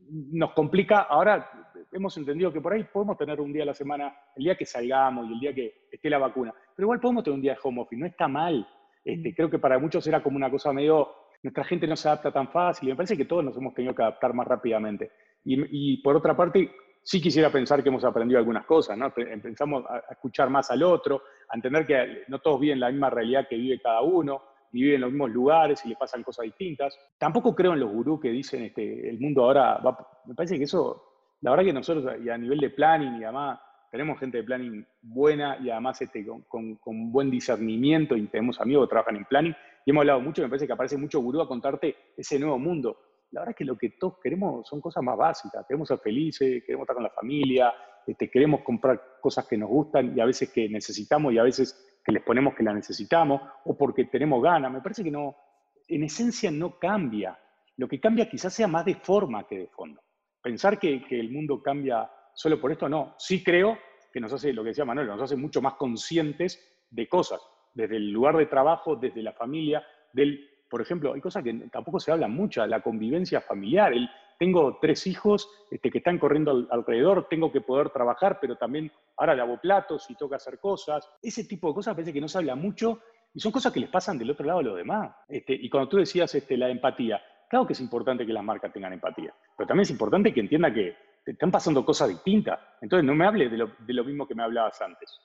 nos 0.10 0.54
complica, 0.54 1.02
ahora 1.02 1.50
hemos 1.92 2.16
entendido 2.18 2.52
que 2.52 2.62
por 2.62 2.74
ahí 2.74 2.84
podemos 2.86 3.18
tener 3.18 3.42
un 3.42 3.52
día 3.52 3.64
a 3.64 3.68
la 3.68 3.74
semana, 3.74 4.16
el 4.36 4.44
día 4.46 4.56
que 4.56 4.66
salgamos 4.66 5.30
y 5.30 5.34
el 5.34 5.40
día 5.40 5.54
que 5.54 5.88
esté 5.92 6.10
la 6.10 6.18
vacuna, 6.18 6.54
pero 6.76 6.86
igual 6.86 7.00
podemos 7.00 7.24
tener 7.24 7.36
un 7.36 7.42
día 7.42 7.54
de 7.54 7.60
home 7.62 7.82
office, 7.82 8.00
no 8.00 8.06
está 8.06 8.28
mal. 8.28 8.68
Este, 9.04 9.30
mm. 9.30 9.34
creo 9.34 9.50
que 9.50 9.60
para 9.60 9.80
muchos 9.80 10.06
era 10.08 10.24
como 10.24 10.38
una 10.38 10.50
cosa 10.50 10.72
medio, 10.72 11.10
nuestra 11.42 11.64
gente 11.66 11.88
no 11.88 11.96
se 11.96 12.08
adapta 12.08 12.32
tan 12.32 12.50
fácil, 12.50 12.88
y 12.88 12.92
me 12.92 12.96
parece 12.96 13.18
que 13.18 13.26
todos 13.26 13.44
nos 13.44 13.58
hemos 13.58 13.74
tenido 13.74 13.94
que 13.94 14.02
adaptar 14.02 14.34
más 14.34 14.48
rápidamente. 14.48 15.12
Y, 15.44 15.94
y 15.94 15.98
por 16.02 16.16
otra 16.16 16.38
parte, 16.38 16.72
sí 17.04 17.22
quisiera 17.22 17.50
pensar 17.50 17.84
que 17.84 17.90
hemos 17.90 18.06
aprendido 18.06 18.40
algunas 18.40 18.66
cosas, 18.66 18.98
¿no? 18.98 19.14
Pensamos 19.14 19.84
a 19.90 20.14
escuchar 20.14 20.50
más 20.50 20.72
al 20.72 20.84
otro, 20.84 21.22
a 21.50 21.56
entender 21.56 21.86
que 21.86 22.24
no 22.30 22.40
todos 22.40 22.62
viven 22.62 22.80
la 22.80 22.90
misma 22.90 23.10
realidad 23.10 23.46
que 23.50 23.58
vive 23.58 23.82
cada 23.82 24.02
uno, 24.02 24.42
y 24.74 24.82
viven 24.82 24.96
en 24.96 25.02
los 25.02 25.12
mismos 25.12 25.32
lugares 25.32 25.86
y 25.86 25.90
le 25.90 25.96
pasan 25.96 26.24
cosas 26.24 26.44
distintas. 26.44 26.98
Tampoco 27.18 27.56
creo 27.56 27.74
en 27.74 27.80
los 27.80 27.92
gurús 27.92 28.20
que 28.20 28.30
dicen 28.30 28.64
este, 28.64 29.10
el 29.10 29.20
mundo 29.20 29.46
ahora 29.46 29.78
va, 29.78 29.98
me 30.26 30.34
parece 30.34 30.58
que 30.58 30.66
eso, 30.66 31.38
la 31.42 31.52
verdad 31.52 31.66
que 31.66 31.74
nosotros 31.74 32.16
y 32.22 32.30
a 32.30 32.38
nivel 32.38 32.60
de 32.60 32.72
planning 32.72 33.22
y 33.22 33.24
además 33.24 33.60
tenemos 33.92 34.20
gente 34.20 34.38
de 34.38 34.44
planning 34.44 34.86
buena 35.04 35.58
y 35.62 35.70
además 35.70 36.02
este, 36.02 36.26
con, 36.26 36.76
con, 36.76 37.12
buen 37.12 37.30
discernimiento 37.30 38.18
y 38.18 38.26
tenemos 38.26 38.60
amigos 38.60 38.88
que 38.88 38.90
trabajan 38.90 39.18
en 39.18 39.26
planning 39.26 39.56
y 39.86 39.92
hemos 39.92 40.02
hablado 40.02 40.22
mucho, 40.22 40.42
me 40.42 40.50
parece 40.50 40.66
que 40.66 40.74
aparece 40.74 40.98
mucho 40.98 41.20
gurú 41.20 41.40
a 41.42 41.48
contarte 41.48 41.96
ese 42.18 42.40
nuevo 42.40 42.58
mundo. 42.58 42.98
La 43.30 43.42
verdad 43.42 43.52
es 43.52 43.58
que 43.58 43.66
lo 43.66 43.78
que 43.78 43.92
todos 43.92 44.16
queremos 44.22 44.68
son 44.68 44.82
cosas 44.82 45.04
más 45.04 45.16
básicas, 45.16 45.66
queremos 45.68 45.88
ser 45.88 46.00
felices, 46.00 46.64
queremos 46.66 46.86
estar 46.86 46.96
con 46.96 47.04
la 47.04 47.12
familia, 47.12 47.72
este, 48.08 48.30
queremos 48.30 48.62
comprar 48.62 49.20
cosas 49.22 49.48
que 49.48 49.58
nos 49.58 49.70
gustan 49.70 50.18
y 50.18 50.22
a 50.22 50.26
veces 50.26 50.52
que 50.52 50.68
necesitamos 50.68 51.32
y 51.32 51.38
a 51.38 51.44
veces 51.44 51.93
que 52.04 52.12
les 52.12 52.24
ponemos 52.24 52.54
que 52.56 52.64
la 52.64 52.74
necesitamos 52.74 53.42
o 53.66 53.78
porque 53.78 54.06
tenemos 54.06 54.42
ganas. 54.42 54.72
Me 54.72 54.82
parece 54.82 55.04
que 55.04 55.12
no, 55.12 55.36
en 55.88 56.04
esencia 56.04 56.52
no 56.52 56.78
cambia. 56.78 57.40
Lo 57.78 57.88
que 57.88 58.00
cambia 58.00 58.30
quizás 58.30 58.54
sea 58.54 58.68
más 58.68 58.86
de 58.86 58.96
forma 58.96 59.48
que 59.48 59.60
de 59.60 59.68
fondo. 59.68 60.02
Pensar 60.42 60.78
que, 60.78 61.04
que 61.06 61.20
el 61.20 61.32
mundo 61.32 61.62
cambia 61.62 62.10
solo 62.34 62.60
por 62.60 62.72
esto, 62.72 62.90
no. 62.90 63.16
Sí 63.18 63.44
creo 63.44 63.78
que 64.12 64.20
nos 64.20 64.32
hace, 64.32 64.54
lo 64.54 64.64
que 64.64 64.70
decía 64.70 64.86
Manuel, 64.86 65.08
nos 65.08 65.22
hace 65.22 65.36
mucho 65.36 65.62
más 65.62 65.74
conscientes 65.74 66.86
de 66.90 67.08
cosas, 67.08 67.42
desde 67.74 67.96
el 67.96 68.12
lugar 68.12 68.38
de 68.38 68.46
trabajo, 68.46 68.96
desde 68.96 69.24
la 69.24 69.34
familia, 69.34 69.84
del, 70.14 70.48
por 70.70 70.82
ejemplo, 70.82 71.14
hay 71.14 71.22
cosas 71.22 71.44
que 71.44 71.54
tampoco 71.72 72.00
se 72.00 72.12
hablan 72.12 72.32
mucho, 72.32 72.66
la 72.68 72.82
convivencia 72.82 73.42
familiar, 73.42 73.92
el, 73.92 74.08
tengo 74.40 74.78
tres 74.82 75.08
hijos 75.08 75.50
este, 75.72 75.90
que 75.90 76.00
están 76.00 76.20
corriendo 76.20 76.68
alrededor, 76.70 77.28
tengo 77.30 77.52
que 77.52 77.62
poder 77.62 77.90
trabajar, 77.90 78.40
pero 78.40 78.56
también 78.56 78.92
ahora 79.18 79.36
lavo 79.36 79.60
platos 79.60 80.10
y 80.10 80.16
toca 80.16 80.38
hacer 80.38 80.60
cosas. 80.60 81.10
Ese 81.22 81.46
tipo 81.46 81.68
de 81.68 81.76
cosas 81.76 81.94
parece 81.94 82.14
que 82.14 82.22
no 82.22 82.28
se 82.28 82.38
habla 82.38 82.56
mucho 82.56 83.02
y 83.34 83.40
son 83.40 83.52
cosas 83.52 83.74
que 83.74 83.80
les 83.80 83.90
pasan 83.90 84.18
del 84.18 84.32
otro 84.32 84.46
lado 84.46 84.60
a 84.60 84.64
los 84.64 84.78
demás. 84.78 85.16
Este, 85.28 85.54
y 85.54 85.70
cuando 85.70 85.90
tú 85.90 85.98
decías 85.98 86.34
este, 86.36 86.58
la 86.58 86.70
empatía, 86.70 87.22
claro 87.50 87.66
que 87.66 87.74
es 87.74 87.82
importante 87.82 88.26
que 88.26 88.34
las 88.34 88.44
marcas 88.44 88.72
tengan 88.72 88.94
empatía, 88.94 89.34
pero 89.58 89.68
también 89.68 89.84
es 89.84 89.92
importante 89.92 90.34
que 90.34 90.40
entienda 90.40 90.74
que 90.74 90.96
están 91.26 91.52
pasando 91.52 91.86
cosas 91.86 92.10
distintas. 92.10 92.60
Entonces 92.82 93.06
no 93.06 93.16
me 93.16 93.26
hables 93.26 93.52
de 93.52 93.58
lo, 93.58 93.72
de 93.80 93.94
lo 93.94 94.04
mismo 94.04 94.28
que 94.28 94.36
me 94.36 94.44
hablabas 94.44 94.82
antes. 94.82 95.20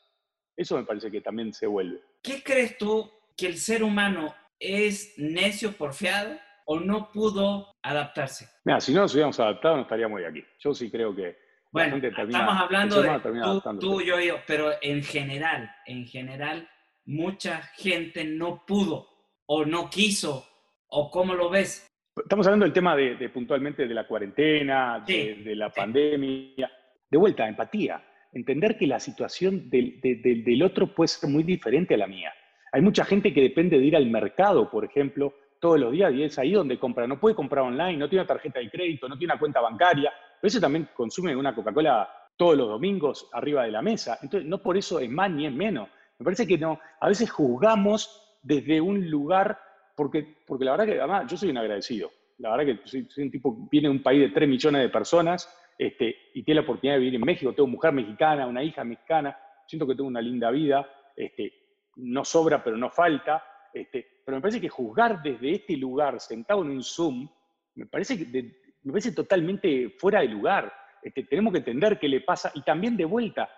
Eso 0.57 0.77
me 0.77 0.85
parece 0.85 1.11
que 1.11 1.21
también 1.21 1.53
se 1.53 1.67
vuelve. 1.67 2.01
¿Qué 2.23 2.43
crees 2.43 2.77
tú 2.79 3.11
que 3.37 3.47
el 3.47 3.57
ser 3.57 3.85
humano 3.85 4.35
es 4.59 5.15
necio 5.17 5.73
porfiado 5.73 6.37
o 6.71 6.79
no 6.79 7.11
pudo 7.11 7.75
adaptarse? 7.83 8.47
Mira, 8.65 8.81
si 8.81 8.93
no 8.93 9.01
nos 9.01 9.15
hubiéramos 9.15 9.41
adaptado 9.41 9.77
no 9.77 9.83
estaríamos 9.83 10.21
aquí. 10.29 10.45
Yo 10.61 10.75
sí 10.75 10.91
creo 10.91 11.15
que 11.15 11.37
bueno, 11.71 11.97
estamos 11.97 12.57
hablando 12.57 13.03
de 13.03 13.21
tú, 13.21 13.79
tú, 13.79 14.01
yo, 14.01 14.19
yo, 14.21 14.37
pero 14.47 14.71
en 14.81 15.03
general, 15.03 15.71
en 15.85 16.07
general, 16.07 16.67
mucha 17.05 17.61
gente 17.77 18.25
no 18.25 18.65
pudo 18.67 19.07
o 19.47 19.67
no 19.67 19.91
quiso, 19.91 20.47
o 20.89 21.11
cómo 21.11 21.35
lo 21.35 21.51
ves. 21.51 21.87
Estamos 22.17 22.47
hablando 22.47 22.65
del 22.65 22.73
tema 22.73 22.97
de, 22.97 23.29
puntualmente 23.29 23.87
de 23.87 23.95
la 23.95 24.07
cuarentena, 24.07 25.05
de, 25.07 25.55
la 25.55 25.71
pandemia. 25.71 26.71
De 27.11 27.19
vuelta, 27.19 27.47
empatía. 27.47 28.03
Entender 28.33 28.77
que 28.79 28.87
la 28.87 28.99
situación 28.99 29.69
del, 29.71 30.01
del 30.01 30.63
otro 30.63 30.95
puede 30.95 31.09
ser 31.09 31.31
muy 31.31 31.43
diferente 31.43 31.95
a 31.95 31.99
la 31.99 32.07
mía. 32.07 32.33
Hay 32.73 32.83
mucha 32.83 33.05
gente 33.05 33.33
que 33.33 33.43
depende 33.43 33.79
de 33.79 33.85
ir 33.85 33.97
al 33.97 34.07
mercado, 34.07 34.71
por 34.71 34.85
ejemplo, 34.85 35.35
todos 35.61 35.79
los 35.79 35.93
días 35.93 36.13
y 36.13 36.23
es 36.23 36.39
ahí 36.39 36.53
donde 36.53 36.79
compra. 36.79 37.07
No 37.07 37.19
puede 37.19 37.35
comprar 37.35 37.65
online, 37.65 37.97
no 37.97 38.09
tiene 38.09 38.23
una 38.23 38.29
tarjeta 38.29 38.61
de 38.61 38.71
crédito, 38.71 39.09
no 39.09 39.17
tiene 39.17 39.33
una 39.33 39.41
cuenta 39.41 39.61
bancaria. 39.61 40.13
Pero 40.41 40.49
eso 40.49 40.61
también 40.61 40.89
consume 40.95 41.35
una 41.35 41.55
Coca-Cola 41.55 42.09
todos 42.37 42.57
los 42.57 42.69
domingos 42.69 43.29
arriba 43.33 43.65
de 43.65 43.73
la 43.73 43.83
mesa. 43.83 44.19
Entonces, 44.23 44.49
no 44.49 44.63
por 44.63 44.77
eso 44.77 45.01
es 45.01 45.11
más 45.11 45.31
ni 45.31 45.47
es 45.47 45.53
menos. 45.53 45.89
Me 46.19 46.25
parece 46.25 46.47
que 46.47 46.57
no. 46.57 46.81
A 47.01 47.09
veces 47.09 47.31
juzgamos 47.31 48.39
desde 48.43 48.81
un 48.81 49.11
lugar, 49.11 49.59
porque, 49.97 50.37
porque 50.47 50.65
la 50.65 50.73
verdad 50.73 50.87
que 50.87 50.99
además 50.99 51.31
yo 51.31 51.37
soy 51.37 51.51
un 51.51 51.59
agradecido. 51.59 52.11
La 52.39 52.57
verdad 52.57 52.77
que 52.77 52.89
soy, 52.89 53.25
un 53.25 53.31
tipo 53.31 53.69
viene 53.71 53.89
de 53.89 53.93
un 53.93 54.03
país 54.03 54.21
de 54.21 54.29
3 54.29 54.49
millones 54.49 54.83
de 54.83 54.89
personas 54.89 55.53
este, 55.77 56.15
y 56.35 56.45
tiene 56.45 56.61
la 56.61 56.65
oportunidad 56.65 56.95
de 56.95 57.01
vivir 57.01 57.17
en 57.17 57.27
México. 57.27 57.53
Tengo 57.53 57.69
mujer 57.69 57.93
mexicana, 57.93 58.47
una 58.47 58.63
hija 58.63 58.85
mexicana. 58.85 59.37
Siento 59.67 59.87
que 59.87 59.97
tengo 59.97 60.09
una 60.09 60.21
linda 60.21 60.51
vida. 60.51 60.89
Este, 61.17 61.53
no 61.97 62.25
sobra, 62.25 62.63
pero 62.63 62.77
no 62.77 62.91
falta. 62.91 63.43
Este, 63.73 64.23
pero 64.25 64.37
me 64.37 64.43
parece 64.43 64.61
que 64.61 64.69
juzgar 64.69 65.23
desde 65.23 65.53
este 65.53 65.77
lugar, 65.77 66.21
sentado 66.21 66.63
en 66.63 66.71
un 66.71 66.83
Zoom, 66.83 67.29
me 67.75 67.87
parece, 67.87 68.19
que 68.19 68.43
me 68.83 68.93
parece 68.93 69.13
totalmente 69.13 69.91
fuera 69.99 70.21
de 70.21 70.29
lugar. 70.29 70.73
Este, 71.03 71.25
tenemos 71.25 71.53
que 71.53 71.59
entender 71.59 71.99
qué 71.99 72.09
le 72.09 72.21
pasa 72.21 72.51
y 72.55 72.63
también 72.63 72.97
de 72.97 73.05
vuelta, 73.05 73.49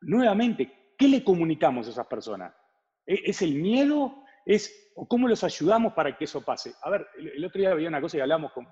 nuevamente, 0.00 0.92
¿qué 0.96 1.08
le 1.08 1.24
comunicamos 1.24 1.86
a 1.86 1.90
esas 1.90 2.06
personas? 2.06 2.54
¿E-, 3.06 3.22
¿Es 3.24 3.42
el 3.42 3.54
miedo? 3.54 4.24
¿Es, 4.46 4.92
¿O 4.96 5.08
cómo 5.08 5.28
los 5.28 5.42
ayudamos 5.42 5.92
para 5.94 6.16
que 6.16 6.24
eso 6.24 6.44
pase? 6.44 6.72
A 6.82 6.90
ver, 6.90 7.06
el, 7.18 7.44
otro 7.44 7.60
día 7.60 7.72
había 7.72 7.88
una 7.88 8.00
cosa 8.00 8.18
y 8.18 8.20
hablamos 8.20 8.52
con, 8.52 8.66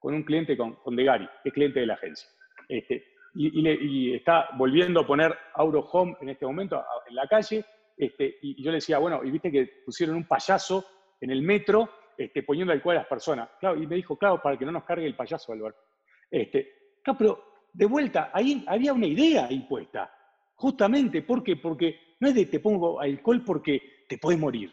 un 0.00 0.22
cliente, 0.24 0.56
con, 0.56 0.74
con 0.76 0.96
Degari, 0.96 1.26
que 1.42 1.48
es 1.48 1.54
cliente 1.54 1.80
de 1.80 1.86
la 1.86 1.94
agencia. 1.94 2.28
Este, 2.68 3.04
y, 3.34 4.14
está 4.14 4.48
volviendo 4.56 5.00
a 5.00 5.06
poner 5.06 5.36
Auro 5.54 5.80
Home 5.80 6.16
en 6.20 6.28
este 6.28 6.46
momento 6.46 6.84
en 7.08 7.14
la 7.14 7.26
calle 7.26 7.64
este, 7.96 8.38
y, 8.42 8.62
yo 8.62 8.70
le 8.70 8.76
decía, 8.76 8.98
bueno, 8.98 9.22
y 9.24 9.30
viste 9.30 9.50
que 9.50 9.82
pusieron 9.84 10.16
un 10.16 10.26
payaso 10.26 10.86
en 11.20 11.30
el 11.30 11.42
metro 11.42 11.90
este, 12.16 12.42
poniendo 12.42 12.72
alcohol 12.72 12.96
a 12.96 13.00
las 13.00 13.08
personas. 13.08 13.50
Claro, 13.60 13.80
y 13.80 13.86
me 13.86 13.96
dijo, 13.96 14.16
claro, 14.16 14.40
para 14.42 14.58
que 14.58 14.64
no 14.64 14.72
nos 14.72 14.84
cargue 14.84 15.06
el 15.06 15.16
payaso, 15.16 15.52
Álvaro. 15.52 15.74
Este, 16.30 16.98
claro, 17.02 17.18
pero 17.18 17.44
de 17.72 17.86
vuelta, 17.86 18.30
ahí 18.32 18.64
había 18.66 18.92
una 18.92 19.06
idea 19.06 19.50
impuesta. 19.50 20.12
Justamente, 20.56 21.22
¿por 21.22 21.42
qué? 21.42 21.56
Porque 21.56 22.16
no 22.20 22.28
es 22.28 22.34
de 22.34 22.46
te 22.46 22.60
pongo 22.60 23.00
alcohol 23.00 23.42
porque 23.44 24.04
te 24.08 24.18
puedes 24.18 24.40
morir. 24.40 24.72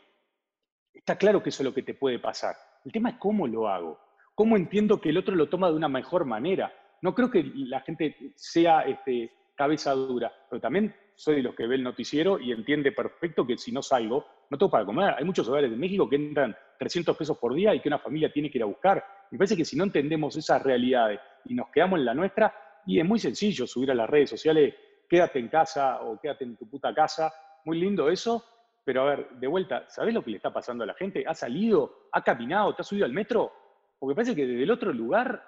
Está 0.93 1.17
claro 1.17 1.41
que 1.41 1.49
eso 1.49 1.63
es 1.63 1.65
lo 1.65 1.73
que 1.73 1.83
te 1.83 1.95
puede 1.95 2.19
pasar. 2.19 2.55
El 2.85 2.91
tema 2.91 3.09
es 3.09 3.15
cómo 3.17 3.47
lo 3.47 3.67
hago. 3.67 3.99
Cómo 4.35 4.55
entiendo 4.55 5.01
que 5.01 5.09
el 5.09 5.17
otro 5.17 5.35
lo 5.35 5.49
toma 5.49 5.69
de 5.69 5.75
una 5.75 5.89
mejor 5.89 6.25
manera. 6.25 6.73
No 7.01 7.15
creo 7.15 7.29
que 7.29 7.43
la 7.43 7.81
gente 7.81 8.33
sea 8.35 8.81
este, 8.81 9.31
cabeza 9.55 9.93
dura, 9.93 10.31
pero 10.49 10.61
también 10.61 10.95
soy 11.21 11.35
de 11.35 11.43
los 11.43 11.53
que 11.53 11.67
ve 11.67 11.75
el 11.75 11.83
noticiero 11.83 12.39
y 12.39 12.51
entiende 12.51 12.91
perfecto 12.91 13.45
que 13.45 13.55
si 13.55 13.71
no 13.71 13.83
salgo, 13.83 14.25
no 14.49 14.57
tengo 14.57 14.71
para 14.71 14.85
comer. 14.85 15.13
Hay 15.15 15.23
muchos 15.23 15.47
hogares 15.47 15.69
de 15.69 15.77
México 15.77 16.09
que 16.09 16.15
entran 16.15 16.55
300 16.79 17.15
pesos 17.15 17.37
por 17.37 17.53
día 17.53 17.75
y 17.75 17.79
que 17.79 17.89
una 17.89 17.99
familia 17.99 18.33
tiene 18.33 18.49
que 18.49 18.57
ir 18.57 18.63
a 18.63 18.65
buscar. 18.65 19.05
Me 19.29 19.37
parece 19.37 19.55
que 19.55 19.63
si 19.63 19.77
no 19.77 19.83
entendemos 19.83 20.35
esas 20.35 20.63
realidades 20.63 21.19
y 21.45 21.53
nos 21.53 21.69
quedamos 21.69 21.99
en 21.99 22.05
la 22.05 22.15
nuestra, 22.15 22.51
y 22.87 22.99
es 22.99 23.05
muy 23.05 23.19
sencillo 23.19 23.67
subir 23.67 23.91
a 23.91 23.93
las 23.93 24.09
redes 24.09 24.31
sociales, 24.31 24.73
quédate 25.07 25.37
en 25.37 25.47
casa 25.47 26.01
o 26.01 26.19
quédate 26.19 26.43
en 26.43 26.57
tu 26.57 26.67
puta 26.67 26.91
casa, 26.91 27.31
muy 27.65 27.79
lindo 27.79 28.09
eso, 28.09 28.43
pero 28.83 29.03
a 29.03 29.15
ver, 29.15 29.29
de 29.29 29.45
vuelta, 29.45 29.87
¿sabés 29.89 30.15
lo 30.15 30.23
que 30.23 30.31
le 30.31 30.37
está 30.37 30.51
pasando 30.51 30.83
a 30.83 30.87
la 30.87 30.95
gente? 30.95 31.23
¿Ha 31.27 31.35
salido? 31.35 32.07
¿Ha 32.13 32.23
caminado? 32.23 32.73
¿Te 32.73 32.81
ha 32.81 32.83
subido 32.83 33.05
al 33.05 33.13
metro? 33.13 33.51
Porque 33.99 34.15
parece 34.15 34.35
que 34.35 34.47
desde 34.47 34.63
el 34.63 34.71
otro 34.71 34.91
lugar, 34.91 35.39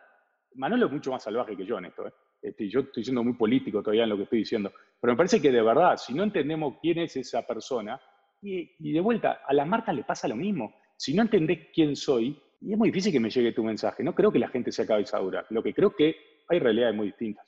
Manolo 0.53 0.85
es 0.85 0.91
mucho 0.91 1.09
más 1.09 1.23
salvaje 1.23 1.57
que 1.57 1.65
yo 1.65 1.79
en 1.79 1.85
esto, 1.85 2.07
¿eh? 2.07 2.13
Este, 2.43 2.67
yo 2.67 2.81
estoy 2.81 3.03
siendo 3.03 3.23
muy 3.23 3.33
político 3.33 3.81
todavía 3.81 4.03
en 4.03 4.09
lo 4.09 4.17
que 4.17 4.23
estoy 4.23 4.39
diciendo, 4.39 4.71
pero 4.99 5.13
me 5.13 5.17
parece 5.17 5.41
que 5.41 5.49
de 5.49 5.61
verdad, 5.61 5.95
si 5.97 6.13
no 6.13 6.23
entendemos 6.23 6.75
quién 6.81 6.99
es 6.99 7.15
esa 7.15 7.47
persona, 7.47 7.99
y, 8.41 8.91
de 8.91 8.99
vuelta, 8.99 9.39
a 9.47 9.53
las 9.53 9.65
marcas 9.65 9.95
le 9.95 10.03
pasa 10.03 10.27
lo 10.27 10.35
mismo. 10.35 10.75
Si 10.97 11.13
no 11.13 11.21
entendés 11.21 11.69
quién 11.73 11.95
soy, 11.95 12.37
y 12.59 12.73
es 12.73 12.77
muy 12.77 12.89
difícil 12.89 13.13
que 13.13 13.19
me 13.19 13.29
llegue 13.29 13.53
tu 13.53 13.63
mensaje. 13.63 14.03
No 14.03 14.13
creo 14.13 14.31
que 14.31 14.39
la 14.39 14.49
gente 14.49 14.71
sea 14.71 14.85
cabeza 14.85 15.17
dura. 15.19 15.45
Lo 15.49 15.63
que 15.63 15.73
creo 15.73 15.95
que 15.95 16.15
hay 16.49 16.59
realidades 16.59 16.95
muy 16.95 17.07
distintas. 17.07 17.45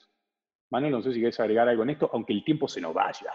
Manuel, 0.71 0.93
no 0.93 1.01
sé 1.01 1.11
si 1.11 1.19
quieres 1.19 1.39
agregar 1.39 1.67
algo 1.67 1.83
en 1.83 1.91
esto, 1.91 2.09
aunque 2.13 2.33
el 2.33 2.43
tiempo 2.45 2.67
se 2.67 2.79
nos 2.79 2.93
vaya. 2.93 3.31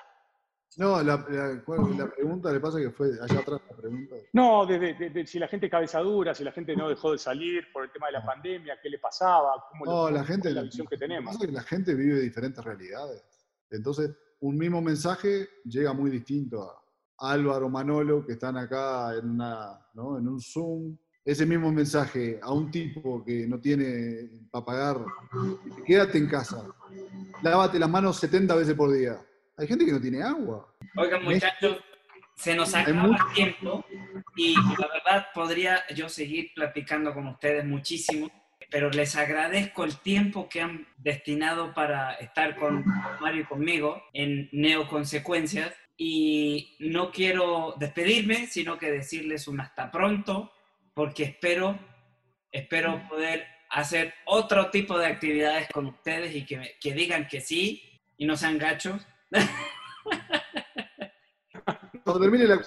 No, 0.76 1.02
la, 1.02 1.24
pregunta 1.24 2.52
le 2.52 2.60
pasa 2.60 2.78
que 2.78 2.90
fue 2.90 3.10
allá 3.20 3.40
atrás 3.40 3.60
la 3.68 3.76
pregunta. 3.76 4.14
No, 4.32 4.64
de, 4.66 5.24
si 5.26 5.38
la 5.38 5.48
gente 5.48 5.68
cabeza 5.68 5.98
dura, 6.00 6.34
si 6.34 6.44
la 6.44 6.52
gente 6.52 6.76
no 6.76 6.88
dejó 6.88 7.12
de 7.12 7.18
salir 7.18 7.64
por 7.72 7.84
el 7.84 7.90
tema 7.90 8.06
de 8.06 8.12
la 8.12 8.24
pandemia, 8.24 8.78
qué 8.80 8.88
le 8.88 8.98
pasaba, 8.98 9.64
cómo 9.68 9.84
no, 9.84 10.10
la 10.10 10.24
gente, 10.24 10.50
la 10.52 10.62
visión 10.62 10.86
que 10.86 10.96
tenemos. 10.96 11.36
que 11.38 11.48
la 11.48 11.62
gente 11.62 11.94
vive 11.94 12.20
diferentes 12.20 12.64
realidades. 12.64 13.22
Entonces, 13.70 14.10
un 14.40 14.56
mismo 14.56 14.80
mensaje 14.80 15.48
llega 15.64 15.92
muy 15.92 16.10
distinto 16.10 16.62
a 16.62 17.32
Álvaro, 17.32 17.68
Manolo, 17.68 18.24
que 18.24 18.32
están 18.32 18.56
acá 18.56 19.14
en, 19.16 19.28
una, 19.28 19.86
¿no? 19.94 20.18
en 20.18 20.28
un 20.28 20.40
Zoom. 20.40 20.96
Ese 21.22 21.44
mismo 21.44 21.70
mensaje 21.70 22.38
a 22.42 22.52
un 22.52 22.70
tipo 22.70 23.22
que 23.24 23.46
no 23.46 23.60
tiene 23.60 24.46
para 24.50 24.64
pagar, 24.64 25.04
quédate 25.84 26.16
en 26.16 26.26
casa, 26.26 26.64
lávate 27.42 27.78
las 27.78 27.90
manos 27.90 28.16
70 28.16 28.54
veces 28.54 28.74
por 28.74 28.90
día 28.90 29.20
hay 29.60 29.66
gente 29.66 29.84
que 29.84 29.92
no 29.92 30.00
tiene 30.00 30.22
agua. 30.22 30.74
Oigan, 30.96 31.22
muchachos, 31.22 31.78
se 32.34 32.54
nos 32.54 32.74
acaba 32.74 33.08
el 33.08 33.34
tiempo 33.34 33.84
y 34.36 34.54
la 34.54 34.88
verdad 34.88 35.26
podría 35.34 35.84
yo 35.94 36.08
seguir 36.08 36.52
platicando 36.54 37.12
con 37.12 37.26
ustedes 37.26 37.64
muchísimo, 37.66 38.30
pero 38.70 38.88
les 38.90 39.16
agradezco 39.16 39.84
el 39.84 39.98
tiempo 39.98 40.48
que 40.48 40.62
han 40.62 40.86
destinado 40.96 41.74
para 41.74 42.14
estar 42.14 42.56
con 42.56 42.84
Mario 43.20 43.42
y 43.42 43.44
conmigo 43.44 44.02
en 44.14 44.48
Neoconsecuencias 44.52 45.74
y 45.98 46.76
no 46.78 47.10
quiero 47.10 47.74
despedirme, 47.78 48.46
sino 48.46 48.78
que 48.78 48.90
decirles 48.90 49.46
un 49.46 49.60
hasta 49.60 49.90
pronto, 49.90 50.50
porque 50.94 51.24
espero, 51.24 51.78
espero 52.50 53.06
poder 53.10 53.46
hacer 53.68 54.14
otro 54.24 54.70
tipo 54.70 54.98
de 54.98 55.06
actividades 55.06 55.68
con 55.68 55.86
ustedes 55.86 56.34
y 56.34 56.46
que, 56.46 56.76
que 56.80 56.94
digan 56.94 57.28
que 57.28 57.42
sí 57.42 58.00
y 58.16 58.24
no 58.24 58.36
sean 58.36 58.56
gachos 58.56 59.06
Cuando 62.04 62.20
termine 62.20 62.46
la... 62.46 62.58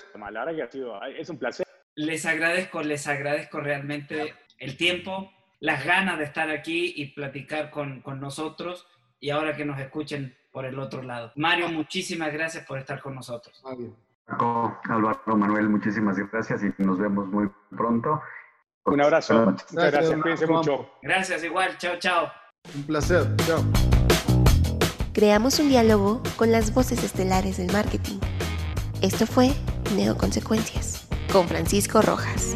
que 0.55 0.63
ha 0.63 0.71
sido, 0.71 1.03
es 1.03 1.29
un 1.29 1.37
placer. 1.37 1.65
Les 1.95 2.25
agradezco, 2.25 2.81
les 2.81 3.07
agradezco 3.07 3.59
realmente 3.59 4.33
el 4.57 4.77
tiempo, 4.77 5.31
las 5.59 5.85
ganas 5.85 6.17
de 6.17 6.25
estar 6.25 6.49
aquí 6.49 6.93
y 6.95 7.13
platicar 7.13 7.69
con, 7.69 8.01
con 8.01 8.19
nosotros 8.19 8.87
y 9.19 9.29
ahora 9.29 9.55
que 9.55 9.65
nos 9.65 9.79
escuchen 9.79 10.35
por 10.51 10.65
el 10.65 10.79
otro 10.79 11.01
lado. 11.01 11.31
Mario, 11.35 11.69
muchísimas 11.69 12.33
gracias 12.33 12.65
por 12.65 12.79
estar 12.79 13.01
con 13.01 13.15
nosotros. 13.15 13.61
Álvaro, 14.25 15.37
Manuel, 15.37 15.69
muchísimas 15.69 16.17
gracias 16.31 16.61
y 16.63 16.83
nos 16.83 16.99
vemos 16.99 17.27
muy 17.27 17.49
pronto. 17.75 18.21
Un 18.85 19.01
abrazo. 19.01 19.45
Muchas 19.45 19.73
gracias. 19.73 20.21
Cuídense 20.21 20.47
mucho. 20.47 20.89
Gracias, 21.01 21.43
igual. 21.43 21.77
Chao, 21.77 21.97
chao. 21.99 22.31
Un 22.75 22.83
placer. 22.83 23.35
Chao 23.45 23.63
creamos 25.13 25.59
un 25.59 25.69
diálogo 25.69 26.21
con 26.37 26.51
las 26.51 26.73
voces 26.73 27.03
estelares 27.03 27.57
del 27.57 27.71
marketing. 27.71 28.19
Esto 29.01 29.25
fue 29.25 29.53
Neoconsecuencias 29.95 31.05
con 31.31 31.47
Francisco 31.47 32.01
Rojas. 32.01 32.55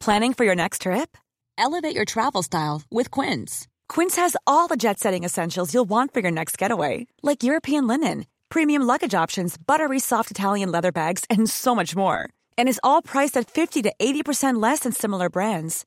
Planning 0.00 0.34
for 0.34 0.44
your 0.44 0.54
next 0.54 0.82
trip? 0.82 1.16
Elevate 1.56 1.94
your 1.94 2.04
travel 2.04 2.42
style 2.42 2.82
with 2.90 3.10
Quince. 3.10 3.66
Quince 3.88 4.16
has 4.16 4.36
all 4.46 4.66
the 4.68 4.76
jet 4.76 4.98
setting 4.98 5.24
essentials 5.24 5.72
you'll 5.72 5.88
want 5.88 6.12
for 6.12 6.20
your 6.20 6.32
next 6.32 6.58
getaway, 6.58 7.06
like 7.22 7.42
European 7.42 7.86
linen, 7.86 8.26
premium 8.50 8.82
luggage 8.82 9.14
options, 9.14 9.56
buttery 9.56 9.98
soft 9.98 10.30
Italian 10.30 10.70
leather 10.70 10.92
bags, 10.92 11.24
and 11.30 11.48
so 11.48 11.74
much 11.74 11.96
more. 11.96 12.28
And 12.58 12.68
is 12.68 12.80
all 12.82 13.00
priced 13.00 13.36
at 13.38 13.50
50 13.50 13.82
to 13.82 13.92
80% 13.98 14.60
less 14.60 14.80
than 14.80 14.92
similar 14.92 15.30
brands. 15.30 15.86